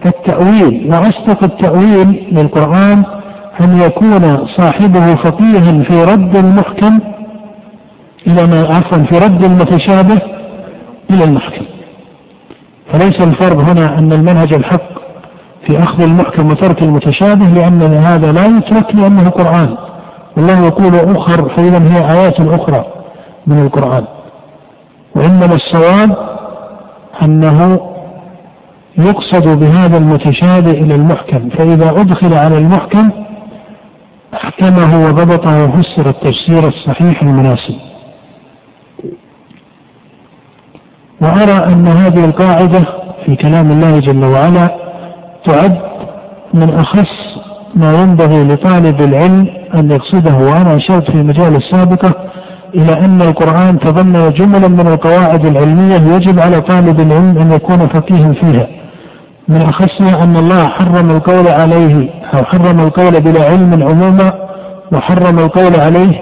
التأويل 0.05 0.89
وأصدق 0.93 1.43
التأويل 1.43 2.27
للقرآن 2.31 3.03
أن 3.61 3.77
يكون 3.77 4.47
صاحبه 4.57 5.15
فقيها 5.15 5.83
في 5.83 6.03
رد 6.13 6.35
المحكم 6.35 6.99
إلى 8.27 8.47
ما 8.47 8.75
عفوا 8.75 8.97
في 8.97 9.15
رد 9.17 9.43
المتشابه 9.43 10.21
إلى 11.11 11.23
المحكم. 11.23 11.65
فليس 12.93 13.21
الفرض 13.21 13.69
هنا 13.69 13.99
أن 13.99 14.13
المنهج 14.13 14.53
الحق 14.53 15.04
في 15.65 15.83
أخذ 15.83 16.01
المحكم 16.03 16.47
وترك 16.47 16.83
المتشابه 16.83 17.45
لأن 17.45 17.81
هذا 17.81 18.31
لا 18.31 18.45
يترك 18.45 18.95
لأنه 18.95 19.29
قرآن. 19.29 19.77
والله 20.37 20.65
يقول 20.65 20.95
أخر 20.95 21.49
فإذا 21.49 21.83
هي 21.83 22.11
آيات 22.11 22.39
أخرى 22.39 22.85
من 23.47 23.59
القرآن. 23.59 24.05
وإنما 25.15 25.55
الصواب 25.55 26.17
أنه 27.23 27.79
يقصد 28.97 29.59
بهذا 29.59 29.97
المتشابه 29.97 30.71
إلى 30.71 30.95
المحكم. 30.95 31.49
فإذا 31.49 31.89
أدخل 31.89 32.33
على 32.33 32.57
المحكم 32.57 33.09
أحكمه 34.33 35.07
وضبطه 35.07 35.63
وفسر 35.63 36.09
التفسير 36.09 36.67
الصحيح 36.67 37.21
المناسب. 37.21 37.75
وأرى 41.21 41.73
أن 41.73 41.87
هذه 41.87 42.25
القاعدة 42.25 42.85
في 43.25 43.35
كلام 43.35 43.71
الله 43.71 43.99
جل 43.99 44.25
وعلا 44.25 44.84
تعد 45.45 45.77
من 46.53 46.69
أخص 46.73 47.35
ما 47.75 47.93
ينبغي 47.93 48.43
لطالب 48.43 49.01
العلم 49.01 49.47
أن 49.75 49.91
يقصده 49.91 50.35
وأنا 50.35 50.75
أشرت 50.75 51.11
في 51.11 51.15
المجال 51.15 51.55
السابقة 51.55 52.13
إلى 52.75 52.93
أن 52.93 53.21
القرآن 53.21 53.79
تضمن 53.79 54.29
جملا 54.29 54.67
من 54.67 54.87
القواعد 54.87 55.45
العلمية 55.45 56.15
يجب 56.15 56.39
على 56.39 56.61
طالب 56.61 56.99
العلم 56.99 57.37
أن 57.37 57.51
يكون 57.53 57.79
فقيها 57.79 58.33
فيها. 58.33 58.67
من 59.47 59.61
أخصها 59.61 60.23
أن 60.23 60.37
الله 60.37 60.67
حرم 60.67 61.09
القول 61.09 61.47
عليه 61.47 62.09
أو 62.33 62.43
حرم 62.43 62.79
القول 62.79 63.21
بلا 63.21 63.45
علم 63.45 63.83
عموما 63.83 64.33
وحرم 64.93 65.39
القول 65.39 65.75
عليه 65.79 66.21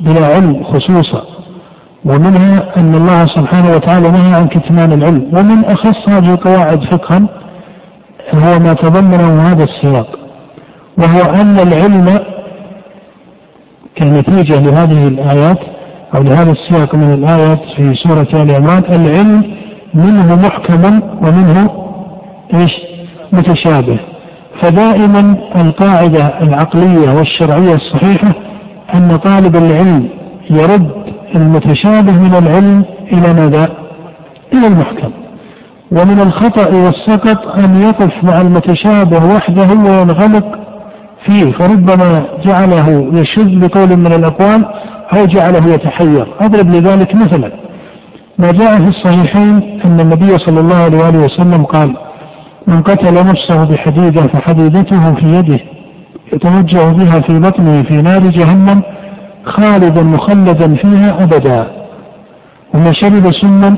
بلا 0.00 0.26
علم 0.26 0.64
خصوصا. 0.64 1.22
ومنها 2.04 2.62
أن 2.76 2.94
الله 2.94 3.26
سبحانه 3.26 3.74
وتعالى 3.76 4.10
نهى 4.10 4.34
عن 4.34 4.48
كتمان 4.48 4.92
العلم. 4.92 5.30
ومن 5.32 5.64
أخص 5.64 6.08
هذه 6.08 6.34
القواعد 6.34 6.84
فقها 6.84 7.20
هو 8.34 8.58
ما 8.58 8.72
تضمنه 8.74 9.42
هذا 9.42 9.64
السياق 9.64 10.18
وهو 10.98 11.20
أن 11.20 11.58
العلم 11.58 12.18
كنتيجة 13.98 14.60
لهذه 14.60 15.08
الآيات 15.08 15.58
أو 16.14 16.22
لهذا 16.22 16.52
السياق 16.52 16.94
من 16.94 17.12
الآيات 17.12 17.60
في 17.76 17.94
سورة 17.94 18.42
آل 18.42 18.54
عمران 18.54 18.82
العلم 18.88 19.42
منه 19.94 20.34
محكم 20.34 21.00
ومنه 21.22 21.70
إيش؟ 22.54 22.72
متشابه 23.32 23.98
فدائما 24.62 25.36
القاعدة 25.56 26.40
العقلية 26.42 27.10
والشرعية 27.10 27.74
الصحيحة 27.74 28.32
أن 28.94 29.16
طالب 29.16 29.56
العلم 29.56 30.08
يرد 30.50 30.90
المتشابه 31.34 32.12
من 32.12 32.34
العلم 32.34 32.84
إلى 33.12 33.34
ماذا؟ 33.34 33.68
إلى 34.52 34.66
المحكم 34.66 35.10
ومن 35.92 36.20
الخطأ 36.20 36.68
والسقط 36.74 37.46
أن 37.58 37.82
يقف 37.82 38.24
مع 38.24 38.40
المتشابه 38.40 39.34
وحده 39.34 39.68
وينغلق 39.68 40.58
فيه 41.26 41.52
فربما 41.52 42.24
جعله 42.44 43.10
يشذ 43.12 43.58
بقول 43.58 43.96
من 43.96 44.12
الأقوال 44.12 44.66
أو 45.16 45.26
جعله 45.26 45.74
يتحير. 45.74 46.26
أضرب 46.40 46.70
لذلك 46.70 47.14
مثلا. 47.14 47.52
ما 48.38 48.52
جاء 48.52 48.76
في 48.76 48.88
الصحيحين 48.88 49.80
أن 49.84 50.00
النبي 50.00 50.38
صلى 50.38 50.60
الله 50.60 50.76
عليه 50.76 50.98
وآله 50.98 51.18
وسلم 51.18 51.64
قال 51.64 51.96
من 52.66 52.82
قتل 52.82 53.14
نفسه 53.14 53.64
بحديدة 53.64 54.22
فحديدته 54.22 55.14
في 55.14 55.26
يده 55.26 55.60
يتوجه 56.32 56.92
بها 56.92 57.20
في 57.20 57.38
بطنه 57.38 57.82
في 57.82 58.02
نار 58.02 58.20
جهنم 58.20 58.82
خالدا 59.44 60.02
مخلدا 60.02 60.74
فيها 60.74 61.22
أبدا. 61.22 61.85
ومن 62.74 62.94
شرب 62.94 63.32
سما 63.32 63.76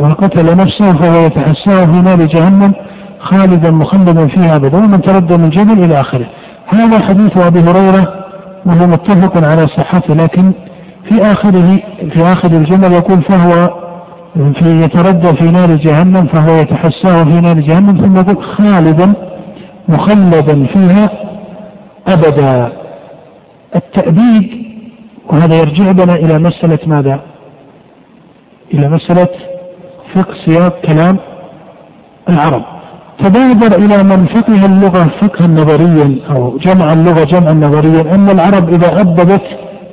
وقتل 0.00 0.56
نفسه 0.56 0.92
فهو 0.92 1.26
يتحساه 1.26 1.84
في 1.84 2.00
نار 2.00 2.26
جهنم 2.26 2.72
خالدا 3.20 3.70
مخلدا 3.70 4.26
فيها 4.26 4.56
أبدا 4.56 4.78
ومن 4.78 5.00
تردى 5.00 5.36
من 5.36 5.50
جبل 5.50 5.84
إلى 5.84 6.00
آخره 6.00 6.26
هذا 6.66 7.04
حديث 7.04 7.36
أبي 7.38 7.58
هريرة 7.60 8.24
وهو 8.66 8.86
متفق 8.86 9.44
على 9.44 9.66
صحته 9.68 10.14
لكن 10.14 10.52
في 11.08 11.22
آخره 11.22 11.78
في 12.12 12.22
آخر 12.22 12.50
الجمل 12.50 12.92
يقول 12.92 13.22
فهو 13.22 13.70
في 14.34 14.80
يتردى 14.84 15.28
في 15.28 15.44
نار 15.50 15.76
جهنم 15.76 16.26
فهو 16.26 16.56
يتحساه 16.56 17.24
في 17.24 17.40
نار 17.40 17.60
جهنم 17.60 17.96
ثم 17.96 18.16
يقول 18.16 18.44
خالدا 18.44 19.12
مخلدا 19.88 20.66
فيها 20.66 21.10
أبدا 22.08 22.72
التأبيد 23.76 24.66
وهذا 25.30 25.58
يرجع 25.58 25.92
بنا 25.92 26.14
إلى 26.14 26.38
مسألة 26.38 26.78
ماذا؟ 26.86 27.20
إلى 28.74 28.88
مسألة 28.88 29.28
فقه 30.14 30.34
سياق 30.44 30.80
كلام 30.80 31.16
العرب. 32.28 32.62
تبادر 33.18 33.76
إلى 33.78 34.02
من 34.02 34.26
فقه 34.26 34.66
اللغة 34.66 35.10
فقها 35.20 35.46
نظريا 35.46 36.18
أو 36.30 36.58
جمع 36.58 36.92
اللغة 36.92 37.24
جمعا 37.24 37.52
نظريا 37.52 38.14
أن 38.14 38.30
العرب 38.30 38.68
إذا 38.68 39.00
أبدت 39.00 39.42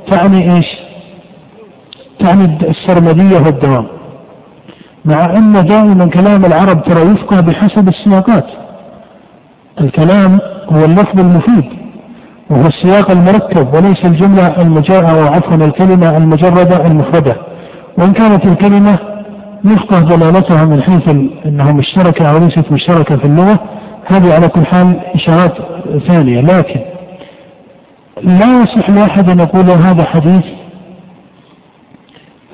تعني 0.08 0.56
إيش؟ 0.56 0.66
تعني 2.20 2.58
السرمدية 2.70 3.38
والدوام. 3.46 3.88
مع 5.06 5.26
أن 5.26 5.54
دائما 5.54 6.06
كلام 6.06 6.46
العرب 6.46 6.84
ترى 6.84 7.02
يفقه 7.02 7.40
بحسب 7.42 7.88
السياقات. 7.88 8.46
الكلام 9.82 10.40
هو 10.70 10.86
اللفظ 10.86 11.20
المفيد 11.20 11.66
وهو 12.50 12.66
السياق 12.66 13.12
المركب 13.12 13.74
وليس 13.74 14.06
الجملة 14.06 14.62
المجاءة 14.62 15.08
أو 15.08 15.34
عفوا 15.34 15.56
الكلمة 15.56 16.18
المجردة 16.18 16.86
المفردة. 16.88 17.53
وإن 17.98 18.14
كانت 18.14 18.46
الكلمة 18.46 19.00
يفقه 19.66 20.00
دلالتها 20.00 20.66
من 20.66 20.82
حيث 20.82 21.16
أنها 21.46 21.74
مشتركة 21.74 22.32
أو 22.32 22.38
ليست 22.38 22.72
مشتركة 22.72 23.18
في 23.18 23.26
اللغة 23.26 23.60
هذه 24.06 24.34
على 24.34 24.48
كل 24.48 24.66
حال 24.66 25.00
إشارات 25.16 25.54
ثانية. 26.08 26.42
لكن 26.42 26.80
لا 28.24 28.62
يصح 28.62 28.90
لأحد 28.90 29.30
أن 29.30 29.40
يقول 29.40 29.70
هذا 29.70 30.04
حديث 30.06 30.44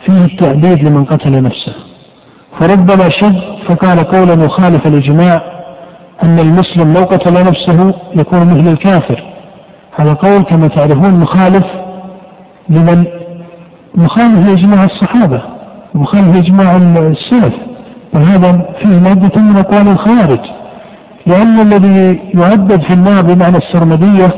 فيه 0.05 0.25
التأبيد 0.25 0.83
لمن 0.83 1.05
قتل 1.05 1.43
نفسه. 1.43 1.73
فربما 2.59 3.09
شذ 3.09 3.35
فقال 3.67 3.99
قولا 3.99 4.45
يخالف 4.45 4.87
الإجماع 4.87 5.41
أن 6.23 6.39
المسلم 6.39 6.93
لو 6.93 7.03
قتل 7.03 7.33
نفسه 7.33 7.93
يكون 8.15 8.47
مثل 8.47 8.67
الكافر. 8.67 9.23
هذا 9.95 10.13
قول 10.13 10.41
كما 10.41 10.67
تعرفون 10.67 11.19
مخالف 11.19 11.65
لمن 12.69 13.05
مخالف 13.95 14.47
لإجماع 14.47 14.83
الصحابة 14.83 15.41
مخالف 15.93 16.35
لإجماع 16.35 16.75
السلف. 16.75 17.53
وهذا 18.13 18.65
فيه 18.79 18.99
مادة 18.99 19.41
من 19.41 19.57
أقوال 19.57 19.87
الخوارج. 19.87 20.39
لأن 21.27 21.59
الذي 21.59 22.19
يعبد 22.33 22.81
في 22.81 22.93
النار 22.93 23.21
بمعنى 23.21 23.57
السرمدية 23.57 24.33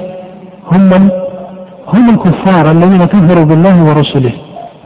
هم 0.71 0.81
من 0.81 1.09
هم 1.87 2.09
الكفار 2.09 2.71
الذين 2.71 3.05
كفروا 3.05 3.45
بالله 3.45 3.83
ورسله. 3.83 4.33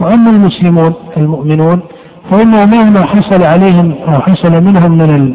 وأما 0.00 0.30
المسلمون 0.30 0.94
المؤمنون 1.16 1.80
فإنه 2.30 2.66
مهما 2.66 3.06
حصل 3.06 3.42
عليهم 3.44 3.94
أو 4.08 4.20
حصل 4.20 4.64
منهم 4.64 4.92
من 4.92 5.34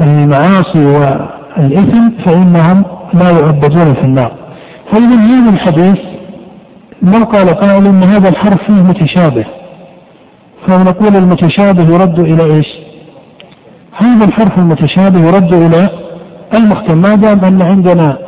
المعاصي 0.00 0.84
والإثم 0.86 2.10
فإنهم 2.24 2.84
لا 3.14 3.30
يعبدون 3.30 3.94
في 3.94 4.04
النار. 4.04 4.32
فإذا 4.92 5.16
هذا 5.16 5.50
الحديث 5.50 5.98
لو 7.02 7.24
قال 7.24 7.48
قائل 7.48 7.86
إن 7.86 8.02
هذا 8.02 8.28
الحرف 8.28 8.62
فيه 8.66 8.72
متشابه 8.72 9.44
فنقول 10.66 11.16
المتشابه 11.16 11.94
يرد 11.94 12.18
إلى 12.18 12.44
إيش؟ 12.44 12.66
هذا 13.96 14.24
الحرف 14.24 14.58
المتشابه 14.58 15.20
يرد 15.20 15.54
إلى 15.54 15.88
المحكم 16.54 16.98
ما 16.98 17.14
دام 17.14 17.44
أن 17.44 17.62
عندنا 17.62 18.18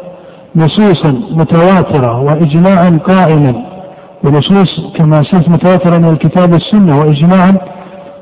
نصوصا 0.57 1.23
متواترة 1.31 2.21
واجماعا 2.21 2.99
قائما 3.07 3.55
ونصوص 4.25 4.81
كما 4.97 5.23
سمعت 5.23 5.49
متواترة 5.49 5.99
من 5.99 6.09
الكتاب 6.09 6.53
والسنة 6.53 6.99
واجماعا 6.99 7.57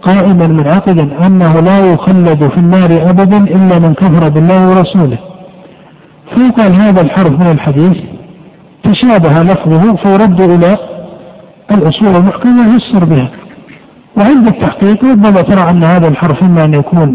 قائما 0.03 0.47
منعقدا 0.47 1.27
أنه 1.27 1.61
لا 1.61 1.93
يخلد 1.93 2.49
في 2.49 2.59
النار 2.59 3.11
ابدا 3.11 3.39
إلا 3.39 3.79
من 3.79 3.95
كفر 3.95 4.29
بالله 4.29 4.69
ورسوله. 4.69 5.19
فيقال 6.35 6.75
هذا 6.75 7.01
الحرف 7.03 7.31
من 7.31 7.51
الحديث 7.51 7.97
تشابه 8.83 9.43
لفظه 9.43 9.97
فيرد 9.97 10.41
إلى 10.41 10.77
الأصول 11.71 12.17
المحكمة 12.17 12.69
ويفسر 12.69 13.05
بها. 13.05 13.29
وعند 14.17 14.47
التحقيق 14.49 15.05
ربما 15.05 15.41
ترى 15.43 15.71
أن 15.71 15.85
هذا 15.85 16.09
الحرف 16.09 16.43
إما 16.43 16.65
أن 16.65 16.75
يكون 16.75 17.15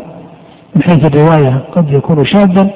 من 0.76 0.84
حيث 0.84 1.06
الرواية 1.06 1.64
قد 1.76 1.92
يكون 1.92 2.26
شاذا 2.26 2.70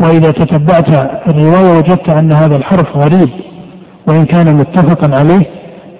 وإذا 0.00 0.30
تتبعت 0.30 0.88
الرواية 1.28 1.78
وجدت 1.78 2.08
أن 2.08 2.32
هذا 2.32 2.56
الحرف 2.56 2.96
غريب 2.96 3.28
وإن 4.08 4.24
كان 4.24 4.54
متفقا 4.56 5.18
عليه 5.18 5.46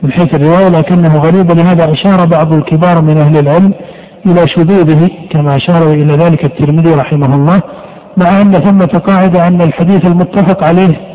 من 0.02 0.12
حيث 0.12 0.34
الرواية 0.34 0.68
لكنه 0.68 1.16
غريب. 1.16 1.52
لهذا 1.52 1.92
أشار 1.92 2.24
بعض 2.26 2.52
الكبار 2.52 3.02
من 3.02 3.18
أهل 3.18 3.38
العلم 3.38 3.72
إلى 4.26 4.48
شذوذه 4.48 5.10
كما 5.30 5.56
أشار 5.56 5.92
إلى 5.92 6.12
ذلك 6.16 6.44
الترمذي 6.44 6.94
رحمه 6.94 7.34
الله 7.34 7.62
مع 8.16 8.40
أن 8.42 8.52
ثمة 8.52 9.00
قاعدة 9.06 9.48
أن 9.48 9.62
الحديث 9.62 10.06
المتفق 10.06 10.64
عليه 10.64 11.13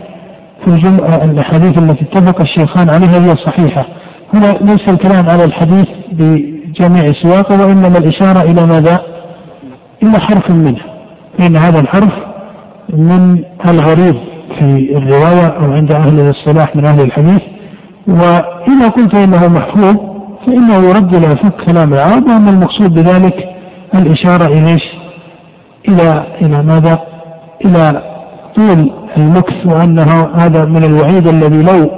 في 0.65 0.67
الجمعة 0.67 1.15
الأحاديث 1.23 1.77
التي 1.77 2.05
اتفق 2.05 2.41
الشيخان 2.41 2.89
عليها 2.89 3.19
هي 3.25 3.35
صحيحة 3.35 3.85
هنا 4.33 4.51
ليس 4.61 4.89
الكلام 4.89 5.29
على 5.29 5.43
الحديث 5.43 5.87
بجميع 6.11 7.13
سياقه 7.21 7.65
وإنما 7.65 7.97
الإشارة 7.97 8.41
إلى 8.51 8.65
ماذا؟ 8.67 8.99
إلى 10.03 10.19
حرف 10.19 10.51
منه 10.51 10.79
فإن 11.37 11.55
هذا 11.57 11.79
الحرف 11.79 12.13
من 12.89 13.43
الغريب 13.69 14.15
في 14.59 14.97
الرواية 14.97 15.47
أو 15.47 15.71
عند 15.71 15.91
أهل 15.91 16.19
الاصطلاح 16.19 16.75
من 16.75 16.85
أهل 16.85 17.01
الحديث 17.01 17.41
وإذا 18.07 18.87
قلت 18.87 19.15
إنه 19.15 19.47
محفوظ 19.47 19.95
فإنه 20.45 20.75
يرد 20.89 21.15
إلى 21.15 21.35
فك 21.35 21.65
كلام 21.65 21.93
العرب 21.93 22.27
وأن 22.27 22.47
المقصود 22.47 22.93
بذلك 22.93 23.49
الإشارة 23.95 24.47
إلى 24.47 24.79
إلى 25.89 26.23
إلى 26.41 26.63
ماذا؟ 26.63 26.99
إلى 27.65 28.01
طول 28.59 28.91
المكث 29.17 29.65
وأنه 29.65 30.27
هذا 30.35 30.65
من 30.65 30.83
الوعيد 30.83 31.27
الذي 31.27 31.61
لو 31.63 31.91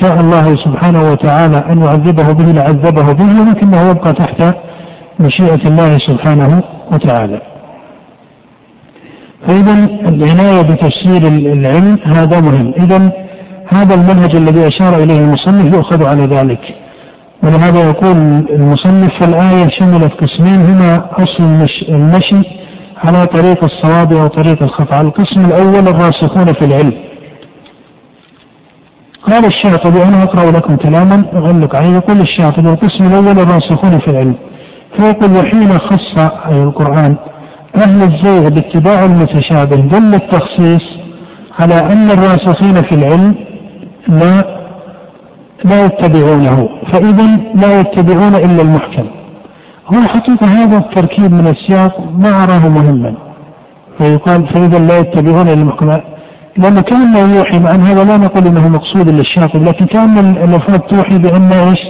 شاء 0.00 0.20
الله 0.20 0.56
سبحانه 0.56 1.10
وتعالى 1.12 1.56
أن 1.56 1.78
يعذبه 1.82 2.32
به 2.32 2.52
لعذبه 2.52 3.12
به 3.12 3.40
ولكنه 3.40 3.90
يبقى 3.90 4.12
تحت 4.12 4.54
مشيئة 5.20 5.68
الله 5.68 5.98
سبحانه 5.98 6.62
وتعالى. 6.92 7.40
فإذا 9.46 9.72
العناية 10.08 10.62
بتفسير 10.62 11.28
العلم 11.28 11.98
هذا 12.04 12.40
مهم، 12.40 12.74
إذا 12.76 13.12
هذا 13.68 13.94
المنهج 13.94 14.36
الذي 14.36 14.68
أشار 14.68 15.02
إليه 15.02 15.18
المصنف 15.18 15.76
يؤخذ 15.76 16.06
على 16.06 16.26
ذلك. 16.26 16.74
ولهذا 17.42 17.80
يقول 17.80 18.16
المصنف 18.50 19.12
في 19.18 19.24
الآية 19.24 19.68
شملت 19.68 20.12
قسمين 20.12 20.60
هما 20.60 21.04
أصل 21.18 21.44
المشي 21.88 22.61
على 23.04 23.26
طريق 23.26 23.64
الصواب 23.64 24.12
أو 24.12 24.26
طريق 24.26 24.62
الخطأ، 24.62 25.00
القسم 25.00 25.40
الأول 25.44 25.88
الراسخون 25.88 26.46
في 26.46 26.64
العلم. 26.64 26.92
قال 29.26 29.44
الشاطبي 29.44 30.02
أنا 30.04 30.22
أقرأ 30.22 30.50
لكم 30.50 30.76
كلاما 30.76 31.24
أعلق 31.34 31.76
عليه. 31.76 31.94
يقول 31.94 32.20
الشاطبي 32.20 32.68
القسم 32.68 33.04
الأول 33.04 33.38
الراسخون 33.38 33.98
في 33.98 34.08
العلم. 34.08 34.34
فيقول 34.96 35.36
وحين 35.36 35.72
خص 35.72 36.18
أي 36.48 36.62
القرآن 36.62 37.16
أهل 37.76 38.02
الزيغ 38.02 38.48
باتباع 38.48 39.04
المتشابه 39.04 39.76
دل 39.76 40.14
التخصيص 40.14 40.82
على 41.58 41.74
أن 41.74 42.10
الراسخين 42.10 42.74
في 42.74 42.94
العلم 42.94 43.34
لا 44.08 44.62
لا 45.64 45.84
يتبعونه. 45.84 46.68
فإذا 46.92 47.26
لا 47.54 47.80
يتبعون 47.80 48.34
إلا 48.34 48.62
المحكم. 48.62 49.06
هو 49.86 49.98
الحقيقة 49.98 50.46
هذا 50.46 50.78
التركيب 50.78 51.32
من 51.32 51.48
السياق؟ 51.48 52.00
ما 52.18 52.42
أراه 52.42 52.68
مهما. 52.68 53.14
فيقال 53.98 54.46
فإذا 54.46 54.78
لا 54.78 54.98
يتبعون 54.98 55.48
إلا 55.48 55.52
المحكم 55.52 55.90
لأن 56.56 56.80
كأنه 56.80 57.36
يوحي 57.36 57.58
مع 57.58 57.74
أن 57.74 57.80
هذا 57.80 58.04
لا 58.04 58.16
نقول 58.16 58.46
أنه 58.46 58.68
مقصود 58.68 59.08
للشاطئ 59.08 59.58
لكن 59.58 59.86
كأن 59.86 60.18
الألفاظ 60.18 60.78
توحي 60.78 61.18
بأن 61.18 61.52
إيش؟ 61.52 61.80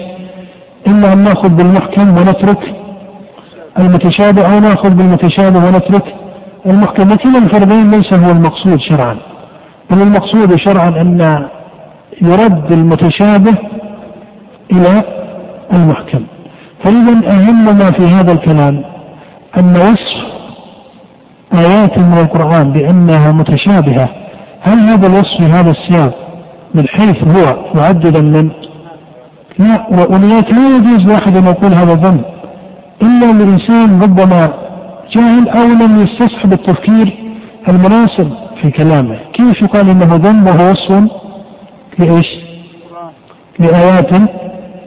إما 0.89 1.13
أن 1.13 1.19
نأخذ 1.19 1.49
بالمحكم 1.49 2.09
ونترك 2.09 2.75
المتشابه 3.79 4.55
أو 4.55 4.61
نأخذ 4.61 4.91
بالمتشابه 4.91 5.59
ونترك 5.59 6.15
المحكم. 6.67 7.09
لكن 7.09 7.37
الفرضين 7.37 7.91
ليس 7.91 8.13
هو 8.13 8.31
المقصود 8.31 8.81
شرعا. 8.81 9.17
بل 9.91 10.03
المقصود 10.03 10.57
شرعا 10.57 10.89
أن 10.89 11.47
يرد 12.23 12.73
المتشابه 12.73 13.55
إلى 14.73 15.03
المحكم. 15.73 16.25
فإذا 16.85 17.31
أهم 17.33 17.65
ما 17.65 17.91
في 17.91 18.03
هذا 18.03 18.33
الكلام 18.33 18.85
أن 19.59 19.77
وصف 19.77 20.33
آيات 21.55 21.99
من 21.99 22.19
القرآن 22.19 22.73
بأنها 22.73 23.33
متشابهة. 23.33 24.09
هل 24.61 24.79
هذا 24.79 25.07
الوصف 25.07 25.37
في 25.39 25.45
هذا 25.45 25.71
السياق 25.71 26.15
من 26.75 26.89
حيث 26.89 27.25
هو 27.25 27.65
معددا 27.75 28.21
من؟ 28.21 28.51
لا 29.59 29.87
ولذلك 30.11 30.51
لا 30.51 30.77
يجوز 30.77 31.07
لأحد 31.07 31.37
أن 31.37 31.47
يقول 31.47 31.75
هذا 31.75 31.95
ذنب 31.95 32.25
إلا 33.03 33.33
لانسان 33.33 34.03
ربما 34.03 34.53
جاهل 35.13 35.49
أو 35.49 35.67
لم 35.67 36.03
يستصحب 36.03 36.53
التفكير 36.53 37.19
المناسب 37.69 38.33
في 38.63 38.71
كلامه، 38.71 39.19
كيف 39.33 39.63
يقال 39.63 39.91
إنه 39.91 40.15
ذنب 40.15 40.47
وهو 40.47 40.71
وصف 40.71 41.11
لإيش؟ 41.99 42.27
لآيات 43.59 44.13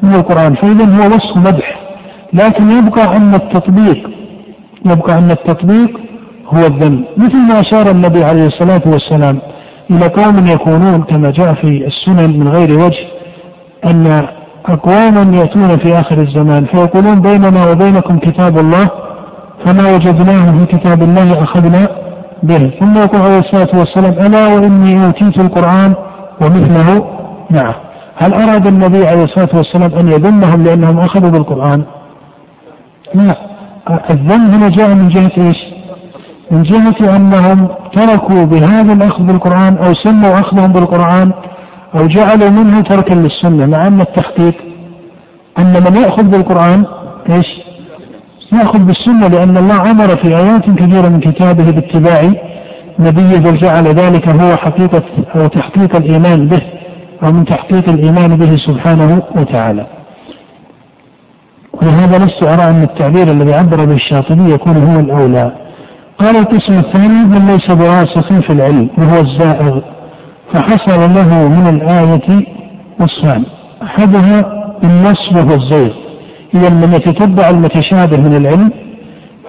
من 0.01 0.15
القرآن، 0.15 0.55
فإذا 0.55 0.85
هو 0.85 1.07
وصف 1.07 1.37
مدح، 1.37 1.79
لكن 2.33 2.71
يبقى 2.71 3.17
أن 3.17 3.33
التطبيق 3.33 4.09
يبقى 4.85 5.13
أن 5.17 5.31
التطبيق 5.31 5.99
هو 6.47 6.59
الذنب، 6.59 7.03
مثل 7.17 7.37
ما 7.47 7.59
أشار 7.59 7.91
النبي 7.91 8.23
عليه 8.23 8.45
الصلاة 8.47 8.81
والسلام 8.85 9.39
إلى 9.91 10.07
قوم 10.07 10.47
يكونون 10.47 11.01
كما 11.03 11.31
جاء 11.31 11.53
في 11.53 11.87
السنن 11.87 12.39
من 12.39 12.47
غير 12.47 12.79
وجه 12.79 13.07
أن 13.85 14.27
أقواما 14.65 15.37
يأتون 15.37 15.77
في 15.77 15.99
آخر 15.99 16.21
الزمان 16.21 16.65
فيقولون 16.65 17.21
بيننا 17.21 17.71
وبينكم 17.71 18.17
كتاب 18.17 18.57
الله 18.57 18.89
فما 19.65 19.95
وجدناه 19.95 20.57
في 20.57 20.77
كتاب 20.77 21.01
الله 21.03 21.43
أخذنا 21.43 21.87
به. 22.43 22.71
ثم 22.79 22.97
يقول 22.97 23.21
عليه 23.21 23.39
الصلاة 23.39 23.79
والسلام 23.79 24.13
ألا 24.25 24.47
وإني 24.47 25.05
أوتيت 25.05 25.39
القرآن 25.39 25.93
ومثله 26.41 27.05
معه. 27.51 27.75
هل 28.15 28.33
أراد 28.33 28.67
النبي 28.67 29.07
عليه 29.07 29.23
الصلاة 29.23 29.49
والسلام 29.53 29.91
أن 29.99 30.07
يذمهم 30.07 30.63
لأنهم 30.63 30.99
أخذوا 30.99 31.29
بالقرآن؟ 31.29 31.83
لا 33.15 33.35
الذم 34.09 34.41
هنا 34.53 34.69
جاء 34.69 34.89
من 34.89 35.09
جهة 35.09 35.31
إيش؟ 35.37 35.57
من 36.51 36.63
جهة 36.63 37.15
أنهم 37.15 37.69
تركوا 37.93 38.43
بهذا 38.45 38.93
الأخذ 38.93 39.23
بالقرآن 39.23 39.77
أو 39.77 39.93
سموا 39.93 40.39
أخذهم 40.39 40.71
بالقرآن 40.71 41.31
أو 41.95 42.07
جعلوا 42.07 42.49
منه 42.49 42.81
تركا 42.81 43.13
للسنة 43.13 43.65
مع 43.65 43.87
أن 43.87 44.01
التحقيق 44.01 44.55
أن 45.57 45.73
من 45.73 46.01
يأخذ 46.01 46.23
بالقرآن 46.23 46.85
إيش؟ 47.29 47.47
يأخذ 48.53 48.79
بالسنة 48.79 49.27
لأن 49.27 49.57
الله 49.57 49.91
أمر 49.91 50.15
في 50.15 50.27
آيات 50.27 50.65
كثيرة 50.69 51.09
من 51.09 51.19
كتابه 51.19 51.71
باتباع 51.71 52.31
نبيه 52.99 53.37
بل 53.37 53.57
جعل 53.57 53.83
ذلك 53.83 54.29
هو 54.29 54.55
حقيقة 54.55 55.03
أو 55.35 55.47
تحقيق 55.47 55.95
الإيمان 55.95 56.47
به 56.47 56.61
أو 57.23 57.31
من 57.31 57.45
تحقيق 57.45 57.89
الإيمان 57.89 58.37
به 58.37 58.57
سبحانه 58.57 59.21
وتعالى. 59.35 59.85
ولهذا 61.81 62.25
لست 62.25 62.43
أرى 62.43 62.69
أن 62.69 62.83
التعبير 62.83 63.31
الذي 63.31 63.53
عبر 63.53 63.85
به 63.85 63.93
الشاطبي 63.93 64.53
يكون 64.53 64.77
هو 64.77 64.99
الأولى. 64.99 65.51
قال 66.19 66.35
القسم 66.37 66.73
الثاني 66.73 67.25
من 67.25 67.47
ليس 67.47 67.71
براسخ 67.71 68.33
في 68.41 68.53
العلم 68.53 68.89
وهو 68.97 69.21
الزائغ. 69.21 69.79
فحصل 70.53 70.99
له 70.99 71.47
من 71.47 71.67
الآية 71.67 72.45
وصفان. 72.99 73.43
أحدها 73.83 74.65
النص 74.83 75.31
وهو 75.31 75.55
الزيغ. 75.55 75.93
إذا 76.55 76.69
من 76.69 76.93
يتتبع 76.93 77.49
المتشابه 77.49 78.17
من 78.17 78.35
العلم 78.35 78.71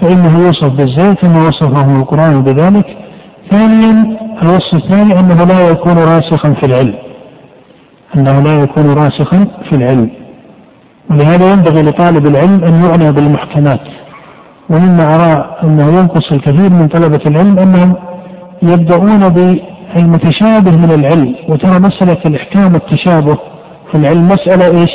فإنه 0.00 0.38
يوصف 0.38 0.72
بالزيغ 0.72 1.12
كما 1.12 1.48
وصفه 1.48 1.96
القرآن 1.96 2.42
بذلك. 2.42 2.96
ثانيا 3.50 4.16
الوصف 4.42 4.74
الثاني 4.74 5.20
أنه 5.20 5.44
لا 5.44 5.68
يكون 5.70 5.98
راسخا 5.98 6.52
في 6.52 6.66
العلم. 6.66 6.94
أنه 8.16 8.40
لا 8.40 8.62
يكون 8.62 8.94
راسخا 8.94 9.46
في 9.68 9.76
العلم. 9.76 10.10
ولهذا 11.10 11.52
ينبغي 11.52 11.82
لطالب 11.82 12.26
العلم 12.26 12.64
أن 12.64 12.84
يعنى 12.84 13.12
بالمحكمات. 13.12 13.80
ومما 14.70 15.14
أرى 15.14 15.56
أنه 15.64 15.98
ينقص 15.98 16.32
الكثير 16.32 16.70
من 16.70 16.88
طلبة 16.88 17.20
العلم 17.26 17.58
أنهم 17.58 17.94
يبدأون 18.62 19.28
بالمتشابه 19.28 20.70
من 20.76 20.90
العلم 20.92 21.34
وترى 21.48 21.78
مسألة 21.80 22.18
الإحكام 22.26 22.74
التشابه 22.74 23.38
في 23.90 23.98
العلم 23.98 24.28
مسألة 24.28 24.80
إيش؟ 24.80 24.90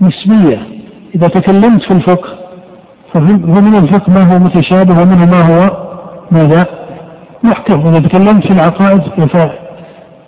نسبية. 0.00 0.58
إذا 1.14 1.28
تكلمت 1.28 1.82
في 1.82 1.90
الفقه 1.90 2.28
فمن 3.14 3.74
الفقه 3.74 4.12
ما 4.12 4.34
هو 4.34 4.38
متشابه 4.38 5.02
ومنه 5.02 5.26
ما 5.26 5.40
هو 5.40 5.86
ماذا؟ 6.30 6.66
محكم. 7.42 7.80
إذا 7.80 7.98
تكلمت 8.08 8.46
في 8.46 8.52
العقائد 8.52 9.02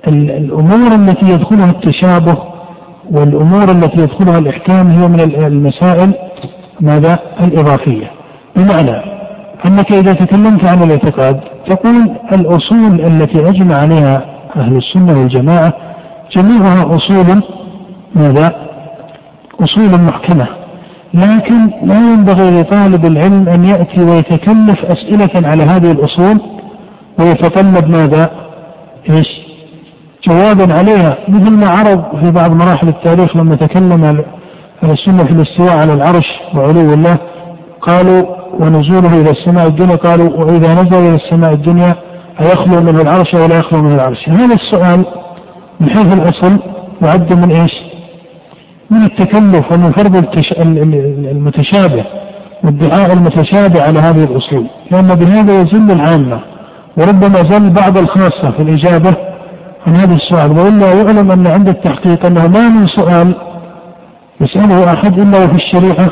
فالأمور 0.05 0.95
التي 0.95 1.27
يدخلها 1.27 1.71
التشابه 1.71 2.37
والأمور 3.11 3.71
التي 3.71 4.01
يدخلها 4.01 4.39
الإحكام 4.39 4.87
هي 4.89 5.09
من 5.09 5.21
المسائل 5.21 6.15
ماذا 6.81 7.19
الإضافية 7.41 8.11
بمعنى 8.57 9.03
أنك 9.67 9.93
إذا 9.93 10.13
تكلمت 10.13 10.65
عن 10.65 10.83
الاعتقاد 10.83 11.41
تقول 11.67 12.11
الأصول 12.33 13.01
التي 13.01 13.49
أجمع 13.49 13.77
عليها 13.77 14.25
أهل 14.57 14.77
السنة 14.77 15.19
والجماعة 15.21 15.73
جميعها 16.33 16.97
أصول 16.97 17.43
ماذا؟ 18.15 18.55
أصول 19.61 20.03
محكمة 20.03 20.47
لكن 21.15 21.71
لا 21.83 21.97
ينبغي 21.97 22.61
لطالب 22.61 23.07
العلم 23.07 23.49
أن 23.49 23.65
يأتي 23.65 24.03
ويتكلف 24.03 24.85
أسئلة 24.85 25.49
على 25.49 25.63
هذه 25.63 25.93
الأصول 25.93 26.41
ويتطلب 27.19 27.91
ماذا؟ 27.91 28.31
إيش؟ 29.11 29.48
جوابا 30.27 30.75
عليها 30.75 31.19
مثل 31.29 31.51
ما 31.51 31.69
عرض 31.69 32.03
في 32.21 32.31
بعض 32.31 32.53
مراحل 32.53 32.89
التاريخ 32.89 33.37
لما 33.37 33.57
تكلم 33.57 34.25
السنة 34.83 35.25
في 35.25 35.33
الاستواء 35.33 35.77
على 35.77 35.93
العرش 35.93 36.27
وعلو 36.55 36.95
الله 36.95 37.19
قالوا 37.81 38.27
ونزوله 38.61 39.21
إلى 39.21 39.31
السماء 39.31 39.67
الدنيا. 39.67 39.97
قالوا 39.97 40.29
وإذا 40.29 40.75
نزل 40.75 41.07
إلى 41.07 41.15
السماء 41.15 41.53
الدنيا 41.53 41.95
أيخلو 42.41 42.83
منه 42.83 43.01
العرش 43.03 43.35
أو 43.35 43.47
لا 43.47 43.59
يخلو 43.59 43.83
منه 43.83 43.95
العرش؟ 43.95 44.29
هذا 44.29 44.55
السؤال 44.55 45.05
من 45.81 45.89
حيث 45.89 46.19
الأصل 46.19 46.59
يعد 47.03 47.33
من 47.33 47.51
إيش؟ 47.51 47.73
من 48.91 49.03
التكلف 49.03 49.73
ومن 49.73 49.93
فرض 49.93 50.17
المتشابه 51.31 52.05
والدعاء 52.65 53.13
المتشابه 53.13 53.83
على 53.83 53.99
هذه 53.99 54.25
الأصول 54.25 54.67
لأن 54.91 55.07
بهذا 55.07 55.61
يزل 55.61 55.91
العامة 55.91 56.41
وربما 56.97 57.37
زل 57.51 57.71
بعض 57.71 57.99
الخاصة 57.99 58.51
في 58.51 58.63
الإجابة 58.63 59.28
عن 59.89 59.97
هذا 59.97 60.15
السؤال 60.15 60.51
وإلا 60.51 60.93
يعلم 60.93 61.31
أن 61.31 61.47
عند 61.47 61.69
التحقيق 61.69 62.27
أنه 62.27 62.49
ما 62.49 62.69
من 62.69 62.87
سؤال 62.87 63.35
يسأله 64.41 64.93
أحد 64.93 65.19
إلا 65.19 65.45
وفي 65.45 65.55
الشريعة 65.55 66.09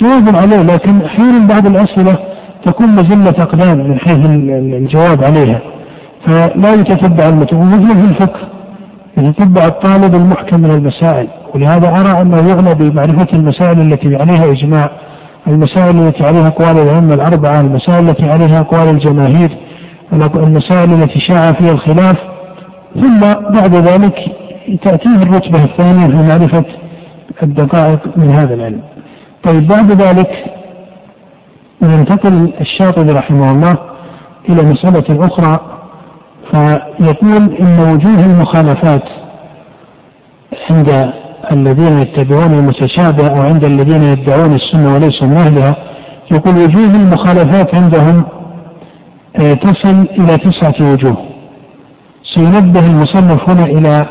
جواب 0.00 0.36
عليه 0.36 0.62
لكن 0.62 1.02
أحيانا 1.02 1.46
بعض 1.46 1.66
الأسئلة 1.66 2.18
تكون 2.64 2.88
مزلة 2.88 3.42
أقدام 3.42 3.78
من 3.78 3.98
حيث 3.98 4.26
الجواب 4.82 5.24
عليها 5.24 5.60
فلا 6.26 6.74
يتتبع 6.74 7.28
المتن 7.28 7.56
ومثل 7.56 7.94
في 7.94 8.04
الفقه 8.04 8.40
يتتبع 9.18 9.66
الطالب 9.66 10.14
المحكم 10.14 10.60
من 10.60 10.70
المسائل 10.70 11.28
ولهذا 11.54 11.88
أرى 11.88 12.22
أنه 12.22 12.48
يغنى 12.48 12.74
بمعرفة 12.74 13.26
المسائل 13.32 13.80
التي 13.80 14.16
عليها 14.16 14.52
إجماع 14.52 14.90
المسائل 15.46 15.96
التي 16.00 16.24
عليها 16.24 16.46
أقوال 16.46 16.78
الأئمة 16.78 17.14
الأربعة 17.14 17.60
المسائل 17.60 18.08
التي 18.08 18.30
عليها 18.30 18.60
أقوال 18.60 18.88
الجماهير 18.88 19.50
المسائل 20.12 20.92
التي 20.92 21.20
شاع 21.20 21.52
فيها 21.52 21.70
الخلاف 21.72 22.16
ثم 23.00 23.20
بعد 23.54 23.74
ذلك 23.74 24.18
تأتيه 24.82 25.22
الرتبة 25.22 25.64
الثانية 25.64 26.06
في 26.06 26.28
معرفة 26.28 26.64
الدقائق 27.42 28.00
من 28.16 28.30
هذا 28.30 28.54
العلم. 28.54 28.80
طيب 29.42 29.68
بعد 29.68 30.02
ذلك 30.02 30.44
ينتقل 31.82 32.52
الشاطبي 32.60 33.12
رحمه 33.12 33.50
الله 33.50 33.78
إلى 34.48 34.62
مسألة 34.62 35.26
أخرى 35.26 35.60
فيقول 36.50 37.56
إن 37.60 37.78
وجوه 37.80 38.26
المخالفات 38.26 39.02
عند 40.70 41.12
الذين 41.52 41.98
يتبعون 41.98 42.54
المتشابه 42.54 43.26
أو 43.28 43.42
عند 43.42 43.64
الذين 43.64 44.02
يدعون 44.02 44.54
السنة 44.54 44.94
وليسوا 44.94 45.26
من 45.26 45.36
أهلها 45.36 45.76
يقول 46.30 46.54
وجوه 46.56 46.94
المخالفات 46.94 47.74
عندهم 47.74 48.24
آه، 49.36 49.52
تصل 49.52 50.06
إلى 50.18 50.38
تسعة 50.38 50.92
وجوه. 50.92 51.16
سينبه 52.34 52.86
المصنف 52.86 53.50
هنا 53.50 53.64
إلى 53.64 54.06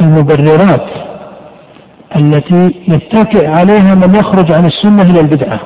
المبررات 0.00 0.86
التي 2.16 2.74
يتكئ 2.88 3.46
عليها 3.46 3.94
من 3.94 4.14
يخرج 4.14 4.52
عن 4.52 4.66
السنة 4.66 5.02
إلى 5.02 5.20
البدعة. 5.20 5.60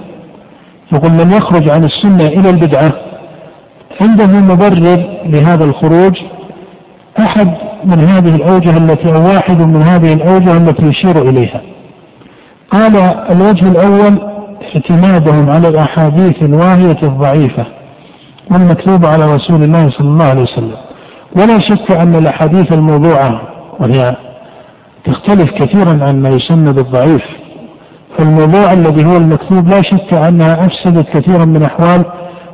يقول 0.93 1.13
من 1.13 1.33
يخرج 1.33 1.71
عن 1.71 1.85
السنة 1.85 2.27
إلى 2.27 2.51
البدعة. 2.51 2.93
عنده 4.01 4.27
مبرر 4.27 5.05
لهذا 5.27 5.65
الخروج. 5.65 6.21
أحد 7.19 7.55
من 7.85 7.99
هذه 7.99 8.37
الأوجه 8.37 8.77
التي 8.77 9.15
أو 9.15 9.27
واحد 9.27 9.59
من 9.59 9.83
هذه 9.83 10.13
الأوجه 10.13 10.57
التي 10.57 10.87
يشير 10.87 11.29
إليها. 11.29 11.61
قال 12.71 12.97
الوجه 13.31 13.69
الأول 13.69 14.19
اعتمادهم 14.75 15.51
على 15.51 15.69
الأحاديث 15.69 16.43
الواهية 16.43 16.99
الضعيفة. 17.03 17.67
والمكتوبة 18.51 19.09
على 19.09 19.35
رسول 19.35 19.63
الله 19.63 19.91
صلى 19.91 20.09
الله 20.09 20.25
عليه 20.25 20.43
وسلم. 20.43 20.77
ولا 21.37 21.61
شك 21.61 21.91
أن 21.91 22.15
الأحاديث 22.15 22.73
الموضوعة 22.73 23.41
وهي 23.81 24.17
تختلف 25.05 25.51
كثيرا 25.51 26.05
عن 26.05 26.23
ما 26.23 26.29
يسمى 26.29 26.73
بالضعيف. 26.73 27.23
فالموضوع 28.19 28.73
الذي 28.73 29.05
هو 29.05 29.17
المكتوب 29.17 29.69
لا 29.69 29.83
شك 29.83 30.15
أنها 30.15 30.67
أفسدت 30.67 31.09
كثيرا 31.09 31.45
من 31.45 31.63
أحوال 31.63 32.05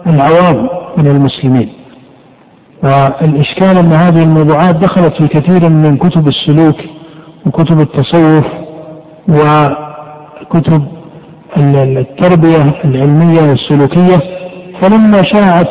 العوام 0.07 0.69
من 0.99 1.07
المسلمين. 1.07 1.73
والإشكال 2.83 3.77
أن 3.77 3.93
هذه 3.93 4.23
الموضوعات 4.23 4.75
دخلت 4.77 5.15
في 5.15 5.29
كثير 5.29 5.69
من 5.69 5.97
كتب 5.97 6.29
السلوك 6.29 6.77
وكتب 7.47 7.81
التصوف 7.81 8.45
وكتب 9.29 10.83
التربية 11.57 12.75
العلمية 12.85 13.43
والسلوكية. 13.43 14.40
فلما 14.81 15.23
شاعت 15.23 15.69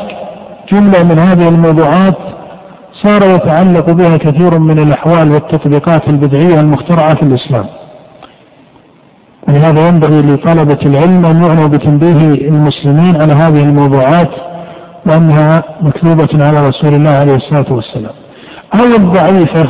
جملة 0.71 1.03
من 1.03 1.19
هذه 1.19 1.49
الموضوعات 1.49 2.17
صار 3.03 3.35
يتعلق 3.35 3.91
بها 3.91 4.17
كثير 4.17 4.59
من 4.59 4.79
الأحوال 4.79 5.31
والتطبيقات 5.31 6.09
البدعية 6.09 6.59
المخترعة 6.59 7.15
في 7.15 7.23
الإسلام. 7.23 7.65
ولهذا 9.47 9.87
ينبغي 9.87 10.21
لطلبة 10.21 10.79
العلم 10.85 11.25
أن 11.25 11.43
يعنوا 11.43 11.67
بتنبيه 11.67 12.47
المسلمين 12.47 13.21
على 13.21 13.33
هذه 13.33 13.63
الموضوعات 13.63 14.29
وأنها 15.05 15.63
مكتوبة 15.81 16.45
على 16.47 16.67
رسول 16.67 16.93
الله 16.93 17.11
عليه 17.11 17.35
الصلاة 17.35 17.73
والسلام. 17.73 18.13
أو 18.79 18.85
الضعيفة 18.85 19.69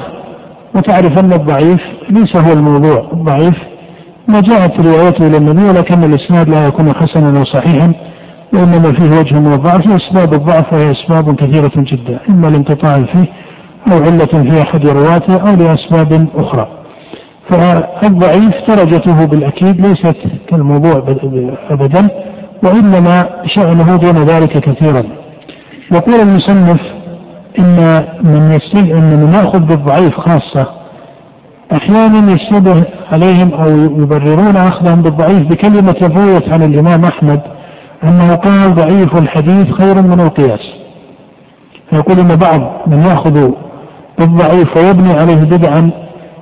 وتعرف 0.76 1.20
أن 1.20 1.34
الضعيف 1.34 1.82
ليس 2.10 2.36
هو 2.36 2.54
الموضوع. 2.54 3.10
الضعيف 3.14 3.58
ما 4.28 4.42
جاءت 4.42 4.80
روايته 4.80 5.28
إلى 5.28 5.38
النبي 5.38 5.64
ولكن 5.64 6.04
الإسناد 6.04 6.50
لا 6.50 6.64
يكون 6.68 6.94
حسنا 6.96 7.40
وصحيحا. 7.42 7.94
وإنما 8.54 8.94
فيه 8.94 9.20
وجه 9.20 9.40
من 9.40 9.54
الضعف 9.54 9.88
أسباب 9.88 10.34
الضعف 10.34 10.74
وهي 10.74 10.92
أسباب 10.92 11.36
كثيرة 11.36 11.72
جدا 11.76 12.20
إما 12.30 12.48
الانقطاع 12.48 12.98
فيه 12.98 13.26
أو 13.92 13.98
علة 13.98 14.26
في 14.50 14.62
أحد 14.62 14.88
رواته 14.88 15.36
أو 15.36 15.56
لأسباب 15.56 16.28
أخرى. 16.36 16.68
فالضعيف 17.50 18.54
درجته 18.68 19.26
بالأكيد 19.26 19.82
ليست 19.82 20.18
كالموضوع 20.48 21.04
أبدا 21.70 22.08
وإنما 22.64 23.30
شأنه 23.46 23.96
دون 23.96 24.26
ذلك 24.26 24.58
كثيرا. 24.58 25.04
يقول 25.92 26.16
المصنف 26.16 26.80
إن 27.60 28.04
من 28.24 28.52
يستل 28.52 28.92
إن 28.92 29.20
من 29.20 29.34
يأخذ 29.34 29.60
بالضعيف 29.60 30.16
خاصة 30.16 30.68
أحيانا 31.74 32.32
يشتبه 32.32 32.84
عليهم 33.12 33.54
أو 33.54 33.70
يبررون 34.02 34.58
أخذهم 34.58 35.02
بالضعيف 35.02 35.48
بكلمة 35.48 36.12
رويت 36.16 36.50
عن 36.50 36.64
الإمام 36.64 37.06
أحمد 37.06 37.42
أنه 38.04 38.36
قال 38.36 38.76
ضعيف 38.76 39.18
الحديث 39.18 39.72
خير 39.72 40.02
من 40.02 40.20
القياس. 40.20 40.60
فيقول 41.90 42.20
إن 42.20 42.36
بعض 42.36 42.62
من 42.88 43.00
يأخذ 43.02 43.52
بالضعيف 44.20 44.78
ويبني 44.78 45.12
عليه 45.12 45.36
بدعا 45.36 45.92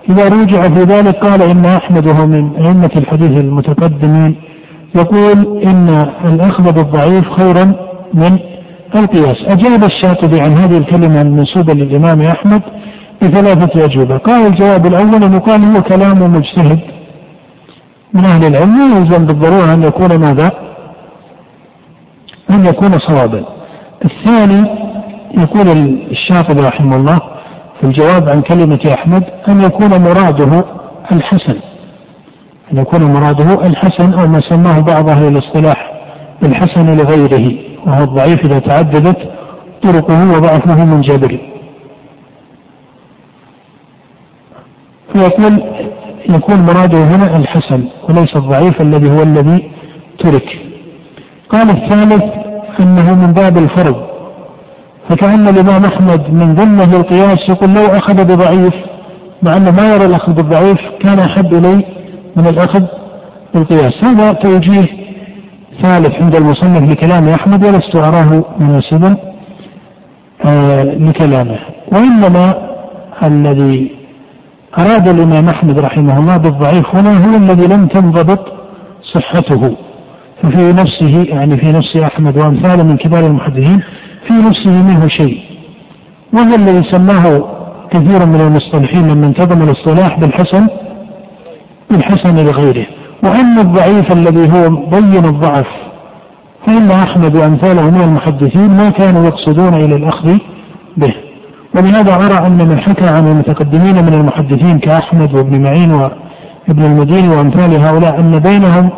إذا 0.10 0.28
رجع 0.28 0.62
في 0.62 0.84
ذلك 0.84 1.16
قال 1.16 1.41
إن 1.41 1.66
أحمد 1.66 2.08
وهو 2.08 2.28
من 2.28 2.55
أئمة 2.55 2.91
الحديث 2.95 3.39
المتقدمين. 3.39 4.36
يقول 4.95 5.64
إن 5.64 6.08
الأخذ 6.26 6.72
بالضعيف 6.72 7.30
خير 7.32 7.66
من 8.14 8.39
القياس. 8.95 9.38
أجاب 9.47 9.84
الشاطبي 9.84 10.41
عن 10.41 10.51
هذه 10.51 10.78
الكلمة 10.78 11.22
المنسوبة 11.22 11.74
للإمام 11.74 12.22
أحمد 12.22 12.62
بثلاثة 13.22 13.86
أجوبة. 13.86 14.18
قال 14.18 14.47
الجواب 14.47 14.86
الأول 14.86 15.24
أن 15.24 15.34
يقال 15.34 15.64
هو 15.64 15.82
كلام 15.82 16.34
مجتهد 16.36 16.80
من 18.14 18.26
أهل 18.26 18.47
العلم 18.47 18.97
يلزم 18.97 19.26
بالضرورة 19.26 19.74
أن 19.74 19.84
يكون 19.84 20.18
ماذا؟ 20.18 20.66
أن 22.50 22.66
يكون 22.66 23.00
صوابا. 23.00 23.45
الثاني 24.06 24.70
يقول 25.38 25.68
الشاطبي 26.12 26.62
رحمه 26.62 26.95
الله 26.95 27.20
في 27.80 27.84
الجواب 27.84 28.30
عن 28.30 28.41
كلمة 28.41 28.93
أحمد 28.93 29.24
أن 29.48 29.62
يكون 29.62 30.02
مراده 30.02 30.66
الحسن. 31.12 31.60
أن 32.74 32.78
يكون 32.78 33.04
مراده 33.04 33.66
الحسن 33.68 34.14
أو 34.14 34.28
ما 34.28 34.41
سماه 34.41 34.80
بعض 34.80 35.10
أهل 35.10 35.28
الاصطلاح 35.28 35.91
بالحسن 36.41 36.98
لغيره 36.98 37.58
وهو 37.86 38.04
الضعيف 38.04 38.45
إذا 38.45 38.60
تعددت 38.60 39.18
طرقه 39.82 40.30
وضعفه 40.30 40.86
من 40.86 41.02
جابر 41.02 41.39
فيقول 45.14 45.64
يكون 46.30 46.62
مراده 46.62 46.98
هنا 46.98 47.38
الحسن 47.38 47.84
وليس 48.10 48.36
الضعيف 48.36 48.82
الذي 48.82 49.12
هو 49.12 49.24
الذي 49.24 49.72
ترك. 50.20 50.60
قال 51.50 51.70
الثالث 51.70 52.24
إنه 52.80 53.16
من 53.16 53.34
باب 53.34 53.58
الفرض. 53.58 53.95
فكأن 55.10 55.48
الإمام 55.48 55.86
أحمد 55.86 56.34
من 56.34 56.56
ضمنه 56.56 56.98
القياس 56.98 57.50
يقول 57.50 57.70
لو 57.74 57.86
أخذ 57.86 58.24
بضعيف 58.24 58.74
مع 59.43 59.58
أنه 59.58 59.72
ما 59.72 59.93
يرى 59.93 60.06
الأخذ 60.06 60.34
بالضعيف 60.34 60.78
كان 61.00 61.20
أحب 61.20 61.54
إلي 61.54 61.86
من 62.36 62.48
الأخذ 62.48 62.84
بالقياس. 63.54 64.04
هذا 64.04 64.32
توجيه 64.32 64.88
ثالث 65.82 66.22
عند 66.22 66.36
المصنف 66.36 66.91
لكلام 66.91 67.30
أحمد 67.30 67.66
ولست 67.66 67.95
أراه 67.95 68.43
مناسبا 68.60 69.18
آه 70.45 70.84
لكلامه. 70.84 71.60
وإنما 71.91 72.54
الذي 73.24 73.91
أراد 74.78 75.08
الإمام 75.08 75.50
أحمد 75.50 75.80
رحمه 75.80 76.20
الله 76.20 76.38
بالضعيف 76.38 76.95
هنا 76.95 77.26
هو 77.26 77.38
الذي 77.38 77.68
لم 77.68 77.88
تنضبط 77.88 78.39
صحته. 79.14 79.76
ففي 80.43 80.73
نفسه 80.73 81.23
يعني 81.23 81.57
في 81.57 81.71
نفس 81.71 81.95
أحمد 81.95 82.38
وأمثاله 82.38 82.83
من 82.83 82.97
كبار 82.97 83.25
المحدثين 83.27 83.81
في 84.27 84.33
نفسه 84.33 84.83
منه 84.83 85.07
شيء. 85.07 85.39
وهو 86.33 86.55
الذي 86.55 86.83
سماه 86.91 87.43
كثير 87.91 88.25
من 88.25 88.41
المصطلحين 88.41 89.17
من 89.17 89.23
انتظم 89.23 89.61
الاصطلاح 89.61 90.19
بالحسن 90.19 90.67
بالحسن 91.91 92.35
لغيره. 92.35 92.85
وأما 93.23 93.61
الضعيف 93.61 94.11
الذي 94.11 94.51
هو 94.51 94.69
بين 94.69 95.25
الضعف 95.25 95.67
فإن 96.67 96.91
أحمد 96.91 97.35
وأمثاله 97.35 97.91
من 97.91 98.01
المحدثين 98.01 98.67
ما 98.67 98.89
كانوا 98.89 99.25
يقصدون 99.25 99.73
إلى 99.73 99.95
الأخذ 99.95 100.38
به. 100.97 101.13
ولهذا 101.75 102.15
أرى 102.15 102.47
أن 102.47 102.67
من 102.67 102.79
حكى 102.79 103.07
عن 103.07 103.27
المتقدمين 103.27 104.05
من 104.05 104.13
المحدثين 104.13 104.79
كأحمد 104.79 105.35
وابن 105.35 105.61
معين 105.61 105.91
وابن 105.91 106.85
المديني 106.85 107.29
وأمثال 107.29 107.85
هؤلاء 107.85 108.19
أن 108.19 108.39
بينهم 108.39 108.89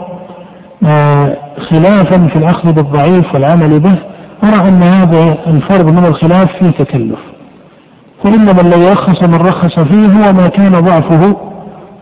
خلافا 1.69 2.27
في 2.27 2.35
الأخذ 2.35 2.73
بالضعيف 2.73 3.33
والعمل 3.33 3.79
به 3.79 3.95
أرى 4.43 4.67
أن 4.67 4.83
هذا 4.83 5.37
الفرض 5.47 5.91
من 5.91 6.05
الخلاف 6.05 6.51
فيه 6.59 6.69
تكلف. 6.69 7.19
فإنما 8.23 8.61
الذي 8.61 8.89
رخص 8.89 9.23
من 9.23 9.35
رخص 9.35 9.79
فيه 9.79 10.05
هو 10.05 10.33
ما 10.33 10.47
كان 10.47 10.71
ضعفه 10.71 11.35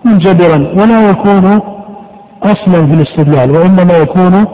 منجبرا 0.06 0.68
ولا 0.76 1.10
يكون 1.10 1.60
أصلا 2.44 2.88
في 2.88 2.94
الاستدلال 2.94 3.52
وإنما 3.52 3.98
يكون 3.98 4.46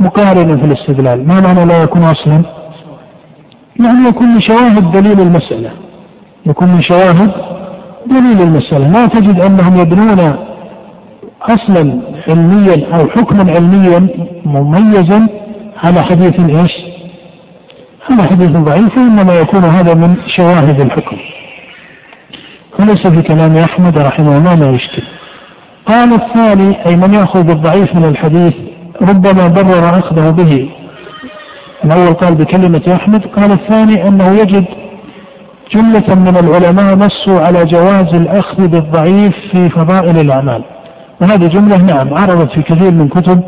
مقارنا 0.00 0.56
في 0.56 0.64
الاستدلال. 0.64 1.28
ما 1.28 1.40
معنى 1.40 1.64
لا 1.64 1.82
يكون 1.82 2.02
أصلا؟ 2.02 2.42
يعني 3.80 4.08
يكون 4.08 4.26
من 4.26 4.40
شواهد 4.40 4.92
دليل 4.92 5.20
المسألة. 5.20 5.70
يكون 6.46 6.68
من 6.68 6.80
شواهد 6.80 7.30
دليل 8.06 8.42
المسألة. 8.42 8.88
لا 8.88 9.06
تجد 9.06 9.40
أنهم 9.40 9.76
يبنون 9.76 10.36
أصلا 11.42 12.00
علميا 12.28 12.86
أو 12.94 13.08
حكما 13.08 13.52
علميا 13.52 14.08
مميزا 14.44 15.28
على 15.84 16.02
حديث 16.02 16.40
إيش؟ 16.40 16.72
على 18.10 18.22
حديث 18.22 18.50
ضعيف 18.50 18.96
وإنما 18.96 19.34
يكون 19.34 19.64
هذا 19.64 19.94
من 19.94 20.16
شواهد 20.36 20.80
الحكم. 20.80 21.16
وليس 22.80 23.06
في 23.06 23.22
كلام 23.22 23.56
أحمد 23.56 23.98
رحمه 23.98 24.38
الله 24.38 24.54
ما 24.56 24.68
يشكل. 24.68 25.02
قال 25.86 26.12
الثاني 26.12 26.86
أي 26.86 26.96
من 26.96 27.14
يأخذ 27.14 27.42
بالضعيف 27.42 27.94
من 27.94 28.04
الحديث 28.04 28.54
ربما 29.02 29.46
برر 29.46 29.98
أخذه 29.98 30.30
به. 30.30 30.70
الأول 31.84 32.12
قال 32.14 32.34
بكلمة 32.34 32.82
أحمد 32.94 33.26
قال 33.26 33.52
الثاني 33.52 34.08
أنه 34.08 34.28
يجد 34.40 34.64
جملة 35.74 36.14
من 36.14 36.36
العلماء 36.36 36.96
نصوا 36.96 37.40
على 37.46 37.64
جواز 37.64 38.14
الأخذ 38.14 38.68
بالضعيف 38.68 39.34
في 39.52 39.68
فضائل 39.68 40.18
الأعمال. 40.18 40.64
وهذه 41.22 41.46
جملة 41.46 41.76
نعم 41.76 42.14
عرضت 42.14 42.52
في 42.52 42.62
كثير 42.62 42.94
من 42.94 43.08
كتب 43.08 43.42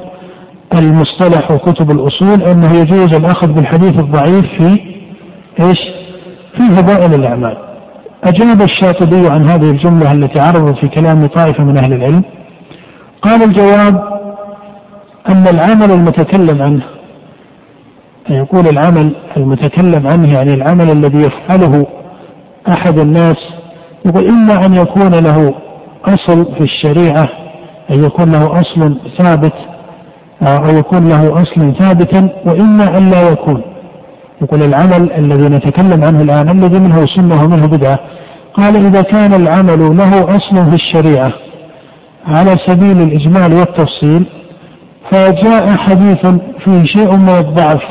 المصطلح 0.75 1.51
وكتب 1.51 1.91
الأصول 1.91 2.43
أنه 2.43 2.75
يجوز 2.75 3.15
الأخذ 3.15 3.53
بالحديث 3.53 3.99
الضعيف 3.99 4.45
في 4.59 4.81
إيش؟ 5.61 5.79
في 6.57 6.77
فضائل 6.77 7.15
الأعمال 7.15 7.57
أجاب 8.25 8.63
الشاطبي 8.63 9.29
عن 9.31 9.49
هذه 9.49 9.71
الجملة 9.71 10.13
التي 10.13 10.41
عرضت 10.41 10.79
في 10.79 10.89
كلام 10.89 11.27
طائفة 11.27 11.65
من 11.65 11.77
أهل 11.77 11.93
العلم 11.93 12.23
قال 13.23 13.43
الجواب 13.43 14.05
أن 15.29 15.49
العمل 15.49 15.91
المتكلم 15.91 16.63
عنه 16.63 16.83
يقول 18.31 18.69
العمل 18.69 19.13
المتكلم 19.37 20.07
عنه 20.07 20.33
يعني 20.35 20.55
العمل 20.55 20.91
الذي 20.91 21.19
يفعله 21.19 21.87
أحد 22.69 22.99
الناس 22.99 23.37
يقول 24.05 24.29
إما 24.29 24.67
أن 24.67 24.75
يكون 24.75 25.15
له 25.15 25.55
أصل 26.05 26.55
في 26.55 26.61
الشريعة 26.61 27.44
أن 27.91 28.05
يكون 28.05 28.33
له 28.33 28.61
أصل 28.61 28.97
ثابت 29.19 29.53
أو 30.43 30.77
يكون 30.77 31.09
له 31.09 31.43
أصل 31.43 31.75
ثابتا 31.79 32.29
وإما 32.47 32.99
أن 32.99 33.11
لا 33.11 33.31
يكون. 33.31 33.63
يقول 34.43 34.63
العمل 34.63 35.13
الذي 35.13 35.49
نتكلم 35.49 36.05
عنه 36.05 36.23
الآن 36.23 36.49
الذي 36.49 36.79
منه 36.79 37.07
سنة 37.07 37.45
ومنه 37.45 37.67
بدعة. 37.67 37.99
قال 38.55 38.77
إذا 38.77 39.03
كان 39.03 39.35
العمل 39.35 39.97
له 39.97 40.37
أصل 40.37 40.71
في 40.71 40.75
الشريعة 40.75 41.33
على 42.27 42.57
سبيل 42.67 43.03
الإجمال 43.03 43.55
والتفصيل 43.55 44.27
فجاء 45.11 45.77
حديث 45.77 46.27
فيه 46.65 46.85
شيء 46.85 47.17
من 47.17 47.29
الضعف. 47.29 47.83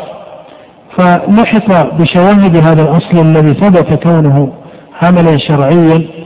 فلحق 0.98 1.96
بشواهد 1.96 2.58
هذا 2.58 2.82
الأصل 2.84 3.20
الذي 3.20 3.54
ثبت 3.54 4.04
كونه 4.04 4.54
عملا 5.02 5.38
شرعيا 5.38 5.96
آه، 5.96 6.23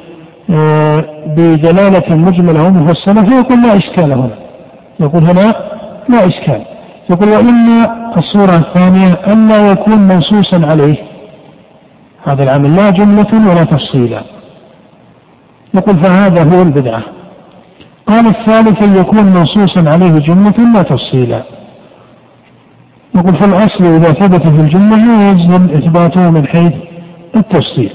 بدلالة 1.37 2.15
مجملة 2.15 2.67
ومفصلة 2.67 3.23
فيقول 3.23 3.61
لا 3.61 3.77
إشكال 3.77 4.11
هنا. 4.11 4.37
يقول 4.99 5.23
هنا 5.23 5.55
لا 6.09 6.25
إشكال. 6.25 6.61
يقول 7.09 7.29
وإما 7.29 8.07
الصورة 8.17 8.55
الثانية 8.55 9.13
أن 9.13 9.47
لا 9.47 9.71
يكون 9.71 9.99
منصوصا 9.99 10.65
عليه. 10.71 10.95
هذا 12.23 12.43
العمل 12.43 12.75
لا 12.75 12.89
جملة 12.89 13.49
ولا 13.49 13.63
تفصيلا. 13.63 14.21
يقول 15.73 15.99
فهذا 15.99 16.55
هو 16.55 16.61
البدعة. 16.61 17.01
قال 18.07 18.27
الثالث 18.27 18.83
أن 18.83 18.95
يكون 18.95 19.23
منصوصا 19.23 19.89
عليه 19.89 20.11
جملة 20.11 20.73
لا 20.73 20.81
تفصيلا. 20.81 21.43
يقول 23.15 23.35
فالأصل 23.35 23.83
إذا 23.83 24.11
ثبت 24.13 24.47
في 24.47 24.61
الجملة 24.61 25.29
يجزم 25.29 25.65
إثباته 25.65 26.31
من 26.31 26.47
حيث 26.47 26.73
التفصيل. 27.35 27.91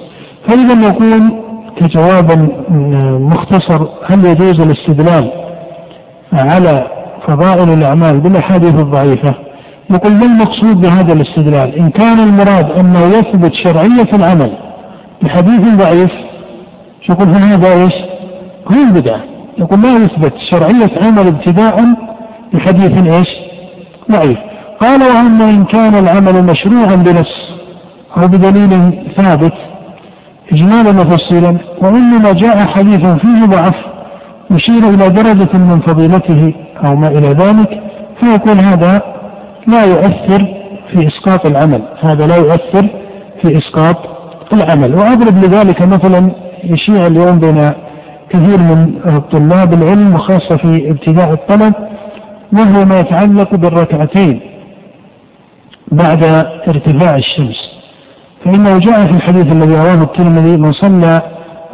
فإذا 0.49 0.87
يقول 0.87 1.43
كجواب 1.77 2.49
مختصر 3.21 3.87
هل 4.07 4.25
يجوز 4.25 4.61
الاستدلال 4.61 5.31
على 6.33 6.87
فضائل 7.27 7.73
الأعمال 7.73 8.21
بالأحاديث 8.21 8.75
الضعيفة 8.75 9.35
يقول 9.91 10.13
ما 10.13 10.25
المقصود 10.25 10.81
بهذا 10.81 11.13
الاستدلال 11.13 11.75
إن 11.75 11.91
كان 11.91 12.21
المراد 12.21 12.71
أنه 12.71 13.01
يثبت 13.01 13.53
شرعية 13.55 14.13
العمل 14.13 14.53
بحديث 15.23 15.61
ضعيف 15.61 16.13
يقول 17.09 17.29
هذا 17.29 17.83
إيش؟ 17.83 17.95
هو 18.73 18.83
البدعة 18.89 19.21
يقول 19.59 19.83
لا 19.83 19.93
يثبت 19.93 20.33
شرعية 20.51 21.07
عمل 21.07 21.27
ابتداء 21.27 21.85
بحديث 22.53 23.17
إيش؟ 23.17 23.29
ضعيف 24.11 24.39
قال 24.81 25.01
وأما 25.03 25.51
إن 25.51 25.65
كان 25.65 25.95
العمل 25.95 26.45
مشروعا 26.45 26.95
بنص 26.95 27.53
أو 28.17 28.29
بدليل 28.29 28.93
ثابت 29.17 29.53
إجمالا 30.53 30.91
وتفصيلا 31.01 31.59
وإنما 31.83 32.33
جاء 32.33 32.59
حديث 32.59 33.07
فيه 33.07 33.45
ضعف 33.47 33.75
يشير 34.51 34.89
إلى 34.89 35.09
درجة 35.09 35.59
من 35.59 35.81
فضيلته 35.81 36.55
أو 36.85 36.97
ما 36.97 37.09
إلى 37.09 37.29
ذلك 37.29 37.83
فيكون 38.21 38.59
هذا 38.59 39.03
لا 39.67 39.85
يؤثر 39.85 40.47
في 40.91 41.07
إسقاط 41.07 41.47
العمل 41.47 41.83
هذا 42.01 42.27
لا 42.27 42.37
يؤثر 42.37 42.89
في 43.43 43.59
إسقاط 43.59 43.97
العمل. 44.53 44.95
وأضرب 44.95 45.37
لذلك 45.37 45.83
مثلا 45.83 46.31
يشيع 46.65 47.07
اليوم 47.07 47.39
بين 47.39 47.71
كثير 48.31 48.59
من 48.59 49.01
طلاب 49.33 49.73
العلم 49.73 50.15
وخاصة 50.15 50.57
في 50.57 50.91
ابتداء 50.91 51.33
الطلب 51.33 51.75
وهو 52.53 52.85
ما 52.85 53.01
يتعلق 53.01 53.55
بالركعتين 53.55 54.41
بعد 55.93 56.25
ارتفاع 56.69 57.17
الشمس. 57.17 57.82
فإنه 58.45 58.79
جاء 58.79 59.07
في 59.07 59.13
الحديث 59.13 59.53
الذي 59.53 59.75
رواه 59.75 60.03
الترمذي 60.03 60.57
من 60.57 60.73
صلى 60.73 61.23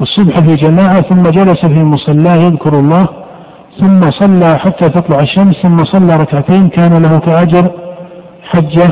الصبح 0.00 0.40
في 0.40 0.54
جماعة 0.54 1.00
ثم 1.00 1.22
جلس 1.22 1.66
في 1.66 1.84
مصلاه 1.84 2.36
يذكر 2.36 2.78
الله 2.78 3.08
ثم 3.80 4.10
صلى 4.10 4.58
حتى 4.58 4.88
تطلع 4.88 5.20
الشمس 5.20 5.56
ثم 5.62 5.84
صلى 5.84 6.16
ركعتين 6.16 6.68
كان 6.68 7.02
له 7.02 7.18
كأجر 7.18 7.70
حجة 8.42 8.90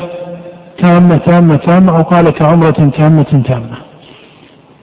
تامة 0.78 1.16
تامة 1.16 1.56
تامة 1.56 1.96
أو 1.98 2.02
قال 2.02 2.30
كعمرة 2.30 2.90
تامة 2.98 3.42
تامة. 3.48 3.76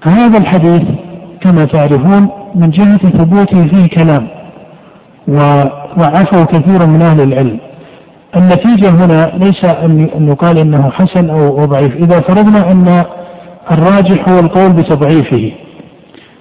هذا 0.04 0.38
الحديث 0.38 0.82
كما 1.42 1.66
تعرفون 1.66 2.30
من 2.56 2.70
جهة 2.70 2.98
ثبوته 2.98 3.68
فيه 3.68 3.88
كلام 3.88 4.28
وضعفه 5.28 6.44
كثير 6.46 6.88
من 6.88 7.02
أهل 7.02 7.22
العلم. 7.22 7.60
النتيجة 8.36 8.90
هنا 8.90 9.32
ليس 9.38 9.66
أن 9.66 10.28
يقال 10.28 10.60
إنه 10.60 10.90
حسن 10.90 11.30
أو 11.30 11.66
ضعيف. 11.66 11.96
إذا 11.96 12.20
فرضنا 12.20 12.72
أن 12.72 13.04
الراجح 13.72 14.30
هو 14.30 14.40
القول 14.40 14.74
بتضعيفه 14.74 15.52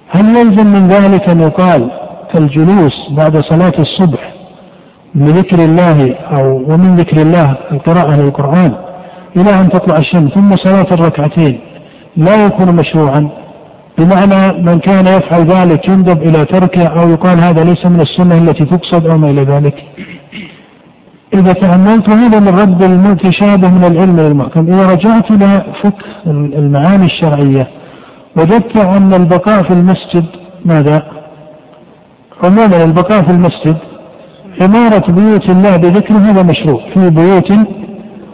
هل 0.09 0.25
يلزم 0.37 0.67
من 0.67 0.87
ذلك 0.87 1.29
أن 1.29 1.41
يقال 1.41 1.91
الجلوس 2.35 2.93
بعد 3.11 3.37
صلاة 3.37 3.73
الصبح 3.79 4.33
بذكر 5.15 5.59
الله 5.59 6.15
أو 6.15 6.73
ومن 6.73 6.95
ذكر 6.95 7.21
الله 7.21 7.57
القراءة 7.71 8.15
للقرآن 8.15 8.73
إلى 9.35 9.49
أن 9.49 9.69
تطلع 9.69 9.97
الشمس 9.97 10.31
ثم 10.33 10.55
صلاة 10.55 10.87
الركعتين 10.91 11.59
لا 12.17 12.45
يكون 12.45 12.75
مشروعا؟ 12.75 13.29
بمعنى 13.97 14.63
من 14.63 14.79
كان 14.79 15.07
يفعل 15.07 15.45
ذلك 15.45 15.87
يندب 15.87 16.21
إلى 16.21 16.45
تركه 16.45 16.85
أو 16.87 17.09
يقال 17.09 17.39
هذا 17.39 17.63
ليس 17.63 17.85
من 17.85 18.01
السنة 18.01 18.37
التي 18.37 18.65
تقصد 18.65 19.07
أو 19.07 19.17
ما 19.17 19.29
إلى 19.29 19.41
ذلك؟ 19.43 19.83
إذا 21.33 21.53
تأملت 21.53 22.09
هذا 22.09 22.39
من 22.39 22.47
رد 22.47 22.83
المتشابه 22.83 23.69
من 23.69 23.83
العلم 23.83 24.19
للمحكم. 24.19 24.67
إذا 24.67 24.91
رجعت 24.91 25.31
إلى 25.31 25.63
فقه 25.83 26.05
المعاني 26.27 27.05
الشرعية 27.05 27.67
وجدت 28.37 28.77
أن 28.77 29.13
البقاء 29.13 29.63
في 29.63 29.73
المسجد 29.73 30.25
ماذا؟ 30.65 31.01
عموما 32.43 32.83
البقاء 32.83 33.23
في 33.23 33.31
المسجد 33.31 33.77
عمارة 34.61 35.11
بيوت 35.11 35.49
الله 35.49 35.77
بذكر 35.77 36.13
هذا 36.13 36.43
مشروع. 36.43 36.81
في 36.93 37.09
بيوت 37.09 37.51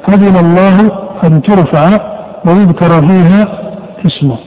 أذن 0.10 0.36
الله 0.46 0.92
أن 1.24 1.42
ترفع 1.42 2.00
ويذكر 2.46 3.08
فيها 3.08 3.48
اسمه. 4.06 4.38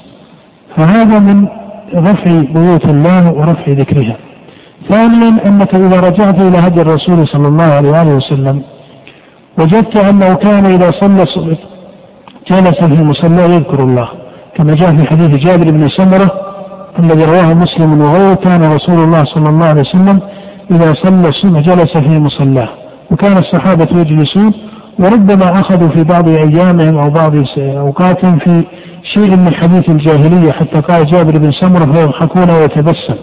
فهذا 0.76 1.18
من 1.18 1.46
رفع 1.94 2.42
بيوت 2.54 2.84
الله 2.84 3.32
ورفع 3.32 3.72
ذكرها. 3.72 4.16
ثانيا 4.88 5.46
أنك 5.46 5.74
إذا 5.74 6.00
رجعت 6.00 6.40
إلى 6.40 6.58
هدي 6.58 6.82
الرسول 6.82 7.28
صلى 7.28 7.48
الله 7.48 7.64
عليه 7.64 7.90
وآله 7.90 8.14
وسلم 8.14 8.62
وجدت 9.58 9.96
أنه 9.96 10.34
كان 10.34 10.66
إذا 10.66 10.90
صلى 10.90 11.22
الصبح 11.22 11.58
جلس 12.50 12.84
في 12.84 13.02
مصلى 13.04 13.42
يذكر 13.42 13.84
الله. 13.84 14.08
كما 14.56 14.74
جاء 14.74 14.96
في 14.96 15.04
حديث 15.04 15.28
جابر 15.28 15.70
بن 15.70 15.88
سمرة 15.88 16.30
الذي 16.98 17.24
رواه 17.24 17.54
مسلم 17.54 18.00
وغيره 18.00 18.34
كان 18.34 18.60
رسول 18.60 18.94
الله 18.94 19.24
صلى 19.24 19.48
الله 19.48 19.66
عليه 19.66 19.80
وسلم 19.80 20.20
إذا 20.70 20.92
صلى 20.92 21.28
الصبح 21.28 21.60
جلس 21.60 21.96
في 21.96 22.18
مصلاه 22.18 22.68
وكان 23.10 23.38
الصحابة 23.38 23.88
يجلسون 24.00 24.52
وربما 24.98 25.52
أخذوا 25.60 25.88
في 25.88 26.04
بعض 26.04 26.28
أيامهم 26.28 26.98
أو 26.98 27.10
بعض 27.10 27.32
أوقاتهم 27.58 28.38
في 28.38 28.64
شيء 29.14 29.36
من 29.36 29.54
حديث 29.54 29.88
الجاهلية 29.88 30.52
حتى 30.52 30.80
قال 30.80 31.06
جابر 31.06 31.38
بن 31.38 31.52
سمرة 31.52 31.92
فيضحكون 31.92 32.50
ويتبسم. 32.50 33.14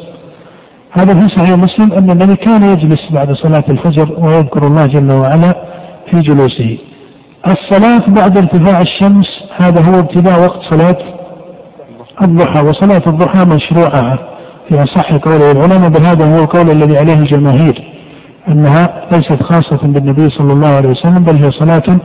هذا 0.92 1.14
في 1.20 1.36
صحيح 1.36 1.52
مسلم 1.52 1.94
أن 1.94 2.10
النبي 2.10 2.36
كان 2.36 2.64
يجلس 2.64 3.12
بعد 3.12 3.32
صلاة 3.34 3.64
الفجر 3.70 4.16
ويذكر 4.18 4.68
الله 4.68 4.86
جل 4.86 5.12
وعلا 5.12 5.56
في 6.12 6.20
جلوسه. 6.20 6.78
الصلاة 7.48 8.04
بعد 8.08 8.38
ارتفاع 8.38 8.82
الشمس 8.82 9.28
هذا 9.58 9.82
هو 9.82 10.00
ابتداء 10.00 10.40
وقت 10.40 10.62
صلاة 10.70 10.98
الضحى 12.22 12.66
وصلاة 12.66 13.02
الضحى 13.08 13.46
مشروعة 13.46 14.20
في 14.70 14.84
أصح 14.84 15.14
قول 15.16 15.42
العلماء 15.42 15.90
بل 15.90 16.06
هذا 16.06 16.36
هو 16.36 16.44
القول 16.44 16.70
الذي 16.72 16.98
عليه 16.98 17.14
الجماهير 17.14 17.84
أنها 18.48 19.08
ليست 19.12 19.44
خاصة 19.44 19.88
بالنبي 19.88 20.30
صلى 20.30 20.54
الله 20.54 20.68
عليه 20.68 20.90
وسلم 20.90 21.24
بل 21.24 21.36
هي 21.44 21.52
صلاة 21.52 22.00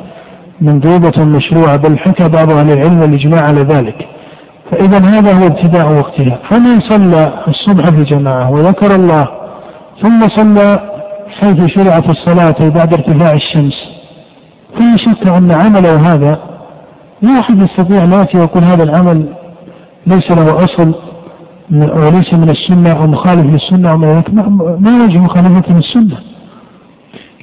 مندوبة 0.61 1.25
مشروعة 1.25 1.77
بل 1.77 1.99
حكى 1.99 2.29
بعض 2.29 2.51
أهل 2.51 2.73
العلم 2.73 3.03
الإجماع 3.03 3.43
على 3.43 3.61
ذلك. 3.61 4.07
فإذا 4.71 4.99
هذا 4.99 5.33
هو 5.33 5.47
ابتداء 5.47 5.93
وقتها 5.93 6.39
فمن 6.51 6.81
صلى 6.81 7.45
الصبح 7.49 7.91
في 7.91 8.05
جماعة 8.05 8.51
وذكر 8.51 8.95
الله 8.95 9.25
ثم 10.03 10.21
صلى 10.29 10.91
حيث 11.41 11.67
شرعت 11.67 12.11
الصلاة 12.11 12.69
بعد 12.69 12.95
ارتفاع 12.95 13.33
الشمس. 13.33 13.75
في 14.79 14.99
شك 14.99 15.29
أن 15.29 15.53
عمله 15.53 16.13
هذا 16.13 16.39
لا 17.23 17.41
أحد 17.41 17.63
يستطيع 17.63 18.05
أن 18.05 18.13
يأتي 18.13 18.39
ويقول 18.39 18.65
هذا 18.65 18.83
العمل 18.83 19.29
ليس 20.07 20.31
له 20.31 20.59
أصل 20.59 20.95
وليس 21.73 22.35
من 22.35 22.51
السنة 22.51 22.93
أو 22.93 23.07
مخالف 23.07 23.47
للسنة 23.47 23.91
أو 23.91 23.97
ما 24.79 25.05
وجه 25.05 25.19
مخالفة 25.19 25.75
للسنة. 25.75 26.19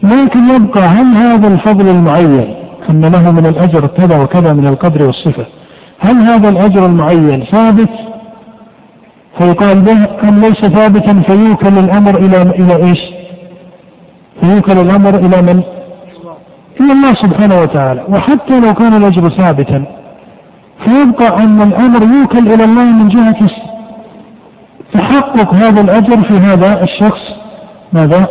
لكن 0.03 0.39
يبقى 0.55 0.83
هل 0.83 1.05
هذا 1.15 1.47
الفضل 1.47 1.89
المعين 1.89 2.55
أن 2.89 3.05
له 3.05 3.31
من 3.31 3.45
الأجر 3.45 3.87
كذا 3.87 4.19
وكذا 4.23 4.53
من 4.53 4.67
القدر 4.67 5.07
والصفة؟ 5.07 5.45
هل 6.01 6.15
هذا 6.15 6.49
الأجر 6.49 6.85
المعين 6.85 7.43
ثابت 7.51 7.89
فيقال 9.37 9.81
به 9.81 10.29
أم 10.29 10.41
ليس 10.41 10.65
ثابتا 10.65 11.21
فيوكل 11.21 11.79
الأمر 11.79 12.17
إلى 12.19 12.41
إلى 12.41 12.75
إيش؟ 12.83 12.99
فيوكل 14.41 14.77
الأمر 14.77 15.15
إلى 15.15 15.41
من؟ 15.41 15.61
إلى 16.81 16.91
الله 16.91 17.13
سبحانه 17.13 17.61
وتعالى 17.61 18.03
وحتى 18.09 18.59
لو 18.59 18.73
كان 18.73 18.93
الأجر 18.93 19.29
ثابتا 19.29 19.85
فيبقى 20.85 21.43
أن 21.43 21.61
الأمر 21.61 22.03
يوكل 22.17 22.53
إلى 22.53 22.63
الله 22.63 22.83
من 22.83 23.07
جهة 23.07 23.49
تحقق 24.93 25.53
هذا 25.53 25.81
الأجر 25.81 26.23
في 26.23 26.33
هذا 26.33 26.83
الشخص 26.83 27.21
ماذا؟ 27.93 28.27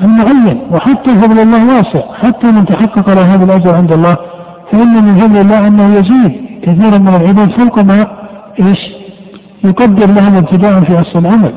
المعين 0.00 0.60
وحتى 0.70 1.10
فضل 1.20 1.40
الله 1.40 1.76
واسع 1.76 2.00
حتى 2.22 2.52
من 2.52 2.66
تحقق 2.66 3.08
له 3.08 3.34
هذا 3.34 3.44
الأجر 3.44 3.74
عند 3.76 3.92
الله 3.92 4.16
فإن 4.72 5.04
من 5.04 5.16
فضل 5.18 5.40
الله 5.40 5.66
أنه 5.66 5.94
يزيد 5.94 6.51
كثيرا 6.62 6.98
من 6.98 7.08
العباد 7.08 7.50
فوق 7.50 7.78
ما 7.78 8.06
إيش؟ 8.60 8.78
يقدر 9.64 10.06
لهم 10.06 10.36
ابتداء 10.36 10.80
في 10.80 11.00
أصل 11.00 11.18
العمل. 11.18 11.52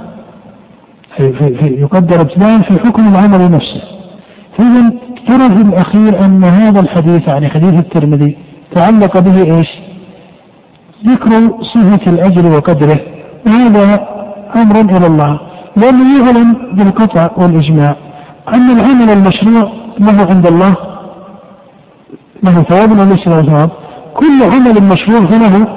في 1.18 1.34
في 1.34 1.66
يقدر 1.82 2.22
ابتداء 2.22 2.62
في 2.62 2.80
حكم 2.80 3.08
العمل 3.08 3.52
نفسه. 3.52 3.82
فإذا 4.58 4.92
ترى 5.28 5.56
في 5.56 5.62
الأخير 5.62 6.26
أن 6.26 6.44
هذا 6.44 6.80
الحديث 6.80 7.28
يعني 7.28 7.50
حديث 7.50 7.74
الترمذي 7.74 8.38
تعلق 8.72 9.20
به 9.20 9.58
إيش؟ 9.58 9.68
ذكر 11.06 11.30
صفة 11.74 12.12
الأجر 12.12 12.52
وقدره. 12.52 13.00
وهذا 13.48 14.08
أمر 14.56 14.98
إلى 14.98 15.08
الله. 15.08 15.40
لأنه 15.76 16.26
يعلم 16.26 16.56
بالقطع 16.74 17.30
والإجماع 17.38 17.96
أن 18.54 18.72
العمل 18.72 19.10
المشروع 19.10 19.72
له 20.00 20.28
عند 20.30 20.48
الله 20.48 20.76
له 22.44 22.64
ثواب 22.64 23.00
وليس 23.00 23.28
له 23.28 23.42
ثواب. 23.42 23.70
كل 24.20 24.44
عمل 24.54 24.84
مشروع 24.84 25.20
فله 25.20 25.68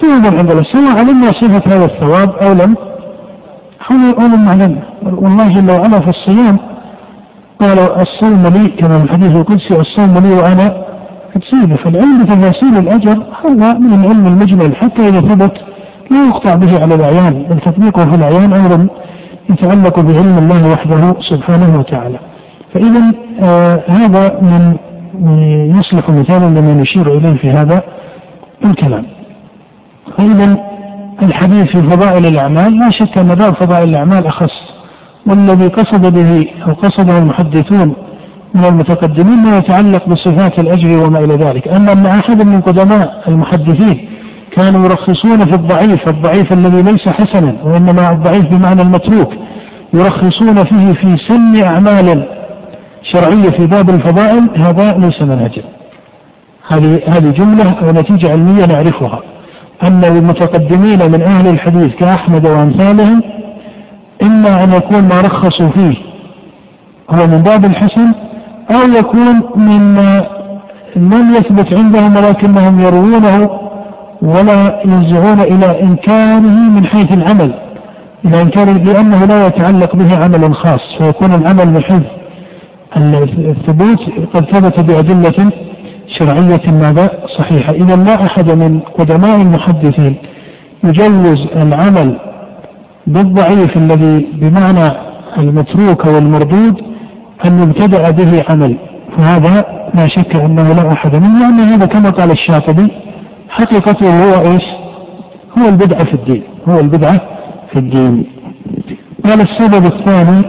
ثواب 0.00 0.36
عند 0.38 0.50
الله. 0.50 0.62
سواء 0.62 0.98
علمنا 0.98 1.28
صفة 1.28 1.62
هذا 1.66 1.84
الثواب 1.84 2.30
أو 2.30 2.52
لم 2.52 2.76
أو 4.20 4.26
لم 4.26 4.78
والله 5.02 5.48
جل 5.48 5.70
وعلا 5.70 6.00
في 6.00 6.08
الصيام 6.08 6.56
قال 7.60 7.78
الصوم 7.78 8.42
لي 8.54 8.68
كما 8.68 8.98
في 8.98 9.04
الحديث 9.04 9.36
القدسي 9.36 9.80
الصوم 9.80 10.18
لي 10.18 10.32
وأنا 10.34 10.84
أجزيه 11.36 11.74
فالعلم 11.76 12.22
بتفاصيل 12.22 12.78
الأجر 12.78 13.22
هذا 13.44 13.78
من 13.78 13.92
العلم 13.94 14.26
المجمل 14.26 14.76
حتى 14.76 15.08
إذا 15.08 15.20
ثبت 15.20 15.56
لا 16.10 16.26
يقطع 16.26 16.54
به 16.54 16.82
على 16.82 16.94
الأعيان. 16.94 17.46
بل 17.50 17.58
تطبيقه 17.60 18.04
في 18.04 18.14
الأعيان 18.14 18.54
أمر 18.54 18.86
يتعلق 19.50 20.00
بعلم 20.00 20.38
الله 20.38 20.72
وحده 20.72 21.14
سبحانه 21.30 21.78
وتعالى. 21.78 22.18
فإذا 22.74 23.12
آه 23.42 23.82
هذا 23.88 24.38
من 24.42 24.76
يصلح 25.78 26.10
مثالا 26.10 26.46
لما 26.60 26.74
نشير 26.74 27.12
إليه 27.12 27.34
في 27.34 27.50
هذا 27.50 27.82
الكلام. 28.64 29.04
فإذا 30.18 30.56
الحديث 31.22 31.64
في 31.76 31.82
فضائل 31.82 32.26
الأعمال 32.26 32.78
لا 32.78 32.90
شك 32.90 33.18
أن 33.18 33.26
باب 33.26 33.54
فضائل 33.54 33.88
الأعمال 33.88 34.26
أخص 34.26 34.52
والذي 35.26 35.66
قصد 35.68 36.14
به 36.14 36.48
أو 36.68 36.72
قصده 36.72 37.18
المحدثون 37.18 37.94
من 38.54 38.64
المتقدمين 38.64 39.36
ما 39.36 39.56
يتعلق 39.58 40.08
بصفات 40.08 40.58
الأجر 40.58 41.06
وما 41.06 41.18
إلى 41.18 41.34
ذلك. 41.34 41.68
أما 41.68 41.92
أن 41.92 42.06
أحد 42.06 42.42
من 42.42 42.60
قدماء 42.60 43.22
المحدثين 43.28 44.08
كانوا 44.52 44.84
يرخصون 44.84 45.40
في 45.40 45.54
الضعيف 45.54 46.08
الضعيف 46.08 46.52
الذي 46.52 46.82
ليس 46.82 47.08
حسنا 47.08 47.54
وإنما 47.64 48.12
الضعيف 48.12 48.44
بمعنى 48.46 48.82
المتروك 48.82 49.32
يرخصون 49.94 50.54
فيه 50.64 50.92
في 50.92 51.16
سن 51.28 51.62
أعمال 51.64 52.26
شرعية 53.12 53.50
في 53.50 53.66
باب 53.66 53.90
الفضائل 53.90 54.48
هذا 54.56 54.98
ليس 54.98 55.22
منهجا. 55.22 55.62
هذه 56.68 57.00
هذه 57.06 57.30
جملة 57.30 57.74
ونتيجة 57.82 58.30
علمية 58.30 58.66
نعرفها. 58.66 59.20
أن 59.82 60.04
المتقدمين 60.04 61.10
من 61.12 61.22
أهل 61.22 61.48
الحديث 61.48 61.94
كأحمد 61.94 62.46
وأمثالهم 62.46 63.22
إما 64.22 64.64
أن 64.64 64.72
يكون 64.72 65.00
ما 65.00 65.20
رخصوا 65.20 65.68
فيه 65.68 65.96
هو 67.10 67.26
من 67.26 67.42
باب 67.42 67.64
الحسن 67.64 68.12
أو 68.70 68.92
يكون 68.98 69.42
من 69.56 69.94
لم 70.96 71.34
يثبت 71.34 71.74
عندهم 71.74 72.16
ولكنهم 72.16 72.80
يروونه 72.80 73.50
ولا 74.22 74.82
ينزعون 74.84 75.40
إلى 75.40 75.82
إنكاره 75.82 76.40
من 76.70 76.86
حيث 76.86 77.12
العمل. 77.12 77.54
إلى 78.24 78.42
إنكاره 78.42 78.72
لأنه 78.72 79.24
لا 79.24 79.46
يتعلق 79.46 79.96
به 79.96 80.16
عمل 80.24 80.54
خاص 80.54 80.80
فيكون 80.98 81.34
العمل 81.34 81.68
من 81.68 81.82
حيث 81.82 82.02
الثبوت 82.96 84.00
قد 84.34 84.44
ثبت 84.44 84.80
بأدلة 84.80 85.50
شرعية 86.18 86.70
ماذا؟ 86.70 87.10
صحيحة. 87.38 87.72
إذا 87.72 87.96
لا 87.96 88.26
أحد 88.26 88.50
من 88.50 88.80
قدماء 88.80 89.36
المحدثين 89.36 90.16
يجوز 90.84 91.46
العمل 91.56 92.18
بالضعيف 93.06 93.76
الذي 93.76 94.26
بمعنى 94.34 94.88
المتروك 95.38 96.06
والمردود 96.06 96.82
أن 97.44 97.62
يبتدأ 97.62 98.10
به 98.10 98.44
عمل. 98.48 98.76
فهذا 99.16 99.64
لا 99.94 100.06
شك 100.06 100.36
أنه 100.36 100.72
لا 100.72 100.92
أحد 100.92 101.16
منه 101.16 101.38
لأن 101.40 101.60
هذا 101.60 101.86
كما 101.86 102.10
قال 102.10 102.30
الشاطبي 102.30 102.88
حقيقته 103.48 104.06
هو 104.06 104.52
إيش؟ 104.52 104.64
هو 105.58 105.68
البدعة 105.68 106.04
في 106.04 106.14
الدين. 106.14 106.42
هو 106.68 106.80
البدعة 106.80 107.20
في 107.72 107.78
الدين. 107.78 108.26
قال 109.24 109.40
السبب 109.40 109.86
الثاني 109.86 110.42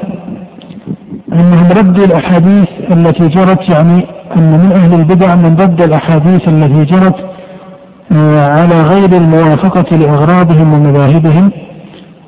أنهم 1.40 1.72
ردوا 1.78 2.06
الأحاديث 2.06 2.68
التي 2.91 3.28
جرت 3.28 3.70
يعني 3.70 4.06
أن 4.36 4.60
من 4.60 4.72
أهل 4.72 4.94
البدع 4.94 5.36
من 5.36 5.56
رد 5.60 5.82
الأحاديث 5.82 6.48
التي 6.48 6.86
جرت 6.86 7.16
آه، 8.12 8.49
على 8.49 8.82
غير 8.82 9.10
الموافقة 9.22 9.98
لأغراضهم 9.98 10.74
ومذاهبهم 10.74 11.52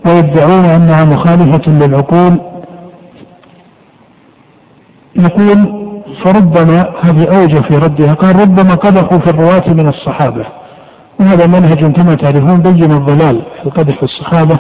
ويدعون 0.06 0.66
أنها 0.66 1.06
مخالفة 1.06 1.72
للعقول. 1.72 2.40
يقول 5.16 5.88
فربما 6.24 6.86
هذه 7.02 7.24
أوجه 7.40 7.62
في 7.62 7.78
ردها. 7.78 8.14
قال 8.14 8.40
ربما 8.40 8.76
قدحوا 8.76 9.20
في 9.20 9.30
الرواة 9.30 9.74
من 9.74 9.88
الصحابة. 9.88 10.46
وهذا 11.20 11.48
منهج 11.48 11.92
كما 11.92 12.16
تعرفون 12.16 12.62
بين 12.62 12.92
الضلال 12.92 13.42
القدح 13.66 13.96
في 13.96 14.04
الصحابة 14.04 14.58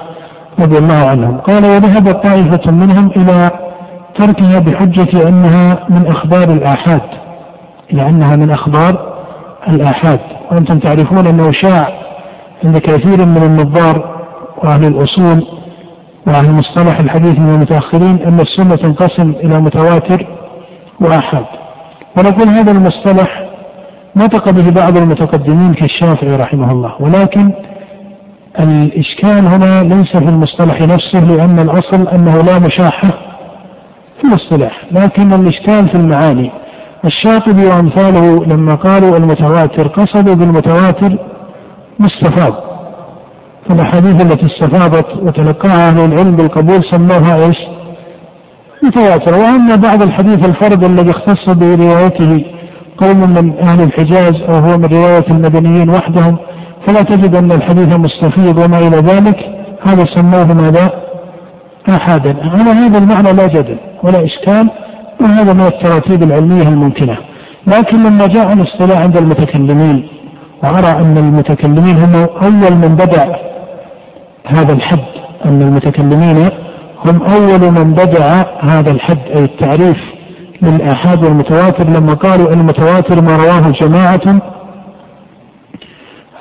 رضي 0.59 0.77
الله 0.77 1.09
عنهم. 1.09 1.37
قال 1.37 1.65
وذهبت 1.65 2.23
طائفة 2.23 2.71
منهم 2.71 3.11
إلى 3.15 3.51
تركها 4.17 4.59
بحجة 4.59 5.27
أنها 5.27 5.87
من 5.89 6.07
أخبار 6.07 6.43
الآحاد 6.53 7.01
إلى 7.93 8.09
أنها 8.09 8.35
من 8.35 8.49
أخبار 8.51 9.17
الآحاد. 9.69 10.19
وأنتم 10.51 10.79
تعرفون 10.79 11.27
أنه 11.27 11.51
شاع 11.51 11.89
عند 12.63 12.77
كثير 12.77 13.25
من 13.25 13.37
النظار 13.43 14.17
وأهل 14.63 14.83
الأصول 14.87 15.47
وأهل 16.27 16.51
مصطلح 16.51 16.99
الحديث 16.99 17.39
من 17.39 17.49
المتأخرين 17.49 18.19
أن 18.25 18.39
السنة 18.39 18.75
تنقسم 18.75 19.29
إلى 19.29 19.61
متواتر 19.61 20.27
وآحاد. 21.01 21.45
ونقول 22.17 22.47
هذا 22.47 22.71
المصطلح 22.71 23.47
نطق 24.15 24.49
به 24.49 24.69
بعض 24.71 24.97
المتقدمين 24.97 25.73
كالشافعي 25.73 26.35
رحمه 26.35 26.71
الله 26.71 26.93
ولكن 26.99 27.51
الإشكال 28.59 29.47
هنا 29.47 29.83
ليس 29.83 30.17
في 30.17 30.29
المصطلح 30.29 30.81
نفسه 30.81 31.23
لأن 31.25 31.59
الأصل 31.59 32.07
أنه 32.07 32.41
لا 32.41 32.59
مشاحة 32.59 33.09
في 34.21 34.27
الاصطلاح 34.27 34.85
لكن 34.91 35.33
الإشكال 35.33 35.89
في 35.89 35.95
المعاني. 35.95 36.51
الشاطبي 37.05 37.65
وأمثاله 37.65 38.45
لما 38.45 38.75
قالوا 38.75 39.17
المتواتر 39.17 39.87
قصدوا 39.87 40.35
بالمتواتر 40.35 41.17
مستفاض. 41.99 42.53
فالأحاديث 43.69 44.25
التي 44.25 44.45
استفاضت 44.45 45.15
وتلقاها 45.21 45.89
أهل 45.89 46.05
العلم 46.05 46.35
بالقبول 46.35 46.83
سموها 46.91 47.45
إيش؟ 47.45 47.57
متواترة 48.83 49.37
وأما 49.37 49.75
بعض 49.75 50.01
الحديث 50.03 50.45
الفرد 50.49 50.83
الذي 50.83 51.11
اختص 51.11 51.49
بروايته 51.49 52.45
قوم 52.97 53.33
من 53.33 53.59
أهل 53.59 53.81
الحجاز 53.83 54.41
أو 54.49 54.55
هو 54.55 54.77
من 54.77 54.85
رواية 54.85 55.27
المدنيين 55.29 55.89
وحدهم 55.89 56.37
فلا 56.87 57.01
تجد 57.01 57.35
أن 57.35 57.51
الحديث 57.51 57.87
مستفيض 57.99 58.57
وما 58.57 58.79
إلى 58.79 58.97
ذلك. 58.97 59.37
هذا 59.81 60.05
سموه 60.15 60.53
ماذا؟ 60.53 60.91
آحادا. 61.89 62.35
على 62.43 62.71
هذا 62.71 62.97
المعنى 62.97 63.33
لا 63.33 63.47
جدل. 63.47 63.77
ولا 64.03 64.25
إشكال 64.25 64.69
وهذا 65.21 65.53
من 65.53 65.65
التراتيب 65.65 66.23
العلمية 66.23 66.67
الممكنة. 66.69 67.17
لكن 67.67 67.97
لما 67.97 68.27
جاء 68.27 68.53
الاصطلاح 68.53 69.01
عند 69.01 69.17
المتكلمين 69.17 70.07
وأرى 70.63 71.01
أن 71.01 71.17
المتكلمين 71.17 71.97
هم 71.97 72.15
أول 72.15 72.73
من 72.77 72.95
بدأ 72.95 73.35
هذا 74.47 74.73
الحد 74.73 74.99
أن 75.45 75.61
المتكلمين 75.61 76.49
هم 77.05 77.21
أول 77.21 77.71
من 77.71 77.93
بدأ 77.93 78.45
هذا 78.59 78.91
الحد 78.91 79.19
أي 79.35 79.43
التعريف 79.43 79.97
للآحاد 80.61 81.23
والمتواتر 81.23 81.83
لما 81.83 82.13
قالوا 82.13 82.53
المتواتر 82.53 83.21
ما 83.21 83.37
رواه 83.37 83.71
جماعة 83.81 84.41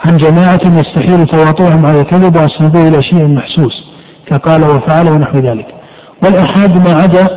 عن 0.04 0.16
جماعة 0.16 0.60
يستحيل 0.64 1.26
تواطؤهم 1.26 1.86
على 1.86 2.00
الكذب 2.00 2.36
وأسندوه 2.36 2.88
إلى 2.88 3.02
شيء 3.02 3.26
محسوس 3.26 3.84
كقال 4.26 4.62
وفعل 4.62 5.08
ونحو 5.08 5.38
ذلك. 5.38 5.66
والآحاد 6.24 6.88
ما 6.88 6.94
عدا 7.02 7.28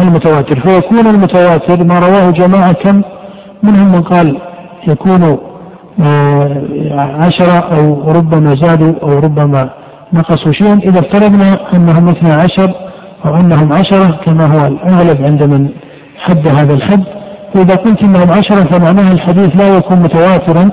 المتواتر. 0.00 0.60
فيكون 0.60 1.06
المتواتر 1.06 1.84
ما 1.84 1.98
رواه 1.98 2.30
جماعة 2.30 3.02
منهم 3.62 3.92
من 3.92 4.02
قال 4.02 4.38
يكون 4.88 5.38
آه، 6.02 6.62
عشرة 6.94 7.58
أو 7.58 8.12
ربما 8.12 8.54
زادوا 8.54 8.92
أو 9.02 9.18
ربما 9.18 9.70
نقصوا 10.12 10.52
شيئا. 10.52 10.74
إذا 10.74 11.00
افترضنا 11.00 11.56
أنهم 11.74 12.08
اثنا 12.08 12.34
عشر 12.34 12.74
أو 13.24 13.36
أنهم 13.36 13.72
عشرة 13.72 14.20
كما 14.24 14.44
هو 14.46 14.66
الأغلب 14.66 15.24
عند 15.24 15.42
من 15.42 15.68
حد 16.18 16.48
هذا 16.48 16.74
الحد. 16.74 17.04
فإذا 17.54 17.74
قلت 17.74 18.02
أنهم 18.02 18.30
عشرة 18.30 18.64
فمعناها 18.64 19.12
الحديث 19.12 19.56
لا 19.56 19.76
يكون 19.76 19.98
متواترا 19.98 20.70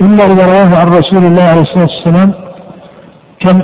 إلا 0.00 0.24
إذا 0.24 0.46
رواه 0.46 0.80
عن 0.80 0.88
رسول 0.88 1.24
الله 1.24 1.42
عليه 1.42 1.60
الصلاة 1.60 1.82
والسلام 1.82 2.32
كم 3.40 3.62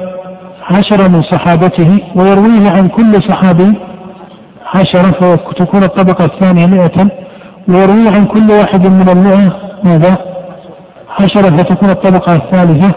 عشرة 0.71 1.09
من 1.09 1.23
صحابته 1.23 1.99
ويرويه 2.17 2.71
عن 2.71 2.89
كل 2.89 3.23
صحابي 3.29 3.75
عشرة 4.75 5.37
فتكون 5.37 5.83
الطبقة 5.83 6.25
الثانية 6.25 6.67
مئة 6.67 7.11
ويرويه 7.69 8.11
عن 8.11 8.25
كل 8.25 8.51
واحد 8.51 8.89
من 8.89 9.09
المئة 9.09 9.57
ماذا؟ 9.85 10.19
عشرة 11.21 11.57
فتكون 11.57 11.91
الطبقة 11.91 12.33
الثالثة 12.37 12.95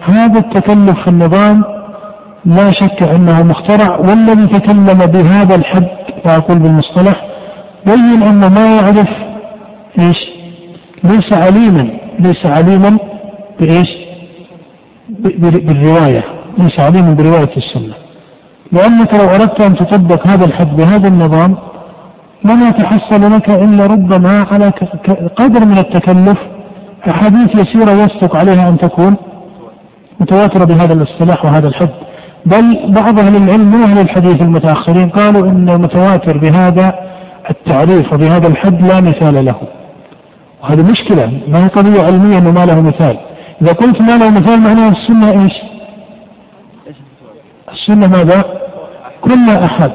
هذا 0.00 0.38
التكلف 0.38 1.00
في 1.04 1.08
النظام 1.08 1.64
لا 2.44 2.70
شك 2.72 3.02
أنه 3.02 3.42
مخترع 3.42 3.96
والذي 3.96 4.46
تكلم 4.46 4.98
بهذا 4.98 5.54
الحد 5.54 5.88
لا 6.26 6.36
أقول 6.36 6.58
بالمصطلح 6.58 7.26
بين 7.86 8.22
انه 8.22 8.48
ما 8.48 8.76
يعرف 8.76 9.08
إيش؟ 9.98 10.18
ليس 11.04 11.32
عليما 11.32 11.88
ليس 12.20 12.46
عليما 12.46 12.98
بإيش؟ 13.60 13.88
بالرواية 15.08 16.24
ليس 16.58 16.80
عليما 16.80 17.14
برواية 17.14 17.56
السنة 17.56 17.94
لأنك 18.72 19.14
لو 19.14 19.24
أردت 19.24 19.60
أن 19.60 19.76
تطبق 19.76 20.28
هذا 20.28 20.44
الحد 20.44 20.76
بهذا 20.76 21.08
النظام 21.08 21.56
لم 22.44 22.62
يتحصل 22.62 23.32
لك 23.34 23.50
إلا 23.50 23.86
ربما 23.86 24.46
على 24.50 24.72
قدر 25.36 25.66
من 25.66 25.78
التكلف 25.78 26.38
أحاديث 27.08 27.54
يسيرة 27.54 27.90
يصدق 27.90 28.36
عليها 28.36 28.68
أن 28.68 28.78
تكون 28.78 29.16
متواترة 30.20 30.64
بهذا 30.64 30.92
الاصطلاح 30.92 31.44
وهذا 31.44 31.68
الحد. 31.68 31.90
بل 32.46 32.92
بعض 32.92 33.18
أهل 33.18 33.36
العلم 33.36 33.70
من 33.70 33.82
أهل 33.82 33.98
الحديث 33.98 34.42
المتأخرين 34.42 35.08
قالوا 35.08 35.50
إن 35.50 35.68
المتواتر 35.68 36.38
بهذا 36.38 36.94
التعريف 37.50 38.12
وبهذا 38.12 38.48
الحد 38.48 38.82
لا 38.82 39.00
مثال 39.00 39.44
له. 39.44 39.56
وهذه 40.62 40.90
مشكلة 40.90 41.40
ما 41.48 41.64
هي 41.64 41.68
قضية 41.68 42.02
علمية 42.02 42.38
إنه 42.38 42.50
ما 42.50 42.66
له 42.66 42.80
مثال. 42.80 43.18
إذا 43.62 43.72
قلت 43.72 44.00
ما 44.00 44.16
له 44.16 44.30
مثال 44.30 44.60
معناه 44.60 44.88
السنة 44.88 45.30
إيش؟ 45.30 45.52
السنة 47.72 48.06
ماذا؟ 48.06 48.44
كلها 49.20 49.64
أحد. 49.64 49.90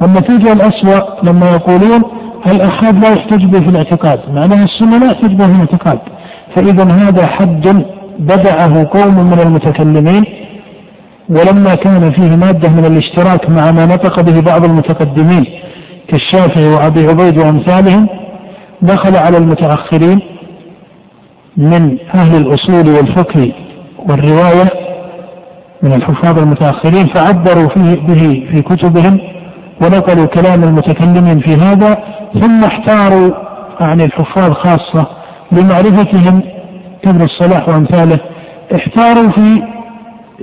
والنتيجه 0.00 0.52
الأسوأ 0.52 1.22
لما 1.22 1.50
يقولون 1.50 2.02
الأحاد 2.46 3.04
لا 3.04 3.12
يحتج 3.12 3.44
به 3.44 3.58
في 3.58 3.68
الاعتقاد؟ 3.68 4.20
معناها 4.34 4.64
السنة 4.64 4.98
لا 4.98 5.06
يحتج 5.06 5.32
به 5.34 5.44
في 5.44 5.52
الاعتقاد. 5.52 5.98
فإذا 6.56 6.84
هذا 6.92 7.26
حد 7.26 7.84
بدعه 8.18 8.84
قوم 8.90 9.14
من 9.30 9.40
المتكلمين 9.46 10.24
ولما 11.28 11.74
كان 11.74 12.10
فيه 12.10 12.36
مادة 12.36 12.68
من 12.68 12.84
الاشتراك 12.84 13.50
مع 13.50 13.70
ما 13.70 13.86
نطق 13.86 14.20
به 14.20 14.40
بعض 14.40 14.64
المتقدمين 14.64 15.44
كالشافعي 16.08 16.68
وأبي 16.74 17.06
عبيد 17.08 17.38
وأمثالهم 17.38 18.08
دخل 18.82 19.16
على 19.16 19.36
المتأخرين 19.36 20.20
من 21.56 21.98
أهل 22.14 22.36
الأصول 22.36 22.88
والفقه 22.88 23.52
والرواية 24.08 24.70
من 25.82 25.92
الحفاظ 25.92 26.38
المتأخرين 26.38 27.06
فعبروا 27.06 27.68
فيه 27.68 28.00
به 28.00 28.46
في 28.50 28.62
كتبهم 28.62 29.18
ونقلوا 29.80 30.26
كلام 30.26 30.64
المتكلمين 30.64 31.40
في 31.40 31.50
هذا 31.50 31.98
ثم 32.40 32.64
احتاروا 32.64 33.30
عن 33.80 34.00
الحفاظ 34.00 34.52
خاصة 34.52 35.06
لمعرفتهم 35.52 36.42
كبر 37.02 37.24
الصلاح 37.24 37.68
وأمثاله 37.68 38.18
احتاروا 38.74 39.30
في 39.30 39.62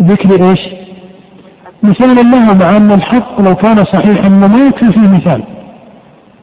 ذكر 0.01 0.49
إيش؟ 0.49 0.59
مثال 1.83 2.15
له 2.31 2.53
مع 2.53 2.77
أن 2.77 2.91
الحق 2.91 3.41
لو 3.41 3.55
كان 3.55 3.77
صحيحا 3.77 4.29
ما 4.29 4.67
يكفي 4.67 4.91
فيه 4.93 5.07
مثال 5.17 5.43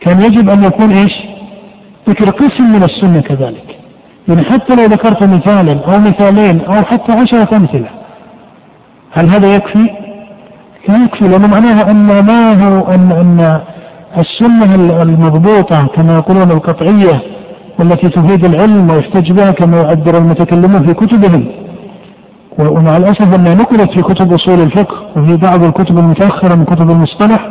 كان 0.01 0.23
يجب 0.23 0.51
أن 0.51 0.64
يكون 0.64 0.90
إيش؟ 0.90 1.12
ذكر 2.09 2.31
قسم 2.31 2.64
من 2.64 2.82
السنة 2.82 3.20
كذلك 3.20 3.77
يعني 4.28 4.44
حتى 4.44 4.74
لو 4.74 4.82
ذكرت 4.82 5.23
مثالا 5.23 5.81
أو 5.85 5.98
مثالين 5.98 6.60
أو 6.60 6.74
حتى 6.85 7.12
عشرة 7.12 7.56
أمثلة 7.56 8.06
هل 9.17 9.29
هذا 9.29 9.55
يكفي؟ 9.55 9.89
لا 10.89 11.05
يكفي 11.05 11.29
لأن 11.29 11.51
معناها 11.51 11.91
أن 11.91 12.07
ما 12.27 12.69
هو 12.69 12.93
أن 12.93 13.13
أن 13.13 13.61
السنة 14.19 14.75
المضبوطة 15.03 15.87
كما 15.87 16.15
يقولون 16.15 16.51
القطعية 16.51 17.23
والتي 17.79 18.09
تفيد 18.09 18.45
العلم 18.45 18.91
ويحتج 18.91 19.33
بها 19.33 19.51
كما 19.51 19.81
يعبر 19.81 20.19
المتكلمون 20.19 20.87
في 20.87 20.95
كتبهم. 20.95 21.47
ومع 22.59 22.97
الأسف 22.97 23.35
أنها 23.35 23.55
نقلت 23.55 23.91
في 23.91 24.03
كتب 24.03 24.33
أصول 24.33 24.61
الفقه 24.61 24.97
وفي 25.17 25.37
بعض 25.37 25.65
الكتب 25.65 25.99
المتأخرة 25.99 26.55
من 26.55 26.65
كتب 26.65 26.91
المصطلح 26.91 27.49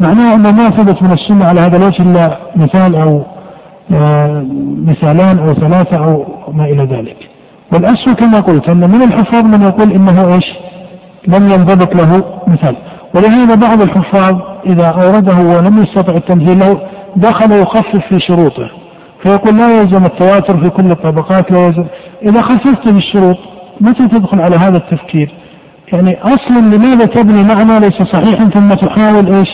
معناها 0.00 0.34
أنه 0.34 0.52
ما 0.52 0.68
ثبت 0.68 1.02
من 1.02 1.12
السنة 1.12 1.44
على 1.44 1.60
هذا 1.60 1.76
الوجه 1.76 2.02
إلا 2.02 2.38
مثال 2.56 2.96
أو 2.96 3.22
آه، 3.92 4.46
مثالان 4.86 5.38
أو 5.38 5.54
ثلاثة 5.54 5.96
أو 6.04 6.26
ما 6.52 6.64
إلى 6.64 6.84
ذلك. 6.84 7.16
والأسوأ 7.72 8.12
كما 8.12 8.40
قلت 8.40 8.68
أن 8.68 8.90
من 8.90 9.02
الحفاظ 9.02 9.44
من 9.44 9.62
يقول 9.62 9.92
إنه 9.92 10.34
إيش؟ 10.34 10.44
لم 11.26 11.52
ينضبط 11.52 11.94
له 11.94 12.22
مثال. 12.46 12.76
ولهذا 13.14 13.54
بعض 13.54 13.82
الحفاظ 13.82 14.36
إذا 14.66 14.86
أورده 14.86 15.36
ولم 15.36 15.82
يستطع 15.82 16.14
التمثيل 16.14 16.58
له 16.58 16.80
دخل 17.16 17.52
يخفف 17.52 18.06
في 18.08 18.20
شروطه. 18.20 18.70
فيقول 19.22 19.56
لا 19.56 19.80
يلزم 19.80 20.04
التواتر 20.04 20.56
في 20.56 20.70
كل 20.70 20.90
الطبقات 20.90 21.52
لا 21.52 21.66
يلزم. 21.66 21.84
إذا 22.22 22.42
خففت 22.42 22.92
بالشروط 22.92 23.36
متى 23.80 24.08
تدخل 24.08 24.40
على 24.40 24.56
هذا 24.56 24.76
التفكير؟ 24.76 25.34
يعني 25.92 26.18
أصلا 26.22 26.58
لماذا 26.58 27.04
تبني 27.04 27.42
معنى 27.42 27.80
ليس 27.80 28.02
صحيحا 28.02 28.44
ثم 28.44 28.68
تحاول 28.68 29.34
إيش؟ 29.34 29.48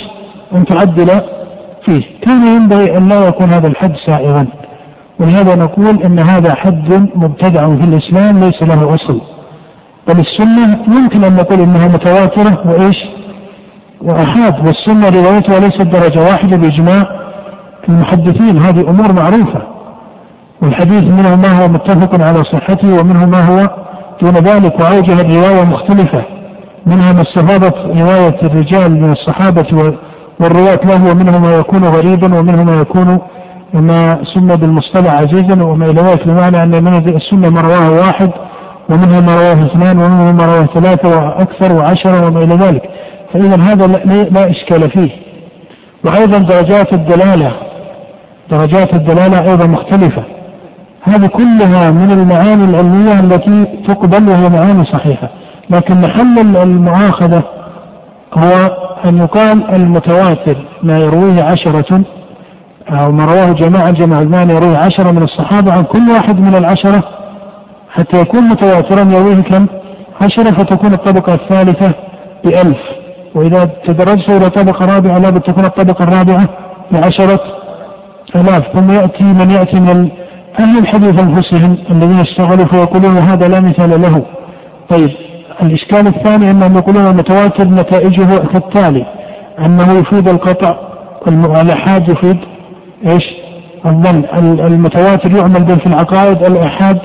أن 0.54 0.64
تعدل 0.64 1.08
فيه. 1.84 2.02
كان 2.22 2.46
ينبغي 2.46 2.96
أن 2.96 3.08
لا 3.08 3.28
يكون 3.28 3.48
هذا 3.48 3.68
الحد 3.68 3.92
سائغا. 4.06 4.46
ولهذا 5.20 5.56
نقول 5.56 6.02
أن 6.02 6.18
هذا 6.18 6.54
حد 6.54 7.08
مبتدع 7.14 7.68
في 7.68 7.84
الإسلام 7.84 8.38
ليس 8.38 8.62
له 8.62 8.94
أصل. 8.94 9.20
بل 10.08 10.20
السنة 10.20 10.78
يمكن 10.96 11.24
أن 11.24 11.36
نقول 11.36 11.60
إنها 11.60 11.88
متواترة 11.88 12.62
وإيش؟ 12.66 12.96
وأحاد 14.00 14.66
والسنة 14.66 15.08
روايتها 15.08 15.60
ليست 15.60 15.82
درجة 15.82 16.20
واحدة 16.20 16.56
بإجماع 16.56 17.06
المحدثين 17.88 18.62
هذه 18.62 18.80
أمور 18.80 19.12
معروفة. 19.12 19.62
والحديث 20.62 21.02
منه 21.02 21.36
ما 21.36 21.62
هو 21.62 21.68
متفق 21.68 22.24
على 22.24 22.44
صحته 22.44 23.00
ومنه 23.00 23.26
ما 23.26 23.44
هو 23.44 23.68
دون 24.22 24.34
ذلك 24.34 24.80
وأوجه 24.80 25.12
الرواية 25.12 25.64
مختلفة. 25.64 26.24
منها 26.86 27.12
ما 27.12 27.22
استفادت 27.22 27.74
رواية 27.76 28.42
الرجال 28.42 29.00
من 29.00 29.12
الصحابة 29.12 29.96
والرواة 30.40 30.80
له 30.84 31.10
ومنه 31.12 31.38
ما 31.38 31.54
يكون 31.56 31.84
غريبا 31.84 32.38
ومنه 32.38 32.64
ما 32.64 32.80
يكون 32.80 33.18
ما 33.74 34.18
سمى 34.34 34.56
بالمصطلح 34.56 35.12
عزيزا 35.12 35.62
وما 35.62 35.86
إلى 35.90 36.02
ذلك 36.02 36.28
بمعنى 36.28 36.62
أن 36.62 36.84
من 36.84 37.16
السنة 37.16 37.50
ما 37.50 37.60
رواه 37.60 37.90
واحد 37.90 38.30
ومنها 38.90 39.20
ما 39.20 39.36
رواه 39.36 39.66
اثنان 39.66 39.98
ومنه 39.98 40.32
ما 40.32 40.46
رواه 40.46 40.66
ثلاثة 40.66 41.08
وأكثر 41.08 41.72
وعشرة 41.72 42.26
وما 42.26 42.44
إلى 42.44 42.54
ذلك. 42.54 42.90
فإذا 43.32 43.62
هذا 43.62 43.86
لا 44.30 44.50
إشكال 44.50 44.90
فيه. 44.90 45.10
وأيضا 46.04 46.38
درجات 46.38 46.92
الدلالة. 46.92 47.52
درجات 48.50 48.94
الدلالة 48.94 49.50
أيضا 49.50 49.66
مختلفة. 49.66 50.22
هذه 51.02 51.26
كلها 51.26 51.90
من 51.90 52.10
المعاني 52.12 52.64
العلمية 52.64 53.20
التي 53.20 53.64
تقبل 53.88 54.28
وهي 54.28 54.48
معاني 54.48 54.84
صحيحة. 54.84 55.28
لكن 55.70 56.00
محل 56.00 56.56
المؤاخذة 56.56 57.42
هو 58.34 58.76
أن 59.04 59.18
يقال 59.18 59.74
المتواتر 59.74 60.56
ما 60.82 60.98
يرويه 60.98 61.42
عشرة 61.42 62.04
أو 62.88 63.12
ما 63.12 63.24
رواه 63.24 63.52
جماعة 63.52 63.90
جمع 63.90 64.18
المعنى 64.18 64.54
يرويه 64.54 64.78
عشرة 64.78 65.10
من 65.10 65.22
الصحابة 65.22 65.72
عن 65.72 65.82
كل 65.82 66.10
واحد 66.10 66.40
من 66.40 66.56
العشرة 66.56 67.04
حتى 67.92 68.20
يكون 68.20 68.48
متواترا 68.48 69.12
يرويه 69.12 69.42
كم؟ 69.42 69.66
عشرة 70.20 70.50
فتكون 70.50 70.94
الطبقة 70.94 71.34
الثالثة 71.34 71.94
بألف 72.44 72.78
وإذا 73.34 73.70
تدرجت 73.84 74.30
إلى 74.30 74.50
طبقة 74.50 74.86
رابعة 74.94 75.18
لابد 75.18 75.40
تكون 75.40 75.64
الطبقة 75.64 76.04
الرابعة 76.04 76.44
بعشرة 76.90 77.40
آلاف 78.36 78.62
ثم 78.72 78.90
يأتي 78.90 79.24
من 79.24 79.50
يأتي 79.50 79.80
من 79.80 80.08
أهل 80.60 80.78
الحديث 80.78 81.20
أنفسهم 81.20 81.78
الذين 81.90 82.20
اشتغلوا 82.20 82.66
فيقولون 82.66 83.16
هذا 83.16 83.48
لا 83.48 83.60
مثال 83.60 84.02
له 84.02 84.22
طيب 84.88 85.10
الإشكال 85.62 86.06
الثاني 86.06 86.50
أنهم 86.50 86.76
يقولون 86.76 87.06
المتواتر 87.06 87.64
نتائجه 87.64 88.36
كالتالي 88.52 89.06
أنه 89.58 89.92
يفيد 89.98 90.28
القطع 90.28 90.76
والآحاد 91.26 92.08
يفيد 92.08 92.38
إيش؟ 93.06 93.24
الظن 93.86 94.24
المتواتر 94.66 95.30
يعمل 95.36 95.64
به 95.64 95.76
في 95.76 95.86
العقائد 95.86 96.42
الآحاد 96.42 96.98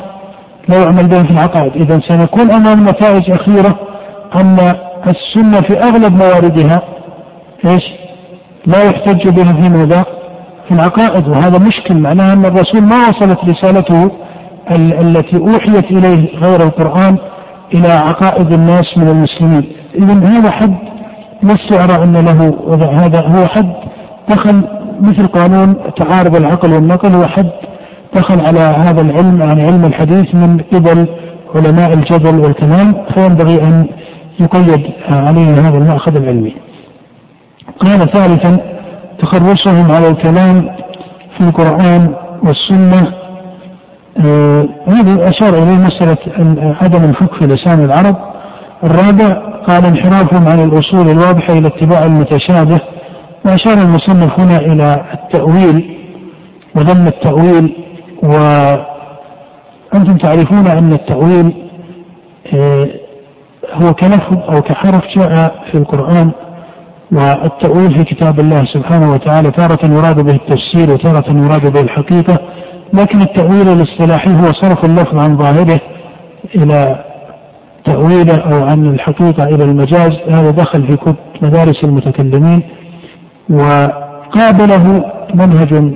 لا 0.69 0.77
يعمل 0.77 1.07
به 1.07 1.23
في 1.23 1.31
العقائد 1.31 1.75
إذا 1.75 1.99
سنكون 1.99 2.51
أمام 2.51 2.83
نتائج 2.83 3.31
أخيرة 3.31 3.79
أن 4.35 4.73
السنة 5.07 5.61
في 5.61 5.79
أغلب 5.79 6.13
مواردها 6.13 6.81
إيش؟ 7.65 7.83
لا 8.65 8.83
يحتج 8.83 9.29
بها 9.29 9.53
في 9.53 9.69
ماذا؟ 9.69 10.05
في 10.67 10.73
العقائد 10.73 11.27
وهذا 11.27 11.59
مشكل 11.59 11.95
معناه 11.95 12.33
أن 12.33 12.45
الرسول 12.45 12.81
ما 12.81 13.07
وصلت 13.09 13.39
رسالته 13.45 14.11
التي 15.01 15.37
أوحيت 15.37 15.91
إليه 15.91 16.37
غير 16.37 16.61
القرآن 16.61 17.17
إلى 17.73 17.87
عقائد 17.87 18.53
الناس 18.53 18.97
من 18.97 19.07
المسلمين 19.07 19.71
إذا 19.95 20.27
هذا 20.27 20.51
حد 20.51 20.75
استعر 21.43 22.03
أن 22.03 22.17
له 22.17 22.57
هذا 22.91 23.21
هو 23.27 23.47
حد 23.47 23.73
دخل 24.29 24.61
مثل 25.01 25.27
قانون 25.27 25.75
تعارض 25.95 26.35
العقل 26.35 26.73
والنقل 26.73 27.15
هو 27.15 27.27
حد 27.27 27.51
دخل 28.17 28.39
على 28.39 28.59
هذا 28.59 29.01
العلم 29.01 29.41
يعني 29.41 29.63
علم 29.63 29.85
الحديث 29.85 30.35
من 30.35 30.57
قبل 30.73 31.07
علماء 31.55 31.93
الجدل 31.93 32.39
والكلام 32.39 33.05
فينبغي 33.13 33.63
أن 33.63 33.87
يقيد 34.39 34.91
عليه 35.09 35.53
هذا 35.67 35.77
المأخذ 35.77 36.15
العلمي. 36.15 36.55
قال 37.79 38.11
ثالثا 38.11 38.57
تخرصهم 39.19 39.91
على 39.91 40.09
الكلام 40.09 40.69
في 41.37 41.41
القرآن 41.43 42.13
والسنة. 42.43 43.13
آه 44.25 44.67
هذه 44.87 45.29
أشار 45.29 45.63
إليه 45.63 45.77
مسألة 45.77 46.17
عدم 46.81 47.09
الفقه 47.09 47.39
في 47.39 47.45
لسان 47.47 47.85
العرب. 47.85 48.15
الرابع 48.83 49.27
قال 49.67 49.85
انحرافهم 49.85 50.47
عن 50.47 50.59
الأصول 50.59 51.09
الواضحة 51.09 51.53
إلى 51.53 51.67
اتباع 51.67 52.05
المتشابه. 52.05 52.79
وأشار 53.45 53.73
المصنف 53.73 54.39
هنا 54.39 54.57
إلى 54.57 55.05
التأويل 55.13 55.97
وذم 56.75 57.07
التأويل. 57.07 57.75
وأنتم 58.23 60.17
تعرفون 60.17 60.67
أن 60.67 60.93
التأويل 60.93 61.53
آه 62.53 62.87
هو 63.73 63.93
كلفظ 63.93 64.37
أو 64.49 64.61
كحرف 64.61 65.03
جاء 65.15 65.55
في 65.71 65.77
القرآن 65.77 66.31
والتأويل 67.11 67.91
في 67.93 68.03
كتاب 68.03 68.39
الله 68.39 68.65
سبحانه 68.65 69.11
وتعالى 69.11 69.51
تارة 69.51 69.85
يراد 69.85 70.19
به 70.19 70.31
التفسير 70.35 70.91
وتارة 70.91 71.31
يراد 71.31 71.73
به 71.73 71.81
الحقيقة 71.81 72.39
لكن 72.93 73.21
التأويل 73.21 73.67
الاصطلاحي 73.67 74.29
هو 74.29 74.53
صرف 74.53 74.85
اللفظ 74.85 75.17
عن 75.17 75.37
ظاهره 75.37 75.79
إلى 76.55 77.03
تأويله 77.85 78.35
أو 78.37 78.65
عن 78.65 78.85
الحقيقة 78.85 79.43
إلى 79.43 79.63
المجاز 79.63 80.11
هذا 80.29 80.51
دخل 80.51 80.87
في 80.87 80.95
كتب 80.97 81.15
مدارس 81.41 81.83
المتكلمين 81.83 82.63
وقابله 83.49 85.05
منهج 85.35 85.93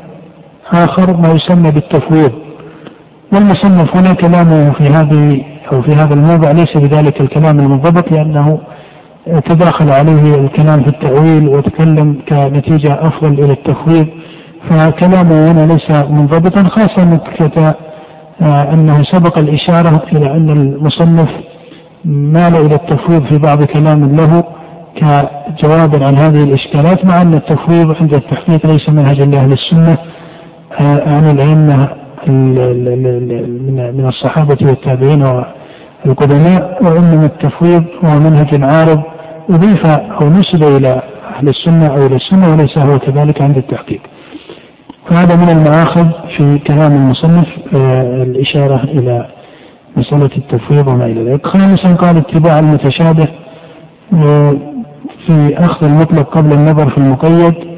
آخر 0.73 1.18
ما 1.18 1.31
يسمى 1.31 1.72
بالتفويض. 1.72 2.31
والمصنف 3.34 3.98
هنا 3.98 4.14
كلامه 4.14 4.72
في 4.72 4.84
هذه 4.84 5.43
أو 5.72 5.81
في 5.81 5.91
هذا 5.91 6.14
الموضع 6.14 6.52
ليس 6.52 6.77
بذلك 6.77 7.22
الكلام 7.22 7.60
المنضبط 7.60 8.11
لأنه 8.11 8.60
تداخل 9.45 9.89
عليه 9.89 10.35
الكلام 10.35 10.81
في 10.84 10.88
التأويل 10.88 11.48
وتكلم 11.48 12.18
كنتيجة 12.30 12.93
أفضل 12.93 13.34
إلى 13.34 13.52
التفويض. 13.53 14.07
فكلامه 14.69 15.52
هنا 15.52 15.73
ليس 15.73 15.91
منضبطا 15.91 16.64
خاصة 16.64 17.19
آه، 18.41 18.73
أنه 18.73 19.03
سبق 19.03 19.38
الإشارة 19.38 20.03
إلى 20.14 20.31
أن 20.31 20.49
المصنف 20.49 21.30
مال 22.06 22.56
إلى 22.56 22.76
التفويض 22.76 23.23
في 23.26 23.38
بعض 23.38 23.64
كلام 23.64 24.15
له 24.15 24.43
كجواب 24.95 26.03
عن 26.03 26.18
هذه 26.18 26.43
الإشكالات 26.43 27.06
مع 27.06 27.22
أن 27.22 27.34
التفويض 27.34 27.95
عند 28.02 28.14
التحقيق 28.14 28.68
ليس 28.68 28.89
منهجا 28.89 29.26
لأهل 29.26 29.52
السنة. 29.52 29.98
عن 30.80 31.31
الأئمة 31.31 31.89
من 33.91 34.06
الصحابة 34.07 34.57
والتابعين 34.61 35.23
والقدماء 36.06 36.84
وإنما 36.84 37.26
التفويض 37.26 37.84
هو 38.06 38.19
منهج 38.19 38.64
عارض 38.64 39.02
أضيف 39.49 39.85
أو 40.22 40.30
نسب 40.30 40.64
إلى 40.64 41.02
أهل 41.35 41.49
السنة 41.49 41.88
أو 41.88 42.06
إلى 42.06 42.15
السنة 42.15 42.52
وليس 42.52 42.77
هو 42.77 42.99
كذلك 42.99 43.41
عند 43.41 43.57
التحقيق. 43.57 44.02
فهذا 45.10 45.35
من 45.35 45.49
المآخذ 45.49 46.06
في 46.38 46.60
كلام 46.60 46.91
المصنف 46.91 47.48
آه، 47.76 48.23
الإشارة 48.23 48.84
إلى 48.84 49.27
مسألة 49.98 50.30
التفويض 50.38 50.88
وما 50.88 51.06
إلى 51.06 51.31
ذلك. 51.31 51.48
خامسا 51.48 51.93
قال 51.95 52.18
اتباع 52.18 52.60
المتشابه 52.60 53.27
آه، 54.14 54.53
في 55.27 55.56
أخذ 55.57 55.85
المطلق 55.85 56.38
قبل 56.38 56.53
النظر 56.53 56.89
في 56.89 56.98
المقيد. 56.98 57.70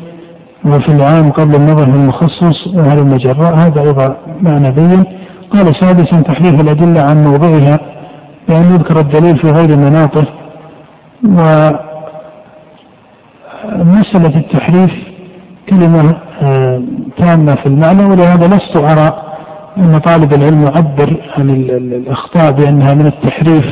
وفي 0.65 0.89
العام 0.89 1.31
قبل 1.31 1.55
النظر 1.55 1.85
في 1.85 1.97
المخصص 1.97 2.67
وهذا 2.67 3.01
المجراء؟ 3.01 3.55
هذا 3.55 3.81
أيضا 3.81 4.17
معنى 4.41 4.71
بين. 4.71 5.03
قال 5.51 5.75
سادسا 5.75 6.21
تحريف 6.21 6.53
الأدلة 6.53 7.01
عن 7.01 7.23
موضعها 7.23 7.79
بأن 8.49 8.73
يذكر 8.73 8.99
الدليل 8.99 9.37
في 9.37 9.51
غير 9.51 9.77
مناطه 9.77 10.25
ومسألة 13.79 14.37
التحريف 14.39 14.91
كلمة 15.69 16.15
آه، 16.41 16.81
تامة 17.17 17.55
في 17.55 17.65
المعنى 17.65 18.05
ولهذا 18.05 18.47
لست 18.47 18.75
أرى 18.75 19.23
أن 19.77 19.97
طالب 19.97 20.33
العلم 20.33 20.61
يعبر 20.61 21.17
عن 21.37 21.49
الأخطاء 21.49 22.51
بأنها 22.51 22.93
من 22.93 23.05
التحريف 23.05 23.65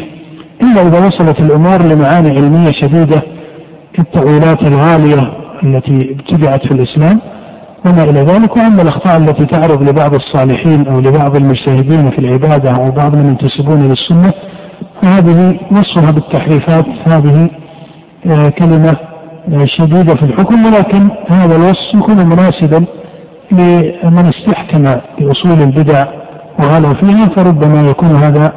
إلا 0.61 0.81
إذا 0.81 1.07
وصلت 1.07 1.39
الأمور 1.39 1.81
لمعاني 1.81 2.30
علمية 2.30 2.72
شديدة 2.72 3.22
كالتأويلات 3.93 4.61
الغالية. 4.63 5.40
التي 5.63 6.11
ابتدعت 6.11 6.67
في 6.67 6.71
الإسلام 6.71 7.19
وما 7.85 8.03
إلى 8.03 8.19
ذلك 8.19 8.57
وأما 8.57 8.81
الأخطاء 8.81 9.17
التي 9.17 9.45
تعرض 9.45 9.89
لبعض 9.89 10.13
الصالحين 10.13 10.88
أو 10.88 10.99
لبعض 10.99 11.35
المجتهدين 11.35 12.09
في 12.09 12.19
العبادة 12.19 12.71
أو 12.71 12.91
بعض 12.91 13.15
من 13.15 13.25
ينتسبون 13.25 13.88
للسنة 13.88 14.33
فهذه 15.01 15.59
وصفها 15.71 16.11
بالتحريفات 16.11 16.85
هذه 17.05 17.49
آه، 18.25 18.49
كلمة 18.49 18.97
آه، 19.53 19.65
شديدة 19.65 20.15
في 20.15 20.23
الحكم 20.23 20.65
ولكن 20.65 21.09
هذا 21.27 21.55
الوصف 21.55 21.93
يكون 21.95 22.25
مناسبا 22.25 22.85
لمن 23.51 24.29
استحكم 24.29 24.83
بأصول 25.19 25.61
البدع 25.61 26.05
وغلوا 26.59 26.93
فيها 26.93 27.27
فربما 27.35 27.81
يكون 27.89 28.15
هذا 28.15 28.53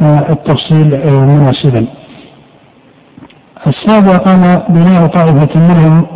آه، 0.00 0.32
التفصيل 0.32 0.86
مناسبا. 1.26 1.86
السابع 3.66 4.16
قام 4.16 4.62
بناء 4.68 5.06
طائفة 5.06 5.58
منهم 5.58 6.06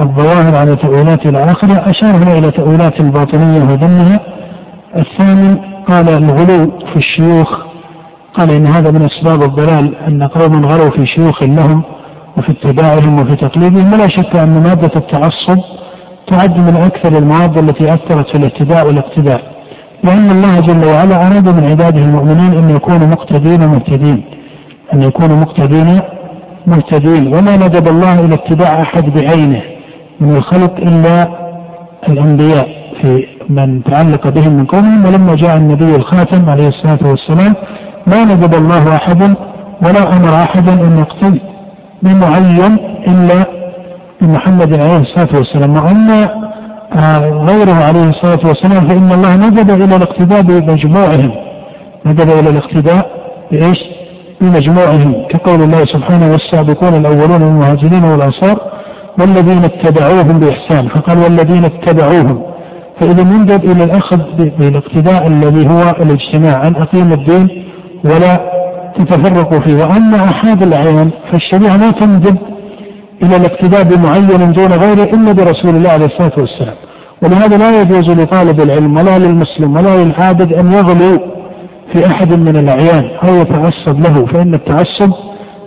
الظواهر 0.00 0.56
على 0.56 0.76
تأويلات 0.76 1.26
إلى 1.26 1.44
آخره 1.44 1.90
أشار 1.90 2.10
هنا 2.10 2.38
إلى 2.38 2.50
تأويلات 2.50 3.00
الباطنية 3.00 3.62
وذمها. 3.62 4.20
الثامن 4.96 5.58
قال 5.88 6.08
الغلو 6.08 6.70
في 6.92 6.96
الشيوخ 6.96 7.58
قال 8.34 8.50
إن 8.50 8.66
هذا 8.66 8.90
من 8.90 9.02
أسباب 9.02 9.42
الضلال 9.42 9.94
أن 10.08 10.22
قوم 10.22 10.66
غلوا 10.66 10.90
في 10.90 11.06
شيوخ 11.06 11.42
لهم 11.42 11.82
وفي 12.36 12.52
اتباعهم 12.52 13.20
وفي 13.20 13.36
تقليدهم 13.36 13.92
ولا 13.92 14.08
شك 14.08 14.36
أن 14.36 14.62
مادة 14.62 14.90
التعصب 14.96 15.58
تعد 16.26 16.58
من 16.58 16.76
أكثر 16.76 17.18
المواد 17.18 17.58
التي 17.58 17.94
أثرت 17.94 18.28
في 18.28 18.34
الاتباع 18.34 18.82
والاقتداء 18.82 19.40
لأن 20.04 20.30
الله 20.30 20.60
جل 20.60 20.84
وعلا 20.84 21.26
أراد 21.26 21.48
من 21.48 21.64
عباده 21.70 22.00
المؤمنين 22.02 22.52
أن 22.58 22.70
يكونوا 22.70 23.06
مقتدين 23.06 23.62
ومهتدين 23.62 24.24
أن 24.94 25.02
يكونوا 25.02 25.36
مقتدين 25.36 26.00
مهتدين 26.66 27.26
وما 27.26 27.56
ندب 27.56 27.88
الله 27.88 28.20
إلى 28.20 28.34
اتباع 28.34 28.82
أحد 28.82 29.04
بعينه 29.14 29.62
من 30.20 30.36
الخلق 30.36 30.76
إلا 30.76 31.28
الأنبياء 32.08 32.68
في 33.00 33.26
من 33.48 33.84
تعلق 33.84 34.28
بهم 34.28 34.52
من 34.52 34.66
قومهم 34.66 35.04
ولما 35.06 35.34
جاء 35.34 35.56
النبي 35.56 35.96
الخاتم 35.96 36.50
عليه 36.50 36.68
الصلاة 36.68 36.98
والسلام 37.10 37.54
ما 38.06 38.24
ندب 38.24 38.54
الله 38.54 38.96
أحدا 38.96 39.34
ولا 39.82 40.16
أمر 40.16 40.34
أحدا 40.34 40.72
أن 40.72 40.98
يقتل 40.98 41.40
بمعين 42.02 42.76
إلا 43.08 43.44
بمحمد 44.20 44.72
عليه 44.80 44.96
الصلاة 44.96 45.28
والسلام. 45.34 45.74
وأما 45.76 46.28
آه، 46.92 47.18
غيره 47.30 47.74
عليه 47.84 48.10
الصلاة 48.10 48.38
والسلام 48.48 48.88
فإن 48.88 49.12
الله 49.12 49.36
ندب 49.36 49.70
إلى 49.70 49.96
الاقتداء 49.96 50.42
بمجموعهم. 50.42 51.30
ندب 52.06 52.28
إلى 52.30 52.50
الاقتداء 52.50 53.10
بإيش؟ 53.52 53.78
بمجموعهم 54.40 55.26
كقول 55.30 55.62
الله 55.62 55.84
سبحانه 55.84 56.32
والسابقون 56.32 56.94
الأولون 56.94 57.40
من 57.42 57.48
المهاجرين 57.48 58.04
والأنصار 58.04 58.60
والذين 59.20 59.64
اتبعوهم 59.64 60.38
بإحسان. 60.40 60.88
فقال 60.88 61.18
والذين 61.18 61.64
اتبعوهم. 61.64 62.42
فإذا 63.00 63.20
يندب 63.20 63.64
إلى 63.64 63.84
الأخذ 63.84 64.18
بالاقتداء 64.58 65.26
الذي 65.26 65.68
هو 65.68 65.80
الاجتماع 65.80 66.66
أن 66.66 66.76
أقيم 66.76 67.12
الدين 67.12 67.64
ولا 68.04 68.50
تتفرقوا 68.98 69.60
فيه. 69.60 69.76
وأما 69.84 70.24
أحد 70.24 70.62
الأعيان 70.62 71.10
فالشريعة 71.32 71.76
لا 71.76 71.90
تندب 71.90 72.36
إلى 73.22 73.36
الاقتداء 73.36 73.82
بمعين 73.82 74.52
دون 74.52 74.72
غيره 74.72 75.04
إلا 75.04 75.32
برسول 75.32 75.76
الله 75.76 75.90
عليه 75.90 76.06
الصلاة 76.06 76.32
والسلام. 76.38 76.74
ولهذا 77.22 77.56
لا 77.56 77.80
يجوز 77.80 78.10
لطالب 78.10 78.60
العلم 78.60 78.96
ولا 78.96 79.18
للمسلم 79.18 79.76
ولا 79.76 80.04
للعابد 80.04 80.52
أن 80.52 80.72
يغلو 80.72 81.37
في 81.92 82.06
أحد 82.06 82.32
من 82.34 82.56
الأعيان 82.56 83.10
أو 83.24 83.34
يتعصب 83.34 84.00
له 84.00 84.26
فإن 84.26 84.54
التعصب 84.54 85.12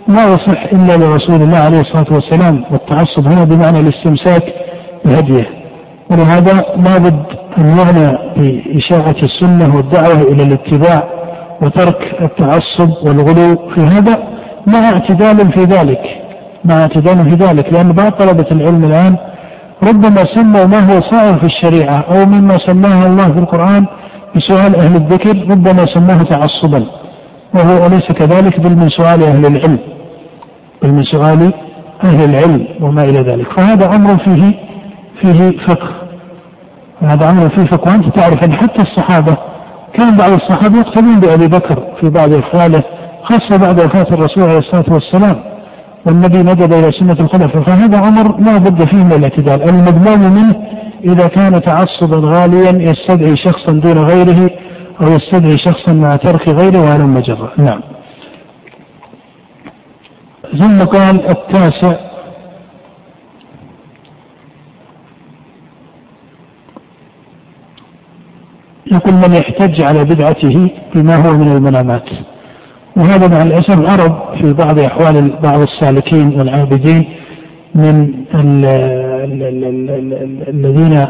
لا 0.08 0.22
يصح 0.22 0.62
إلا 0.72 0.96
لرسول 0.96 1.42
الله 1.42 1.58
عليه 1.58 1.80
الصلاة 1.80 2.06
والسلام 2.10 2.64
والتعصب 2.70 3.26
هنا 3.26 3.44
بمعنى 3.44 3.80
الاستمساك 3.80 4.42
بهديه. 5.04 5.46
ولهذا 6.10 6.64
لابد 6.76 7.22
أن 7.58 7.78
يعنى 7.78 8.18
بإشاعة 8.36 9.16
السنة 9.22 9.76
والدعوة 9.76 10.22
إلى 10.22 10.42
الاتباع 10.42 11.02
وترك 11.62 12.16
التعصب 12.22 12.90
والغلو 13.06 13.68
في 13.74 13.80
هذا 13.80 14.18
مع 14.66 14.78
اعتدال 14.78 15.52
في 15.52 15.60
ذلك 15.64 16.00
مع 16.64 16.80
اعتدال 16.80 17.30
في 17.30 17.36
ذلك 17.36 17.72
لأن 17.72 17.92
بعض 17.92 18.12
طلبة 18.12 18.46
العلم 18.50 18.84
الآن 18.84 19.16
ربما 19.82 20.24
سموا 20.34 20.66
ما 20.66 20.78
هو 20.94 21.00
صائر 21.00 21.38
في 21.38 21.44
الشريعة 21.46 22.04
أو 22.10 22.26
مما 22.26 22.58
سماه 22.58 23.06
الله 23.06 23.32
في 23.32 23.38
القرآن 23.38 23.86
بسؤال 24.36 24.76
أهل 24.76 24.96
الذكر 24.96 25.36
ربما 25.50 25.86
سماه 25.94 26.22
تعصبا 26.22 26.86
وهو 27.54 27.86
أليس 27.86 28.12
كذلك؟ 28.12 28.60
بل 28.60 28.76
من 28.76 28.88
سؤال 28.88 29.22
أهل 29.22 29.46
العلم 29.46 29.78
بل 30.82 30.92
من 30.92 31.02
سؤال 31.02 31.52
أهل 32.04 32.24
العلم 32.24 32.66
وما 32.80 33.02
إلى 33.02 33.20
ذلك. 33.20 33.52
فهذا 33.52 33.96
أمر 33.96 34.18
فيه 34.18 34.52
فيه 35.20 35.58
فقه. 35.58 35.88
هذا 37.00 37.30
أمر 37.30 37.48
فيه 37.48 37.64
فقه. 37.64 37.92
وأنت 37.92 38.16
تعرف 38.16 38.44
أن 38.44 38.52
حتى 38.52 38.82
الصحابة 38.82 39.36
كان 39.94 40.16
بعض 40.16 40.32
الصحابة 40.32 40.78
يقتدون 40.78 41.20
بأبي 41.20 41.46
بكر 41.48 41.82
في 42.00 42.10
بعض 42.10 42.34
أفعاله 42.34 42.82
خاصة 43.22 43.56
بعد 43.56 43.80
وفاة 43.80 44.06
الرسول 44.14 44.44
عليه 44.44 44.58
الصلاة 44.58 44.84
والسلام 44.88 45.36
والنبي 46.06 46.38
ندب 46.38 46.72
إلى 46.72 46.92
سنة 46.92 47.16
الخلفاء 47.20 47.62
فهذا 47.62 47.98
أمر 48.08 48.40
لا 48.40 48.56
بد 48.58 48.84
فيه 48.88 48.96
من 48.96 49.12
الاعتدال. 49.12 49.62
المضمون 49.68 50.32
منه 50.32 50.54
إذا 51.04 51.26
كان 51.26 51.62
تعصبا 51.62 52.16
غاليا 52.16 52.90
يستدعي 52.90 53.36
شخصا 53.36 53.72
دون 53.72 53.98
غيره 53.98 54.50
أو 55.00 55.12
يستدعي 55.12 55.58
شخصا 55.58 55.92
مع 55.92 56.16
ترك 56.16 56.48
غيره 56.48 56.78
وهلم 56.78 57.18
جرا 57.18 57.50
نعم. 57.56 57.80
ثم 60.60 60.78
قال 60.78 61.30
التاسع. 61.30 62.12
يقول 68.92 69.14
من 69.14 69.34
يحتج 69.34 69.84
على 69.84 70.04
بدعته 70.04 70.70
بما 70.94 71.16
هو 71.16 71.32
من 71.32 71.52
المنامات 71.52 72.08
وهذا 72.96 73.28
مع 73.28 73.42
الأسف 73.42 73.88
عرض 73.88 74.36
في 74.40 74.52
بعض 74.52 74.78
أحوال 74.78 75.32
بعض 75.42 75.60
السالكين 75.60 76.40
والعابدين 76.40 77.04
من 77.74 78.24
الذين 80.48 81.06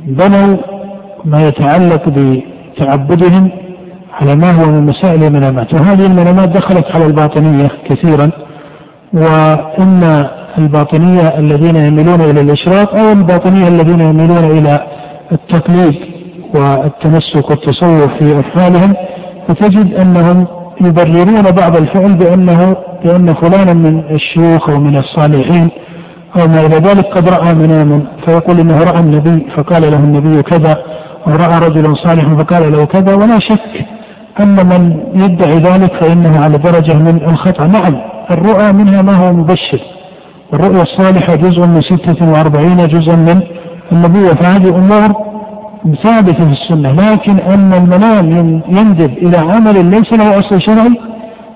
بنوا 0.00 0.56
ما 1.24 1.48
يتعلق 1.48 2.02
بتعبدهم 2.08 3.50
على 4.20 4.36
ما 4.36 4.50
هو 4.50 4.70
من 4.70 4.86
مسائل 4.86 5.24
المنامات. 5.24 5.74
وهذه 5.74 6.06
المنامات 6.06 6.48
دخلت 6.48 6.84
على 6.94 7.06
الباطنية 7.06 7.70
كثيرا 7.88 8.30
وإما 9.12 10.30
الباطنية 10.58 11.38
الذين 11.38 11.76
يميلون 11.76 12.20
إلى 12.20 12.40
الإشراق 12.40 12.94
أو 12.96 13.12
الباطنية 13.12 13.68
الذين 13.68 14.00
يميلون 14.00 14.44
إلى 14.58 14.86
التقليد 15.32 15.94
والتمسك 16.54 17.50
والتصوف 17.50 18.10
في 18.18 18.40
أفعالهم 18.40 18.94
فتجد 19.48 19.94
أنهم 19.94 20.46
يبررون 20.80 21.42
بعض 21.42 21.76
الفعل 21.76 22.12
بأنه 22.14 22.76
بأن 23.04 23.34
فلانا 23.34 23.72
من 23.74 23.98
الشيوخ 24.10 24.70
أو 24.70 24.80
من 24.80 24.96
الصالحين 24.96 25.68
أو 26.36 26.48
ما 26.48 26.60
إلى 26.66 26.76
ذلك 26.76 27.06
قد 27.06 27.28
رأى 27.28 27.54
مناما 27.54 28.02
فيقول 28.24 28.60
إنه 28.60 28.78
رأى 28.78 29.00
النبي 29.00 29.46
فقال 29.56 29.82
له 29.82 29.96
النبي 29.96 30.42
كذا 30.42 30.74
أو 31.26 31.32
رأى 31.32 31.68
رجلا 31.68 31.94
صالحا 31.94 32.36
فقال 32.36 32.72
له 32.72 32.84
كذا 32.84 33.14
ولا 33.14 33.38
شك 33.38 33.86
أن 34.40 34.56
من 34.66 35.00
يدعي 35.14 35.56
ذلك 35.56 35.94
فإنه 35.94 36.40
على 36.44 36.58
درجة 36.58 36.98
من 36.98 37.20
الخطأ. 37.28 37.66
نعم 37.66 38.00
الرؤى 38.30 38.72
منها 38.72 39.02
ما 39.02 39.14
هو 39.14 39.32
مبشر. 39.32 39.80
والرؤيا 40.52 40.82
الصالحة 40.82 41.34
جزء 41.34 41.66
من 41.66 41.80
46 41.80 42.86
جزءا 42.86 43.16
من 43.16 43.42
النبوة. 43.92 44.34
فهذه 44.34 44.68
أمور 44.68 45.32
ثابتة 46.02 46.44
في 46.44 46.52
السنة. 46.52 46.92
لكن 46.92 47.38
أن 47.38 47.72
المنام 47.72 48.62
يندب 48.68 49.12
إلى 49.18 49.36
عمل 49.38 49.84
ليس 49.84 50.12
له 50.12 50.38
أصل 50.38 50.60
شرعي 50.60 51.00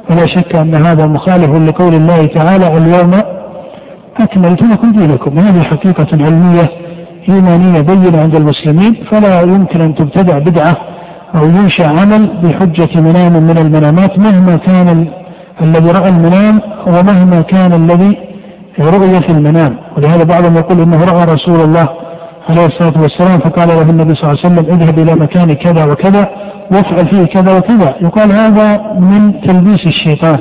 فلا 0.09 0.27
شك 0.27 0.57
أن 0.57 0.75
هذا 0.75 1.07
مخالف 1.07 1.51
لقول 1.51 1.95
الله 1.95 2.27
تعالى 2.27 2.77
اليوم 2.77 3.36
أكملت 4.21 4.63
لكم 4.63 4.93
دينكم. 4.93 5.39
هذه 5.39 5.63
حقيقة 5.63 6.07
علمية 6.13 6.71
إيمانية 7.29 7.81
بينة 7.81 8.21
عند 8.21 8.35
المسلمين 8.35 8.95
فلا 9.11 9.41
يمكن 9.41 9.81
أن 9.81 9.95
تبتدع 9.95 10.39
بدعة 10.39 10.77
أو 11.35 11.45
ينشأ 11.45 11.87
عمل 11.87 12.29
بحجة 12.43 13.01
منام 13.01 13.33
من 13.33 13.59
المنامات 13.59 14.19
مهما 14.19 14.57
كان 14.57 15.07
الذي 15.63 15.91
رأى 15.91 16.09
المنام 16.09 16.61
ومهما 16.87 17.41
كان 17.41 17.73
الذي 17.73 18.19
رؤي 18.81 19.21
في 19.21 19.31
المنام. 19.31 19.77
ولهذا 19.97 20.25
بعضهم 20.25 20.55
يقول 20.55 20.81
إنه 20.81 21.05
رأى 21.05 21.25
رسول 21.25 21.61
الله 21.61 21.89
عليه 22.49 22.67
الصلاة 22.67 23.03
والسلام 23.03 23.39
فقال 23.39 23.69
له 23.69 23.83
النبي 23.83 24.15
صلى 24.15 24.31
الله 24.31 24.41
عليه 24.45 24.55
وسلم 24.55 24.75
اذهب 24.75 24.99
إلى 24.99 25.15
مكان 25.15 25.53
كذا 25.53 25.85
وكذا 25.85 26.29
وافعل 26.73 27.07
فيه 27.07 27.25
كذا 27.25 27.59
وكذا. 27.59 27.95
يقال 28.01 28.33
هذا 28.41 28.93
من 29.01 29.41
تلبيس 29.41 29.87
الشيطان. 29.87 30.39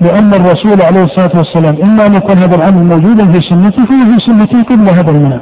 لأن 0.00 0.34
الرسول 0.34 0.82
عليه 0.82 1.04
الصلاة 1.04 1.30
والسلام 1.34 1.76
إما 1.82 2.06
أن 2.06 2.14
يكون 2.14 2.38
هذا 2.38 2.54
العمل 2.56 2.84
موجودا 2.84 3.32
في 3.32 3.40
سنته 3.40 3.84
فهو 3.84 4.12
في 4.12 4.26
سنته 4.26 4.62
قبل 4.62 4.88
هذا 4.88 5.10
المنام 5.10 5.40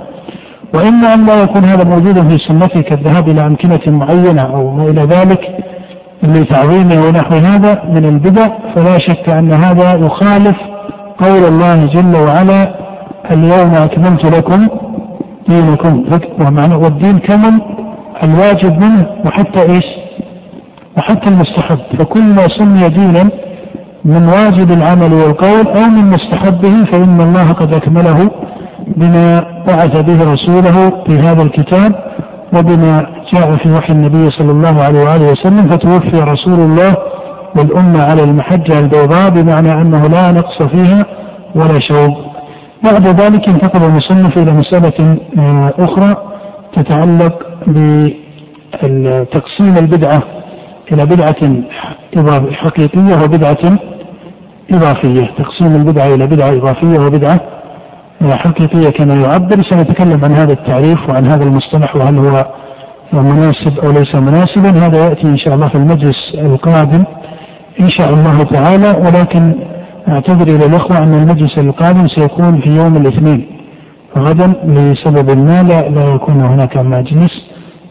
وإما 0.75 1.15
أن 1.15 1.27
لا 1.27 1.43
يكون 1.43 1.65
هذا 1.65 1.85
موجودا 1.85 2.29
في 2.29 2.39
سنته 2.39 2.81
كالذهاب 2.81 3.29
إلى 3.29 3.47
أمكنة 3.47 3.81
معينة 3.87 4.43
أو 4.43 4.71
ما 4.71 4.83
إلى 4.83 5.01
ذلك 5.03 5.59
لتعظيمه 6.23 7.07
ونحو 7.07 7.35
هذا 7.35 7.83
من 7.85 8.05
البدع 8.05 8.49
فلا 8.75 8.99
شك 8.99 9.29
أن 9.29 9.53
هذا 9.53 9.95
يخالف 9.95 10.57
قول 11.19 11.45
الله 11.49 11.87
جل 11.87 12.17
وعلا 12.17 12.75
اليوم 13.31 13.75
أكملت 13.75 14.25
لكم 14.25 14.69
دينكم 15.49 16.05
ومعنى 16.41 16.75
والدين 16.75 17.19
كمل 17.19 17.61
الواجب 18.23 18.81
منه 18.81 19.07
وحتى 19.25 19.63
إيش؟ 19.63 19.85
وحتى 20.97 21.29
المستحب 21.29 21.79
فكل 21.99 22.23
ما 22.23 22.49
سمي 22.49 22.89
دينا 22.89 23.31
من 24.07 24.29
واجب 24.29 24.71
العمل 24.73 25.13
والقول 25.13 25.67
أو 25.69 25.89
من 25.91 26.11
مستحبه 26.11 26.85
فإن 26.93 27.21
الله 27.21 27.53
قد 27.53 27.73
أكمله 27.75 28.31
بما 28.97 29.45
بعث 29.67 29.97
به 30.01 30.33
رسوله 30.33 31.05
في 31.07 31.19
هذا 31.19 31.43
الكتاب 31.43 31.93
وبما 32.53 33.07
جاء 33.33 33.57
في 33.57 33.73
وحي 33.73 33.93
النبي 33.93 34.31
صلى 34.31 34.51
الله 34.51 34.83
عليه 34.83 35.01
وآله 35.05 35.33
وسلم 35.33 35.69
فتوفي 35.69 36.21
رسول 36.21 36.61
الله 36.61 36.97
والأمة 37.57 38.03
على 38.03 38.25
المحجة 38.25 38.79
البيضاء 38.81 39.31
بمعنى 39.31 39.73
أنه 39.73 40.07
لا 40.07 40.33
نقص 40.33 40.63
فيها 40.63 41.07
ولا 41.55 41.81
شوب 41.81 42.15
بعد 42.85 43.07
ذلك 43.07 43.49
ينتقل 43.49 43.83
المصنف 43.85 44.39
إلى 44.39 44.53
مسألة 44.53 45.17
أخرى 45.79 46.17
تتعلق 46.77 47.47
بتقسيم 48.83 49.77
البدعة 49.79 50.23
إلى 50.93 51.07
بدعة 51.07 51.37
حقيقية 52.53 53.15
وبدعة 53.25 53.79
إضافية 54.71 55.31
تقسيم 55.39 55.77
البدعة 55.77 56.15
إلى 56.15 56.27
بدعة 56.27 56.53
إضافية 56.53 56.99
وبدعة 56.99 57.41
حقيقية 58.23 58.91
كما 58.91 59.15
يعبر. 59.15 59.63
سنتكلم 59.63 60.25
عن 60.25 60.33
هذا 60.33 60.53
التعريف 60.53 61.09
وعن 61.09 61.27
هذا 61.27 61.45
المصطلح 61.45 61.97
وهل 61.97 62.19
هو 62.19 62.47
مناسب 63.13 63.79
أو 63.79 63.91
ليس 63.91 64.15
مناسبا. 64.15 64.71
هذا 64.71 65.09
يأتي 65.09 65.23
إن 65.27 65.37
شاء 65.37 65.55
الله 65.55 65.69
في 65.69 65.75
المجلس 65.75 66.17
القادم 66.35 67.05
إن 67.81 67.89
شاء 67.89 68.11
الله 68.11 68.43
تعالى. 68.43 68.89
ولكن 68.89 69.55
أعتذر 70.09 70.57
إلى 70.57 70.67
الأخوة 70.67 70.99
أن 70.99 71.15
المجلس 71.15 71.59
القادم 71.59 72.09
سيكون 72.09 72.61
في 72.61 72.71
يوم 72.71 72.97
الاثنين 72.97 73.47
غدا 74.19 74.53
لسبب 74.65 75.39
ما 75.39 75.63
لا, 75.63 75.89
لا 75.89 76.15
يكون 76.15 76.41
هناك 76.41 76.77
مجلس. 76.77 77.33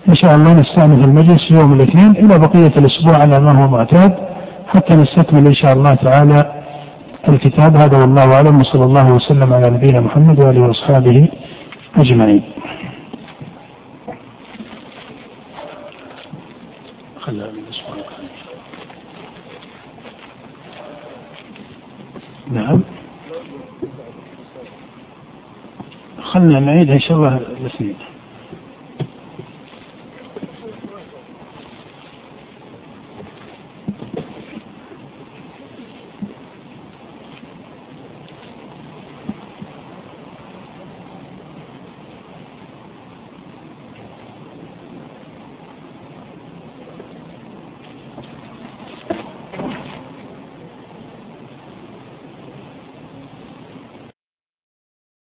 إن 0.09 0.15
شاء 0.15 0.35
الله 0.35 0.53
نستأنف 0.53 1.05
المجلس 1.05 1.51
يوم 1.51 1.73
الاثنين 1.73 2.11
إلى 2.11 2.39
بقية 2.39 2.71
الأسبوع 2.77 3.17
على 3.17 3.39
ما 3.39 3.63
هو 3.63 3.67
معتاد 3.67 4.13
حتى 4.67 4.95
نستكمل 4.95 5.47
إن 5.47 5.53
شاء 5.53 5.73
الله 5.73 5.93
تعالى 5.93 6.64
الكتاب 7.29 7.75
هذا 7.75 7.97
والله 7.97 8.35
أعلم 8.35 8.59
وصلى 8.59 8.83
الله 8.83 9.13
وسلم 9.13 9.53
على 9.53 9.69
نبينا 9.69 9.99
محمد 9.99 10.39
وآله 10.39 10.61
وأصحابه 10.61 11.27
أجمعين. 11.95 12.43
نعم. 22.51 22.81
خلنا 26.23 26.59
نعيد 26.59 26.89
إن 26.91 26.99
شاء 26.99 27.17
الله 27.17 27.37
الاثنين. 27.37 27.95